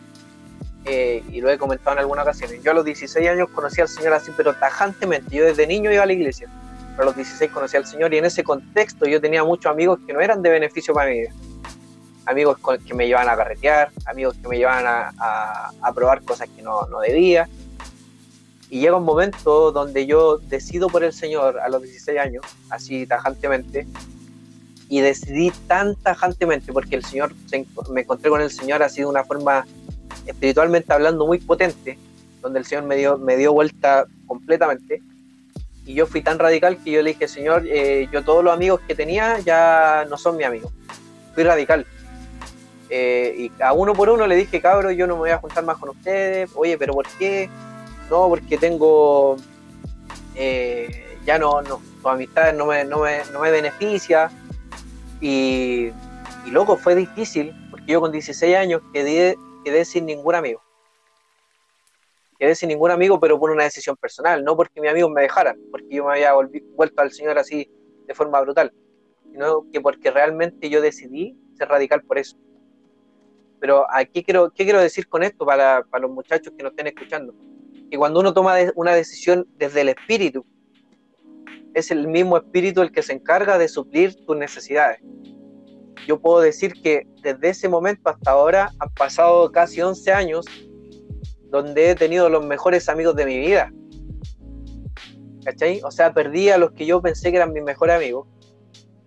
eh, 0.85 1.23
y 1.31 1.41
lo 1.41 1.51
he 1.51 1.57
comentado 1.57 1.93
en 1.93 2.01
algunas 2.01 2.25
ocasiones, 2.25 2.63
yo 2.63 2.73
a 2.73 2.75
los 2.75 2.85
16 2.85 3.27
años 3.29 3.49
conocí 3.55 3.81
al 3.81 3.89
Señor 3.89 4.13
así, 4.13 4.33
pero 4.37 4.55
tajantemente. 4.55 5.35
Yo 5.35 5.45
desde 5.45 5.67
niño 5.67 5.91
iba 5.91 6.03
a 6.03 6.07
la 6.07 6.13
iglesia, 6.13 6.49
a 7.03 7.07
los 7.07 7.17
16 7.17 7.51
conocí 7.51 7.77
al 7.77 7.87
Señor 7.87 8.13
y 8.15 8.19
en 8.19 8.25
ese 8.25 8.45
contexto 8.45 9.07
yo 9.07 9.21
tenía 9.21 9.45
muchos 9.45 9.71
amigos 9.71 9.99
que 10.07 10.13
no 10.13 10.21
eran 10.21 10.43
de 10.43 10.51
beneficio 10.51 10.95
para 10.95 11.11
vida. 11.11 11.31
Amigos 12.27 12.59
que 12.87 12.95
me 12.95 13.07
llevaban 13.07 13.29
a 13.29 13.37
carretear, 13.37 13.91
amigos 14.07 14.37
que 14.41 14.49
me 14.49 14.59
llevaban 14.59 14.85
a, 14.87 15.71
a 15.81 15.93
probar 15.95 16.23
cosas 16.23 16.49
que 16.55 16.63
no, 16.63 16.87
no 16.87 17.01
debía 17.01 17.49
y 18.71 18.79
llega 18.81 18.97
un 18.97 19.05
momento 19.05 19.73
donde 19.73 20.07
yo 20.07 20.39
decido 20.39 20.89
por 20.89 21.03
el 21.03 21.13
Señor 21.13 21.59
a 21.59 21.69
los 21.69 21.83
16 21.83 22.19
años, 22.19 22.45
así 22.71 23.05
tajantemente, 23.05 23.87
y 24.89 25.01
decidí 25.01 25.51
tan 25.67 25.97
tajantemente 25.97 26.73
porque 26.73 26.95
el 26.95 27.05
Señor, 27.05 27.35
me 27.91 28.03
encontré 28.03 28.31
con 28.31 28.41
el 28.41 28.51
Señor 28.51 28.83
así 28.83 29.01
de 29.01 29.07
una 29.07 29.25
forma 29.25 29.67
espiritualmente 30.25 30.93
hablando 30.93 31.27
muy 31.27 31.39
potente, 31.39 31.99
donde 32.41 32.61
el 32.61 32.65
Señor 32.65 32.85
me 32.85 32.97
dio, 32.97 33.19
me 33.19 33.37
dio 33.37 33.53
vuelta 33.53 34.07
completamente. 34.27 35.03
Y 35.87 35.95
yo 35.95 36.07
fui 36.07 36.23
tan 36.23 36.39
radical 36.39 36.79
que 36.83 36.91
yo 36.91 37.03
le 37.03 37.11
dije, 37.11 37.27
Señor, 37.27 37.65
eh, 37.67 38.09
yo 38.13 38.23
todos 38.23 38.45
los 38.45 38.53
amigos 38.53 38.81
que 38.87 38.95
tenía 38.95 39.39
ya 39.41 40.07
no 40.09 40.17
son 40.17 40.37
mis 40.37 40.47
amigos. 40.47 40.73
Fui 41.35 41.43
radical. 41.43 41.87
Eh, 42.91 43.35
y 43.39 43.63
a 43.63 43.73
uno 43.73 43.95
por 43.95 44.11
uno 44.11 44.27
le 44.27 44.37
dije, 44.37 44.61
cabro, 44.61 44.91
yo 44.91 45.07
no 45.07 45.15
me 45.15 45.21
voy 45.21 45.31
a 45.31 45.39
juntar 45.39 45.65
más 45.65 45.79
con 45.79 45.91
ustedes. 45.91 46.51
Oye, 46.55 46.77
pero 46.77 46.93
¿por 46.95 47.07
qué? 47.19 47.49
no, 48.11 48.29
porque 48.29 48.59
tengo, 48.59 49.37
eh, 50.35 51.17
ya 51.25 51.39
no, 51.39 51.63
no, 51.63 51.81
tu 52.03 52.09
amistad 52.09 52.53
no 52.53 52.67
me, 52.67 52.85
no 52.85 52.99
me, 52.99 53.21
no 53.33 53.41
me 53.41 53.51
beneficia. 53.51 54.31
Y, 55.21 55.91
y, 56.45 56.51
loco, 56.51 56.77
fue 56.77 56.95
difícil, 56.95 57.55
porque 57.71 57.93
yo 57.93 58.01
con 58.01 58.11
16 58.11 58.57
años 58.57 58.83
quedé, 58.93 59.39
quedé 59.65 59.85
sin 59.85 60.07
ningún 60.07 60.35
amigo. 60.35 60.61
Quedé 62.41 62.57
sin 62.57 62.71
ningún 62.71 62.91
amigo, 62.91 63.21
pero 63.21 63.39
por 63.39 63.51
una 63.51 63.65
decisión 63.65 63.97
personal, 63.97 64.43
no 64.43 64.57
porque 64.57 64.81
mis 64.81 64.91
amigos 64.91 65.13
me 65.13 65.23
dejaran, 65.23 65.57
porque 65.71 65.95
yo 65.95 66.07
me 66.07 66.15
había 66.15 66.33
vuelto 66.33 67.03
al 67.03 67.13
Señor 67.13 67.39
así 67.39 67.71
de 68.07 68.15
forma 68.15 68.41
brutal, 68.41 68.73
sino 69.31 69.67
que 69.71 69.81
porque 69.81 70.11
realmente 70.11 70.69
yo 70.69 70.81
decidí 70.81 71.37
ser 71.55 71.69
radical 71.69 72.03
por 72.03 72.19
eso. 72.19 72.37
Pero 73.61 73.87
aquí 73.89 74.25
quiero, 74.25 74.51
¿qué 74.51 74.65
quiero 74.65 74.81
decir 74.81 75.07
con 75.07 75.23
esto 75.23 75.47
para, 75.47 75.85
para 75.91 76.03
los 76.03 76.11
muchachos 76.11 76.53
que 76.57 76.63
nos 76.65 76.73
estén 76.73 76.89
escuchando? 76.89 77.35
que 77.91 77.99
cuando 77.99 78.21
uno 78.21 78.33
toma 78.33 78.55
una 78.77 78.95
decisión 78.95 79.47
desde 79.57 79.81
el 79.81 79.89
espíritu, 79.91 80.47
es 81.75 81.91
el 81.91 82.07
mismo 82.09 82.37
espíritu 82.37 82.83
el 82.83 82.93
que 82.93 83.03
se 83.03 83.13
encarga 83.13 83.59
de 83.59 83.69
suplir 83.69 84.15
tus 84.25 84.37
necesidades. 84.37 85.01
Yo 86.07 86.21
puedo 86.21 86.41
decir 86.41 86.73
que 86.83 87.07
desde 87.23 87.51
ese 87.51 87.69
momento 87.69 88.09
hasta 88.09 88.31
ahora 88.31 88.71
han 88.79 88.91
pasado 88.95 89.51
casi 89.51 89.83
11 89.83 90.13
años 90.13 90.47
donde 91.51 91.91
he 91.91 91.95
tenido 91.95 92.29
los 92.29 92.45
mejores 92.45 92.89
amigos 92.89 93.17
de 93.17 93.27
mi 93.27 93.39
vida. 93.39 93.73
¿Cachai? 95.45 95.81
O 95.83 95.91
sea, 95.91 96.13
perdí 96.13 96.51
a 96.51 96.59
los 96.59 96.73
que 96.73 96.87
yo 96.87 97.01
pensé 97.01 97.31
que 97.31 97.37
eran 97.37 97.53
mis 97.53 97.63
mejores 97.63 97.97
amigos, 97.97 98.29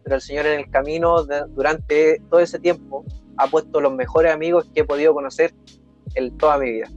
pero 0.04 0.16
el 0.16 0.22
Señor 0.22 0.46
en 0.48 0.60
el 0.60 0.70
camino 0.70 1.24
durante 1.50 2.20
todo 2.30 2.40
ese 2.40 2.60
tiempo 2.60 3.06
ha 3.38 3.48
puesto 3.48 3.80
los 3.80 3.94
mejores 3.94 4.32
amigos 4.32 4.70
que 4.74 4.82
he 4.82 4.84
podido 4.84 5.14
conocer 5.14 5.54
en 6.16 6.36
toda 6.38 6.58
mi 6.58 6.72
vida. 6.72 6.90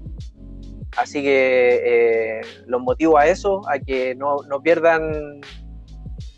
Así 0.97 1.23
que 1.23 1.83
eh, 1.85 2.41
los 2.67 2.81
motivo 2.81 3.19
a 3.19 3.27
eso, 3.27 3.61
a 3.69 3.79
que 3.79 4.15
no, 4.15 4.39
pierdan 4.63 5.41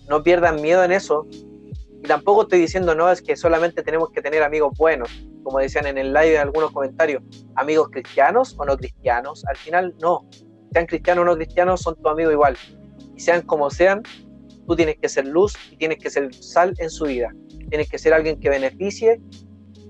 no 0.08 0.22
pierdan 0.22 0.60
miedo 0.60 0.82
en 0.82 0.92
eso. 0.92 1.26
Y 1.30 2.06
tampoco 2.06 2.42
estoy 2.42 2.60
diciendo, 2.60 2.94
no, 2.94 3.10
es 3.10 3.22
que 3.22 3.36
solamente 3.36 3.82
tenemos 3.82 4.10
que 4.10 4.22
tener 4.22 4.42
amigos 4.42 4.76
buenos, 4.76 5.10
como 5.48 5.60
decían 5.60 5.86
en 5.86 5.96
el 5.96 6.12
live 6.12 6.36
algunos 6.36 6.72
comentarios, 6.72 7.22
amigos 7.54 7.88
cristianos 7.90 8.54
o 8.58 8.66
no 8.66 8.76
cristianos. 8.76 9.46
Al 9.46 9.56
final, 9.56 9.94
no. 9.98 10.28
Sean 10.74 10.84
cristianos 10.84 11.22
o 11.22 11.24
no 11.24 11.36
cristianos, 11.36 11.80
son 11.80 11.96
tu 11.96 12.06
amigo 12.06 12.30
igual. 12.30 12.54
Y 13.16 13.20
sean 13.20 13.40
como 13.40 13.70
sean, 13.70 14.02
tú 14.66 14.76
tienes 14.76 14.96
que 14.98 15.08
ser 15.08 15.26
luz 15.26 15.54
y 15.72 15.78
tienes 15.78 15.96
que 16.00 16.10
ser 16.10 16.34
sal 16.34 16.74
en 16.76 16.90
su 16.90 17.06
vida. 17.06 17.34
Tienes 17.70 17.88
que 17.88 17.96
ser 17.96 18.12
alguien 18.12 18.38
que 18.38 18.50
beneficie 18.50 19.22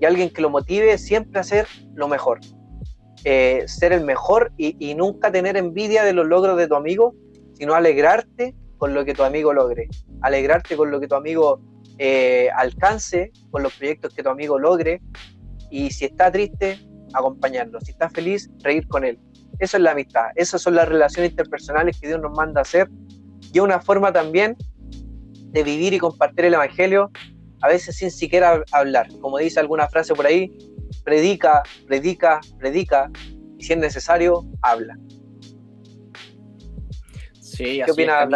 y 0.00 0.04
alguien 0.04 0.30
que 0.30 0.42
lo 0.42 0.48
motive 0.48 0.96
siempre 0.96 1.38
a 1.38 1.40
hacer 1.40 1.66
lo 1.96 2.06
mejor. 2.06 2.38
Eh, 3.24 3.64
ser 3.66 3.92
el 3.92 4.04
mejor 4.04 4.52
y, 4.56 4.94
nunca 4.94 5.32
tener 5.32 5.56
envidia 5.56 6.04
de 6.04 6.12
los 6.12 6.24
logros 6.24 6.56
de 6.56 6.68
tu 6.68 6.76
amigo, 6.76 7.16
sino 7.54 7.74
alegrarte 7.74 8.54
con 8.76 8.94
lo 8.94 9.04
que 9.04 9.12
tu 9.12 9.24
amigo 9.24 9.52
logre, 9.52 9.88
alegrarte 10.20 10.76
con 10.76 10.92
lo 10.92 11.00
que 11.00 11.08
tu 11.08 11.16
amigo 11.16 11.60
eh, 11.98 12.48
alcance, 12.54 13.32
con 13.50 13.64
los 13.64 13.74
proyectos 13.74 14.14
que 14.14 14.22
tu 14.22 14.28
amigo 14.28 14.56
logre, 14.56 15.02
y 15.70 15.90
si 15.90 16.06
está 16.06 16.30
triste, 16.30 16.78
acompañarlo, 17.12 17.80
si 17.80 17.92
está 17.92 18.10
feliz, 18.10 18.50
reír 18.62 18.86
con 18.88 19.04
él. 19.04 19.18
Eso 19.58 19.76
es 19.76 19.82
la 19.82 19.92
amistad, 19.92 20.26
esas 20.36 20.62
son 20.62 20.74
las 20.74 20.88
relaciones 20.88 21.30
interpersonales 21.30 21.98
que 22.00 22.08
Dios 22.08 22.20
nos 22.20 22.32
manda 22.36 22.60
a 22.60 22.62
hacer, 22.62 22.88
y 23.52 23.58
una 23.60 23.80
forma 23.80 24.12
también 24.12 24.56
de 25.50 25.62
vivir 25.62 25.94
y 25.94 25.98
compartir 25.98 26.44
el 26.44 26.54
Evangelio, 26.54 27.10
a 27.60 27.68
veces 27.68 27.96
sin 27.96 28.10
siquiera 28.10 28.62
hablar, 28.72 29.08
como 29.20 29.38
dice 29.38 29.58
alguna 29.58 29.88
frase 29.88 30.14
por 30.14 30.26
ahí, 30.26 30.52
predica, 31.04 31.62
predica, 31.86 32.40
predica, 32.58 33.10
y 33.58 33.64
si 33.64 33.72
es 33.72 33.78
necesario, 33.78 34.46
habla. 34.62 34.96
Sí, 37.40 37.80
¿Qué 37.84 37.90
opinas, 37.90 38.28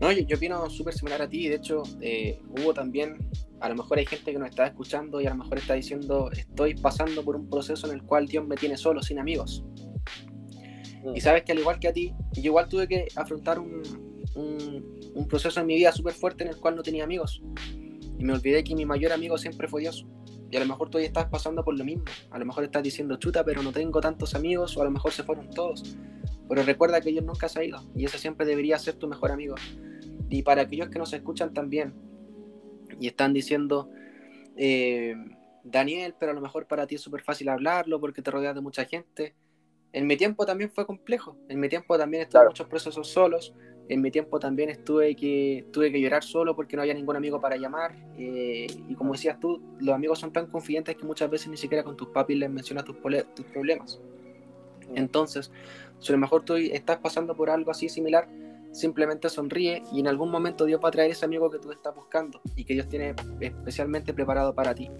No, 0.00 0.10
yo, 0.12 0.36
opino 0.36 0.70
súper 0.70 0.94
similar 0.94 1.20
a 1.20 1.28
ti. 1.28 1.48
De 1.48 1.56
hecho, 1.56 1.82
eh, 2.00 2.40
hubo 2.48 2.72
también, 2.72 3.18
a 3.60 3.68
lo 3.68 3.76
mejor 3.76 3.98
hay 3.98 4.06
gente 4.06 4.32
que 4.32 4.38
nos 4.38 4.48
está 4.48 4.66
escuchando 4.66 5.20
y 5.20 5.26
a 5.26 5.30
lo 5.30 5.36
mejor 5.36 5.58
está 5.58 5.74
diciendo, 5.74 6.30
estoy 6.32 6.74
pasando 6.74 7.24
por 7.24 7.36
un 7.36 7.48
proceso 7.48 7.86
en 7.86 7.94
el 7.94 8.02
cual 8.02 8.26
Dios 8.26 8.46
me 8.46 8.56
tiene 8.56 8.76
solo, 8.76 9.02
sin 9.02 9.18
amigos. 9.18 9.64
Mm. 11.04 11.16
Y 11.16 11.20
sabes 11.20 11.44
que 11.44 11.52
al 11.52 11.58
igual 11.58 11.78
que 11.78 11.88
a 11.88 11.92
ti, 11.92 12.14
yo 12.32 12.42
igual 12.42 12.68
tuve 12.68 12.88
que 12.88 13.08
afrontar 13.16 13.58
un, 13.58 13.82
un 15.14 15.28
proceso 15.28 15.60
en 15.60 15.66
mi 15.66 15.76
vida 15.76 15.92
súper 15.92 16.14
fuerte 16.14 16.44
en 16.44 16.50
el 16.50 16.56
cual 16.56 16.76
no 16.76 16.82
tenía 16.82 17.04
amigos. 17.04 17.42
Y 18.18 18.24
me 18.24 18.32
olvidé 18.32 18.64
que 18.64 18.74
mi 18.74 18.84
mayor 18.84 19.12
amigo 19.12 19.38
siempre 19.38 19.68
fue 19.68 19.82
Dios. 19.82 20.06
Y 20.50 20.56
a 20.56 20.60
lo 20.60 20.66
mejor 20.66 20.90
tú 20.90 20.98
ya 20.98 21.06
estás 21.06 21.26
pasando 21.26 21.64
por 21.64 21.78
lo 21.78 21.84
mismo. 21.84 22.04
A 22.30 22.38
lo 22.38 22.44
mejor 22.44 22.64
estás 22.64 22.82
diciendo 22.82 23.16
chuta, 23.16 23.44
pero 23.44 23.62
no 23.62 23.72
tengo 23.72 24.00
tantos 24.00 24.34
amigos, 24.34 24.76
o 24.76 24.82
a 24.82 24.84
lo 24.84 24.90
mejor 24.90 25.12
se 25.12 25.22
fueron 25.22 25.48
todos. 25.50 25.96
Pero 26.48 26.62
recuerda 26.64 27.00
que 27.00 27.10
ellos 27.10 27.24
nunca 27.24 27.48
se 27.48 27.60
han 27.60 27.64
ido. 27.66 27.82
Y 27.94 28.04
ese 28.04 28.18
siempre 28.18 28.46
debería 28.46 28.78
ser 28.78 28.94
tu 28.94 29.06
mejor 29.06 29.30
amigo. 29.30 29.54
Y 30.28 30.42
para 30.42 30.62
aquellos 30.62 30.88
que 30.88 30.98
nos 30.98 31.12
escuchan 31.12 31.54
también 31.54 31.94
y 33.00 33.08
están 33.08 33.32
diciendo, 33.32 33.90
eh, 34.56 35.16
Daniel, 35.64 36.14
pero 36.18 36.32
a 36.32 36.34
lo 36.34 36.40
mejor 36.40 36.66
para 36.66 36.86
ti 36.86 36.94
es 36.94 37.00
súper 37.00 37.22
fácil 37.22 37.48
hablarlo 37.48 37.98
porque 37.98 38.22
te 38.22 38.30
rodeas 38.30 38.54
de 38.54 38.60
mucha 38.60 38.84
gente. 38.84 39.34
En 39.92 40.06
mi 40.06 40.16
tiempo 40.16 40.46
también 40.46 40.70
fue 40.70 40.86
complejo. 40.86 41.36
En 41.48 41.58
mi 41.58 41.68
tiempo 41.68 41.98
también 41.98 42.22
estuve 42.22 42.42
en 42.42 42.48
muchos 42.48 42.68
procesos 42.68 43.08
solos 43.08 43.52
en 43.90 44.00
mi 44.00 44.12
tiempo 44.12 44.38
también 44.38 44.70
estuve 44.70 45.16
que, 45.16 45.66
tuve 45.72 45.90
que 45.90 46.00
llorar 46.00 46.22
solo 46.22 46.54
porque 46.54 46.76
no 46.76 46.82
había 46.82 46.94
ningún 46.94 47.16
amigo 47.16 47.40
para 47.40 47.56
llamar. 47.56 47.92
Eh, 48.16 48.68
y 48.88 48.94
como 48.94 49.12
decías 49.12 49.40
tú, 49.40 49.60
los 49.80 49.92
amigos 49.92 50.20
son 50.20 50.32
tan 50.32 50.46
confidentes 50.46 50.94
que 50.94 51.04
muchas 51.04 51.28
veces 51.28 51.48
ni 51.48 51.56
siquiera 51.56 51.82
con 51.82 51.96
tus 51.96 52.06
papis 52.10 52.38
les 52.38 52.48
mencionas 52.48 52.84
tus, 52.84 52.96
tus 53.34 53.46
problemas. 53.46 54.00
Mm. 54.90 54.96
Entonces, 54.96 55.50
si 55.98 56.12
a 56.12 56.14
lo 56.14 56.20
mejor 56.20 56.44
tú 56.44 56.54
estás 56.54 56.98
pasando 56.98 57.34
por 57.34 57.50
algo 57.50 57.72
así 57.72 57.88
similar, 57.88 58.28
simplemente 58.72 59.28
sonríe 59.28 59.82
y 59.92 60.00
en 60.00 60.06
algún 60.06 60.30
momento 60.30 60.64
Dios 60.64 60.80
va 60.82 60.88
a 60.88 60.92
traer 60.92 61.10
ese 61.10 61.24
amigo 61.24 61.50
que 61.50 61.58
tú 61.58 61.72
estás 61.72 61.94
buscando 61.94 62.40
y 62.54 62.64
que 62.64 62.74
Dios 62.74 62.88
tiene 62.88 63.14
especialmente 63.40 64.14
preparado 64.14 64.54
para 64.54 64.74
ti. 64.74 64.90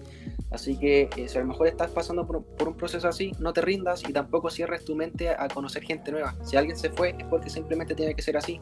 Así 0.49 0.77
que 0.77 1.09
eh, 1.15 1.27
si 1.27 1.37
a 1.37 1.41
lo 1.41 1.47
mejor 1.47 1.67
estás 1.67 1.91
pasando 1.91 2.27
por, 2.27 2.43
un 2.67 2.75
proceso 2.75 3.07
así, 3.07 3.31
no 3.39 3.53
te 3.53 3.61
rindas 3.61 4.03
y 4.07 4.11
tampoco 4.11 4.49
cierres 4.49 4.83
tu 4.83 4.95
mente 4.95 5.29
a 5.29 5.47
conocer 5.47 5.83
gente 5.83 6.11
nueva. 6.11 6.35
Si 6.43 6.57
alguien 6.57 6.77
se 6.77 6.89
fue 6.89 7.15
es 7.17 7.25
porque 7.27 7.49
simplemente 7.49 7.95
tiene 7.95 8.13
que 8.13 8.21
ser 8.21 8.37
así 8.37 8.59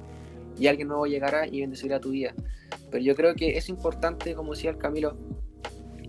y 0.58 0.68
alguien 0.68 0.88
nuevo 0.88 1.08
llegará 1.08 1.48
y 1.48 1.62
bendecirá 1.62 2.00
tu 2.00 2.12
vida. 2.12 2.34
Pero 2.92 3.04
yo 3.04 3.16
creo 3.16 3.34
que 3.34 3.58
es 3.58 3.70
importante, 3.70 4.36
como 4.36 4.54
decía 4.54 4.70
el 4.70 4.78
Camilo, 4.78 5.18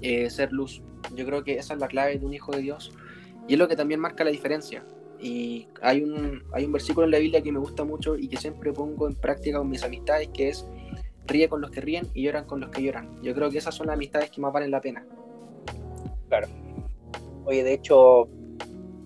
eh, 0.02 0.28
ser 0.28 0.52
luz. 0.52 0.82
Yo 1.14 1.24
creo 1.24 1.42
que 1.44 1.56
esa 1.56 1.74
es 1.74 1.80
la 1.80 1.88
clave 1.88 2.18
de 2.18 2.26
un 2.26 2.34
hijo 2.34 2.52
de 2.52 2.60
Dios 2.60 2.92
y 3.48 3.54
es 3.54 3.58
lo 3.58 3.68
que 3.68 3.76
también 3.76 4.00
marca 4.00 4.24
la 4.24 4.30
diferencia. 4.30 4.84
Y 5.20 5.68
hay 5.82 6.02
un, 6.02 6.42
hay 6.52 6.64
un 6.64 6.72
versículo 6.72 7.04
en 7.04 7.10
la 7.10 7.18
Biblia 7.18 7.42
que 7.42 7.52
me 7.52 7.58
gusta 7.58 7.84
mucho 7.84 8.16
y 8.16 8.28
que 8.28 8.36
siempre 8.36 8.72
pongo 8.72 9.06
en 9.06 9.14
práctica 9.14 9.58
con 9.58 9.68
mis 9.68 9.82
amistades, 9.82 10.28
que 10.28 10.48
es 10.48 10.66
ríe 11.26 11.48
con 11.48 11.60
los 11.60 11.70
que 11.70 11.80
ríen 11.80 12.08
y 12.14 12.22
lloran 12.22 12.44
con 12.44 12.60
los 12.60 12.70
que 12.70 12.82
lloran. 12.82 13.22
Yo 13.22 13.34
creo 13.34 13.50
que 13.50 13.58
esas 13.58 13.74
son 13.74 13.86
las 13.86 13.94
amistades 13.94 14.30
que 14.30 14.40
más 14.40 14.52
valen 14.52 14.70
la 14.70 14.80
pena. 14.80 15.06
Claro. 16.28 16.48
Oye, 17.44 17.64
de 17.64 17.74
hecho, 17.74 18.28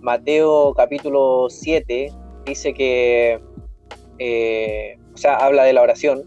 Mateo 0.00 0.74
capítulo 0.74 1.46
7 1.48 2.12
dice 2.44 2.74
que, 2.74 3.40
eh, 4.18 4.98
o 5.14 5.16
sea, 5.16 5.36
habla 5.36 5.64
de 5.64 5.72
la 5.72 5.82
oración 5.82 6.22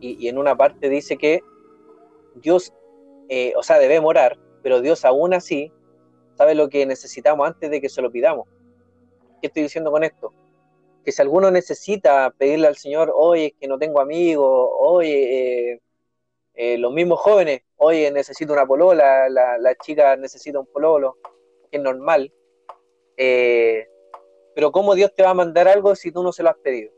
y, 0.00 0.28
en 0.28 0.38
una 0.38 0.56
parte 0.56 0.88
dice 0.88 1.16
que 1.16 1.40
Dios, 2.36 2.72
eh, 3.28 3.52
o 3.56 3.62
sea, 3.62 3.78
debe 3.78 3.98
orar, 3.98 4.38
pero 4.62 4.80
Dios 4.80 5.04
aún 5.04 5.34
así 5.34 5.72
sabe 6.36 6.54
lo 6.54 6.68
que 6.68 6.86
necesitamos 6.86 7.46
antes 7.46 7.70
de 7.70 7.80
que 7.80 7.88
se 7.88 8.02
lo 8.02 8.10
pidamos. 8.10 8.46
¿Qué 9.46 9.48
estoy 9.48 9.62
diciendo 9.62 9.92
con 9.92 10.02
esto? 10.02 10.32
Que 11.04 11.12
si 11.12 11.22
alguno 11.22 11.52
necesita 11.52 12.34
pedirle 12.36 12.66
al 12.66 12.76
Señor, 12.76 13.12
oye, 13.14 13.46
es 13.46 13.52
que 13.60 13.68
no 13.68 13.78
tengo 13.78 14.00
amigos, 14.00 14.68
oye, 14.76 15.70
eh, 15.74 15.80
eh, 16.54 16.78
los 16.78 16.92
mismos 16.92 17.20
jóvenes, 17.20 17.62
oye, 17.76 18.10
necesito 18.10 18.52
una 18.52 18.66
polola, 18.66 19.28
la, 19.28 19.74
chica 19.76 20.16
necesita 20.16 20.58
un 20.58 20.66
pololo, 20.66 21.18
que 21.70 21.76
es 21.76 21.80
normal. 21.80 22.32
Eh, 23.16 23.86
pero 24.52 24.72
¿cómo 24.72 24.96
Dios 24.96 25.14
te 25.14 25.22
va 25.22 25.30
a 25.30 25.34
mandar 25.34 25.68
algo 25.68 25.94
si 25.94 26.10
tú 26.10 26.24
no 26.24 26.32
se 26.32 26.42
lo 26.42 26.50
has 26.50 26.56
pedido? 26.56 26.90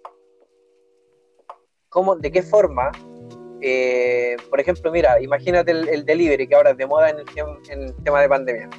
¿Cómo, 1.91 2.17
¿De 2.17 2.33
qué 2.33 2.41
forma? 2.41 2.91
por 4.49 4.61
ejemplo, 4.61 4.91
mira, 4.91 5.21
imagínate 5.21 5.73
el, 5.73 6.07
delivery 6.07 6.49
que 6.49 6.55
ahora 6.55 6.71
es 6.71 6.79
de 6.79 6.87
moda 6.87 7.11
en 7.11 7.19
el, 7.19 7.27
en 7.69 7.83
el 7.83 8.05
tema 8.05 8.23
de 8.23 8.29
pandemia. 8.31 8.71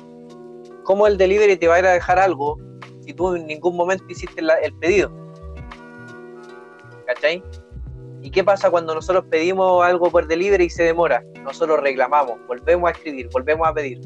¿Cómo 0.86 1.06
el 1.06 1.20
delivery 1.20 1.56
te 1.58 1.68
va 1.68 1.76
a 1.76 1.80
ir 1.80 1.86
a 1.86 1.94
dejar 1.94 2.18
algo 2.18 2.58
si 3.10 3.14
tú 3.16 3.34
en 3.34 3.48
ningún 3.48 3.76
momento 3.76 4.06
hiciste 4.08 4.40
el 4.40 4.74
pedido. 4.76 5.12
¿Cachai? 7.08 7.44
¿Y 8.22 8.30
qué 8.30 8.44
pasa 8.44 8.70
cuando 8.70 8.94
nosotros 8.94 9.26
pedimos 9.32 9.84
algo 9.84 10.12
por 10.12 10.28
delivery 10.28 10.66
y 10.66 10.70
se 10.70 10.84
demora? 10.84 11.24
Nosotros 11.42 11.80
reclamamos, 11.80 12.38
volvemos 12.48 12.88
a 12.88 12.92
escribir, 12.92 13.28
volvemos 13.32 13.68
a 13.68 13.74
pedir. 13.74 14.00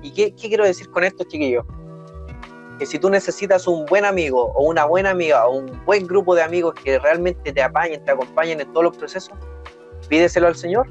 ¿Y 0.00 0.10
qué, 0.10 0.32
quiero 0.32 0.64
decir 0.64 0.88
con 0.88 1.04
esto, 1.04 1.24
chiquillos? 1.24 1.66
Que 2.78 2.86
si 2.86 2.98
tú 2.98 3.10
necesitas 3.10 3.66
un 3.66 3.84
buen 3.84 4.06
amigo 4.06 4.52
o 4.54 4.70
una 4.70 4.86
buena 4.86 5.10
amiga 5.10 5.46
o 5.46 5.58
un 5.58 5.84
buen 5.84 6.06
grupo 6.06 6.34
de 6.34 6.44
amigos 6.44 6.72
que 6.82 6.98
realmente 6.98 7.52
te 7.52 7.62
apañen, 7.62 8.02
te 8.06 8.12
acompañen 8.12 8.58
en 8.58 8.72
todos 8.72 8.84
los 8.84 8.96
procesos, 8.96 9.36
pídeselo 10.08 10.46
al 10.46 10.56
Señor. 10.56 10.88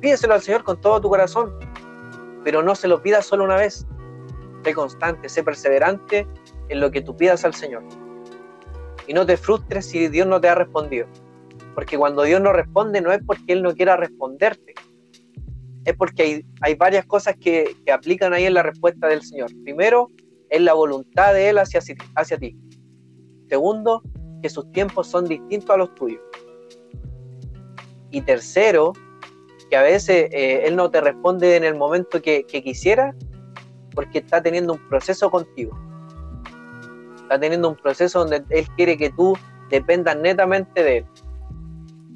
Pídeselo 0.00 0.32
al 0.32 0.40
Señor 0.40 0.64
con 0.64 0.80
todo 0.80 0.98
tu 0.98 1.10
corazón, 1.10 1.52
pero 2.42 2.62
no 2.62 2.74
se 2.74 2.88
lo 2.88 3.02
pidas 3.02 3.26
solo 3.26 3.44
una 3.44 3.56
vez, 3.56 3.86
sé 4.64 4.74
constante, 4.74 5.28
sé 5.28 5.42
perseverante 5.42 6.26
en 6.68 6.80
lo 6.80 6.90
que 6.90 7.02
tú 7.02 7.16
pidas 7.16 7.44
al 7.44 7.54
Señor. 7.54 7.82
Y 9.06 9.14
no 9.14 9.26
te 9.26 9.36
frustres 9.36 9.86
si 9.86 10.08
Dios 10.08 10.26
no 10.26 10.40
te 10.40 10.48
ha 10.48 10.54
respondido. 10.54 11.06
Porque 11.74 11.96
cuando 11.96 12.22
Dios 12.22 12.40
no 12.40 12.52
responde 12.52 13.00
no 13.00 13.12
es 13.12 13.20
porque 13.24 13.52
Él 13.52 13.62
no 13.62 13.74
quiera 13.74 13.96
responderte. 13.96 14.74
Es 15.84 15.96
porque 15.96 16.44
hay, 16.60 16.74
varias 16.74 17.06
cosas 17.06 17.36
que, 17.40 17.74
aplican 17.92 18.32
ahí 18.32 18.44
en 18.44 18.54
la 18.54 18.62
respuesta 18.62 19.08
del 19.08 19.22
Señor. 19.22 19.50
Primero, 19.64 20.08
es 20.48 20.60
la 20.60 20.74
voluntad 20.74 21.32
de 21.32 21.48
Él 21.48 21.58
hacia, 21.58 21.80
hacia 22.14 22.38
ti. 22.38 22.56
Segundo, 23.48 24.02
que 24.42 24.48
sus 24.48 24.70
tiempos 24.72 25.06
son 25.08 25.24
distintos 25.26 25.70
a 25.70 25.78
los 25.78 25.94
tuyos. 25.94 26.20
Y 28.10 28.20
tercero, 28.20 28.92
que 29.70 29.76
a 29.76 29.82
veces 29.82 30.28
eh, 30.32 30.66
Él 30.66 30.76
no 30.76 30.90
te 30.90 31.00
responde 31.00 31.56
en 31.56 31.64
el 31.64 31.76
momento 31.76 32.20
que, 32.20 32.44
que 32.44 32.62
quisiera, 32.62 33.14
porque 33.94 34.18
está 34.18 34.42
teniendo 34.42 34.74
un 34.74 34.88
proceso 34.88 35.30
contigo. 35.30 35.78
Está 37.22 37.38
teniendo 37.38 37.68
un 37.68 37.76
proceso 37.76 38.20
donde 38.20 38.44
Él 38.50 38.66
quiere 38.76 38.96
que 38.96 39.10
tú 39.10 39.36
dependas 39.70 40.16
netamente 40.16 40.82
de 40.82 40.96
Él. 40.98 41.06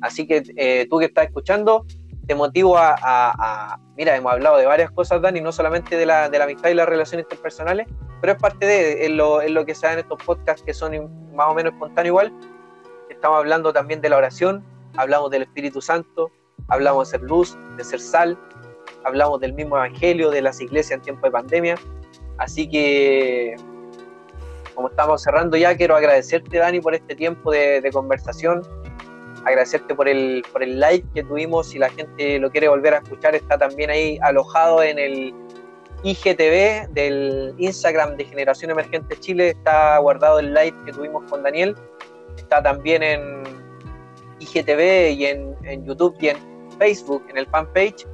Así 0.00 0.26
que 0.26 0.42
eh, 0.56 0.86
tú 0.90 0.98
que 0.98 1.06
estás 1.06 1.26
escuchando, 1.26 1.86
te 2.26 2.34
motivo 2.34 2.76
a, 2.78 3.78
Mira, 3.96 4.16
hemos 4.16 4.32
hablado 4.32 4.56
de 4.56 4.66
varias 4.66 4.90
cosas, 4.90 5.22
Dani, 5.22 5.40
no 5.40 5.52
solamente 5.52 5.96
de 5.96 6.04
la, 6.04 6.28
de 6.28 6.38
la 6.38 6.44
amistad 6.44 6.70
y 6.70 6.74
las 6.74 6.88
relaciones 6.88 7.24
interpersonales, 7.26 7.86
pero 8.20 8.32
es 8.32 8.38
parte 8.40 8.66
de 8.66 9.04
es 9.04 9.10
lo, 9.10 9.40
es 9.40 9.52
lo 9.52 9.64
que 9.64 9.74
se 9.74 9.86
da 9.86 9.92
en 9.92 10.00
estos 10.00 10.20
podcasts 10.24 10.62
que 10.64 10.74
son 10.74 10.92
más 11.34 11.46
o 11.48 11.54
menos 11.54 11.74
espontáneos 11.74 12.10
igual. 12.10 12.32
Estamos 13.08 13.38
hablando 13.38 13.72
también 13.72 14.00
de 14.00 14.08
la 14.08 14.16
oración, 14.16 14.64
hablamos 14.96 15.30
del 15.30 15.42
Espíritu 15.42 15.80
Santo, 15.80 16.32
hablamos 16.68 17.08
de 17.08 17.18
ser 17.18 17.28
luz, 17.28 17.56
de 17.76 17.84
ser 17.84 18.00
sal, 18.00 18.38
hablamos 19.04 19.40
del 19.40 19.52
mismo 19.52 19.76
evangelio, 19.76 20.30
de 20.30 20.42
las 20.42 20.60
iglesias 20.60 20.98
en 20.98 21.02
tiempo 21.02 21.26
de 21.26 21.32
pandemia. 21.32 21.76
Así 22.38 22.68
que, 22.68 23.54
como 24.74 24.88
estamos 24.88 25.22
cerrando 25.22 25.56
ya, 25.56 25.76
quiero 25.76 25.94
agradecerte, 25.94 26.58
Dani, 26.58 26.80
por 26.80 26.94
este 26.94 27.14
tiempo 27.14 27.52
de, 27.52 27.88
conversación. 27.92 28.62
Agradecerte 29.44 29.94
por 29.94 30.08
el, 30.08 30.42
por 30.52 30.62
el 30.62 30.80
like 30.80 31.06
que 31.14 31.22
tuvimos. 31.22 31.68
Si 31.68 31.78
la 31.78 31.90
gente 31.90 32.38
lo 32.38 32.50
quiere 32.50 32.68
volver 32.68 32.94
a 32.94 32.98
escuchar, 32.98 33.34
está 33.34 33.58
también 33.58 33.90
ahí 33.90 34.18
alojado 34.22 34.82
en 34.82 34.98
el 34.98 35.34
IGTV 36.02 36.88
del 36.94 37.54
Instagram 37.58 38.16
de 38.16 38.24
Generación 38.24 38.70
Emergente 38.70 39.16
Chile. 39.20 39.50
Está 39.50 39.98
guardado 39.98 40.38
el 40.38 40.54
live 40.54 40.74
que 40.86 40.92
tuvimos 40.92 41.30
con 41.30 41.42
Daniel. 41.42 41.76
Está 42.38 42.62
también 42.62 43.02
en 43.02 43.42
IGTV 44.40 45.12
y 45.12 45.26
en, 45.26 45.54
en 45.64 45.84
YouTube 45.84 46.16
y 46.20 46.28
en 46.28 46.38
Facebook, 46.78 47.24
en 47.28 47.36
el 47.36 47.46
fanpage 47.46 48.06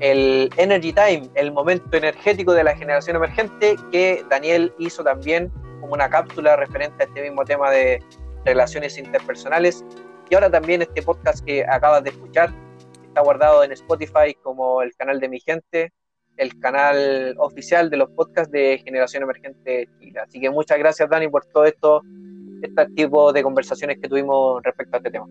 el 0.00 0.50
Energy 0.56 0.92
Time, 0.92 1.28
el 1.34 1.52
momento 1.52 1.96
energético 1.96 2.52
de 2.52 2.64
la 2.64 2.76
generación 2.76 3.16
emergente, 3.16 3.76
que 3.90 4.24
Daniel 4.28 4.72
hizo 4.78 5.04
también 5.04 5.50
como 5.80 5.94
una 5.94 6.08
cápsula 6.08 6.56
referente 6.56 7.04
a 7.04 7.06
este 7.06 7.22
mismo 7.22 7.44
tema 7.44 7.70
de 7.70 8.02
relaciones 8.44 8.98
interpersonales. 8.98 9.84
Y 10.30 10.34
ahora 10.34 10.50
también 10.50 10.82
este 10.82 11.02
podcast 11.02 11.44
que 11.44 11.64
acabas 11.64 12.02
de 12.04 12.10
escuchar 12.10 12.52
está 13.04 13.20
guardado 13.20 13.62
en 13.62 13.72
Spotify 13.72 14.34
como 14.42 14.82
el 14.82 14.94
canal 14.96 15.20
de 15.20 15.28
mi 15.28 15.40
gente, 15.40 15.92
el 16.36 16.58
canal 16.60 17.34
oficial 17.38 17.90
de 17.90 17.98
los 17.98 18.10
podcasts 18.10 18.50
de 18.50 18.80
Generación 18.84 19.22
Emergente 19.22 19.88
Chile. 19.98 20.20
Así 20.20 20.40
que 20.40 20.50
muchas 20.50 20.78
gracias 20.78 21.08
Dani 21.10 21.28
por 21.28 21.44
todo 21.46 21.64
esto, 21.64 22.02
este 22.62 22.86
tipo 22.96 23.32
de 23.32 23.42
conversaciones 23.42 23.98
que 24.00 24.08
tuvimos 24.08 24.62
respecto 24.62 24.96
a 24.96 24.98
este 24.98 25.10
tema. 25.10 25.26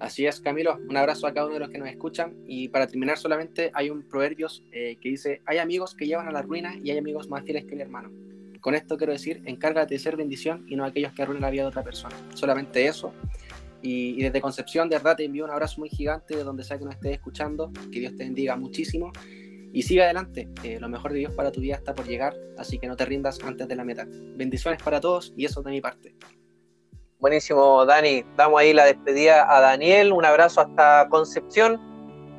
Así 0.00 0.26
es, 0.26 0.40
Camilo. 0.40 0.78
Un 0.88 0.96
abrazo 0.96 1.26
a 1.26 1.34
cada 1.34 1.46
uno 1.46 1.54
de 1.54 1.60
los 1.60 1.68
que 1.68 1.78
nos 1.78 1.88
escuchan. 1.88 2.34
Y 2.46 2.68
para 2.68 2.86
terminar, 2.86 3.18
solamente 3.18 3.70
hay 3.74 3.90
un 3.90 4.08
proverbios 4.08 4.64
eh, 4.72 4.96
que 5.00 5.10
dice: 5.10 5.42
Hay 5.44 5.58
amigos 5.58 5.94
que 5.94 6.06
llevan 6.06 6.26
a 6.26 6.32
la 6.32 6.40
ruina 6.40 6.74
y 6.82 6.90
hay 6.90 6.98
amigos 6.98 7.28
más 7.28 7.44
fieles 7.44 7.66
que 7.66 7.74
el 7.74 7.82
hermano. 7.82 8.10
Con 8.60 8.74
esto 8.74 8.96
quiero 8.96 9.12
decir: 9.12 9.42
encárgate 9.44 9.94
de 9.94 10.00
ser 10.00 10.16
bendición 10.16 10.64
y 10.66 10.76
no 10.76 10.86
aquellos 10.86 11.12
que 11.12 11.22
arruinen 11.22 11.42
la 11.42 11.50
vida 11.50 11.62
de 11.62 11.68
otra 11.68 11.84
persona. 11.84 12.16
Solamente 12.34 12.86
eso. 12.86 13.12
Y, 13.82 14.22
desde 14.22 14.40
Concepción, 14.40 14.88
de 14.88 14.96
verdad, 14.96 15.16
te 15.16 15.24
envío 15.24 15.44
un 15.44 15.50
abrazo 15.50 15.80
muy 15.80 15.88
gigante 15.90 16.36
de 16.36 16.44
donde 16.44 16.64
sea 16.64 16.78
que 16.78 16.84
nos 16.84 16.94
estés 16.94 17.12
escuchando. 17.12 17.70
Que 17.92 18.00
Dios 18.00 18.16
te 18.16 18.24
bendiga 18.24 18.56
muchísimo. 18.56 19.12
Y 19.72 19.82
sigue 19.82 20.02
adelante. 20.02 20.48
Eh, 20.64 20.78
lo 20.80 20.88
mejor 20.88 21.12
de 21.12 21.18
Dios 21.18 21.34
para 21.34 21.52
tu 21.52 21.60
vida 21.60 21.76
está 21.76 21.94
por 21.94 22.06
llegar. 22.06 22.34
Así 22.58 22.78
que 22.78 22.86
no 22.86 22.96
te 22.96 23.04
rindas 23.04 23.38
antes 23.44 23.68
de 23.68 23.76
la 23.76 23.84
meta. 23.84 24.06
Bendiciones 24.08 24.82
para 24.82 25.00
todos 25.00 25.34
y 25.36 25.44
eso 25.44 25.62
de 25.62 25.70
mi 25.70 25.80
parte. 25.80 26.14
Buenísimo, 27.20 27.84
Dani. 27.84 28.24
Damos 28.34 28.58
ahí 28.58 28.72
la 28.72 28.86
despedida 28.86 29.46
a 29.54 29.60
Daniel. 29.60 30.10
Un 30.14 30.24
abrazo 30.24 30.62
hasta 30.62 31.06
Concepción. 31.10 31.78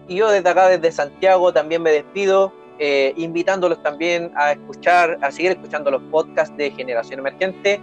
Y 0.08 0.16
yo 0.16 0.32
desde 0.32 0.50
acá, 0.50 0.70
desde 0.70 0.92
Santiago, 0.92 1.54
también 1.54 1.84
me 1.84 1.92
despido, 1.92 2.52
eh, 2.80 3.14
invitándolos 3.16 3.84
también 3.84 4.32
a 4.36 4.54
escuchar, 4.54 5.20
a 5.22 5.30
seguir 5.30 5.52
escuchando 5.52 5.92
los 5.92 6.02
podcasts 6.10 6.58
de 6.58 6.72
Generación 6.72 7.20
Emergente 7.20 7.80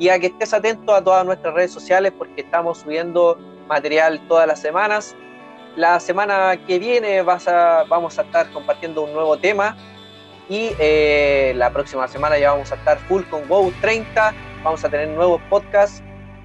y 0.00 0.08
a 0.08 0.18
que 0.18 0.26
estés 0.26 0.52
atento 0.52 0.92
a 0.96 1.04
todas 1.04 1.24
nuestras 1.24 1.54
redes 1.54 1.70
sociales 1.70 2.12
porque 2.18 2.40
estamos 2.40 2.78
subiendo 2.78 3.38
material 3.68 4.20
todas 4.26 4.48
las 4.48 4.60
semanas. 4.60 5.14
La 5.76 6.00
semana 6.00 6.58
que 6.66 6.80
viene 6.80 7.22
vas 7.22 7.46
a, 7.46 7.84
vamos 7.84 8.18
a 8.18 8.22
estar 8.22 8.50
compartiendo 8.50 9.02
un 9.02 9.12
nuevo 9.12 9.38
tema 9.38 9.76
y 10.48 10.72
eh, 10.80 11.52
la 11.54 11.70
próxima 11.70 12.08
semana 12.08 12.36
ya 12.36 12.50
vamos 12.50 12.72
a 12.72 12.74
estar 12.74 12.98
full 12.98 13.22
con 13.30 13.46
WOW 13.46 13.72
30. 13.80 14.34
Vamos 14.64 14.84
a 14.84 14.88
tener 14.88 15.08
nuevos 15.08 15.40
podcasts 15.48 16.02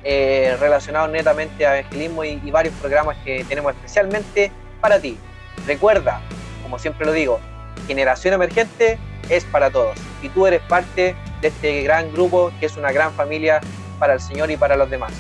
eh, 0.09 0.55
relacionados 0.61 1.09
netamente 1.09 1.67
a 1.67 1.79
evangelismo 1.79 2.23
y, 2.23 2.39
varios 2.49 2.73
programas 2.75 3.17
que 3.25 3.43
tenemos 3.43 3.75
especialmente 3.75 4.53
para 4.79 5.01
ti. 5.01 5.17
Recuerda, 5.65 6.21
como 6.63 6.79
siempre 6.79 7.05
lo 7.05 7.11
digo, 7.11 7.41
Generación 7.87 8.33
Emergente 8.33 8.97
es 9.27 9.43
para 9.43 9.69
todos 9.69 9.99
y 10.21 10.29
tú 10.29 10.47
eres 10.47 10.61
parte 10.61 11.13
de 11.41 11.47
este 11.49 11.81
gran 11.83 12.09
grupo 12.13 12.53
que 12.61 12.67
es 12.67 12.77
una 12.77 12.93
gran 12.93 13.11
familia 13.15 13.59
para 13.99 14.13
el 14.13 14.21
Señor 14.21 14.49
y 14.49 14.55
para 14.55 14.77
los 14.77 14.89
demás. 14.89 15.11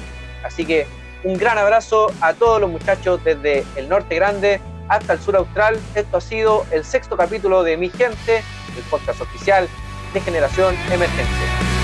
Así 0.41 0.65
que 0.65 0.87
un 1.25 1.37
gran 1.37 1.57
abrazo 1.57 2.07
a 2.21 2.33
todos 2.33 2.61
los 2.61 2.69
muchachos 2.69 3.21
desde 3.25 3.65
el 3.75 3.89
norte 3.89 4.15
grande 4.15 4.61
hasta 4.87 5.11
el 5.11 5.19
sur 5.19 5.35
austral. 5.35 5.77
Esto 5.95 6.15
ha 6.15 6.21
sido 6.21 6.65
el 6.71 6.85
sexto 6.85 7.17
capítulo 7.17 7.61
de 7.61 7.75
Mi 7.75 7.89
Gente, 7.89 8.37
el 8.37 8.83
podcast 8.89 9.19
oficial 9.19 9.67
de 10.13 10.21
Generación 10.21 10.73
Emergente. 10.89 11.76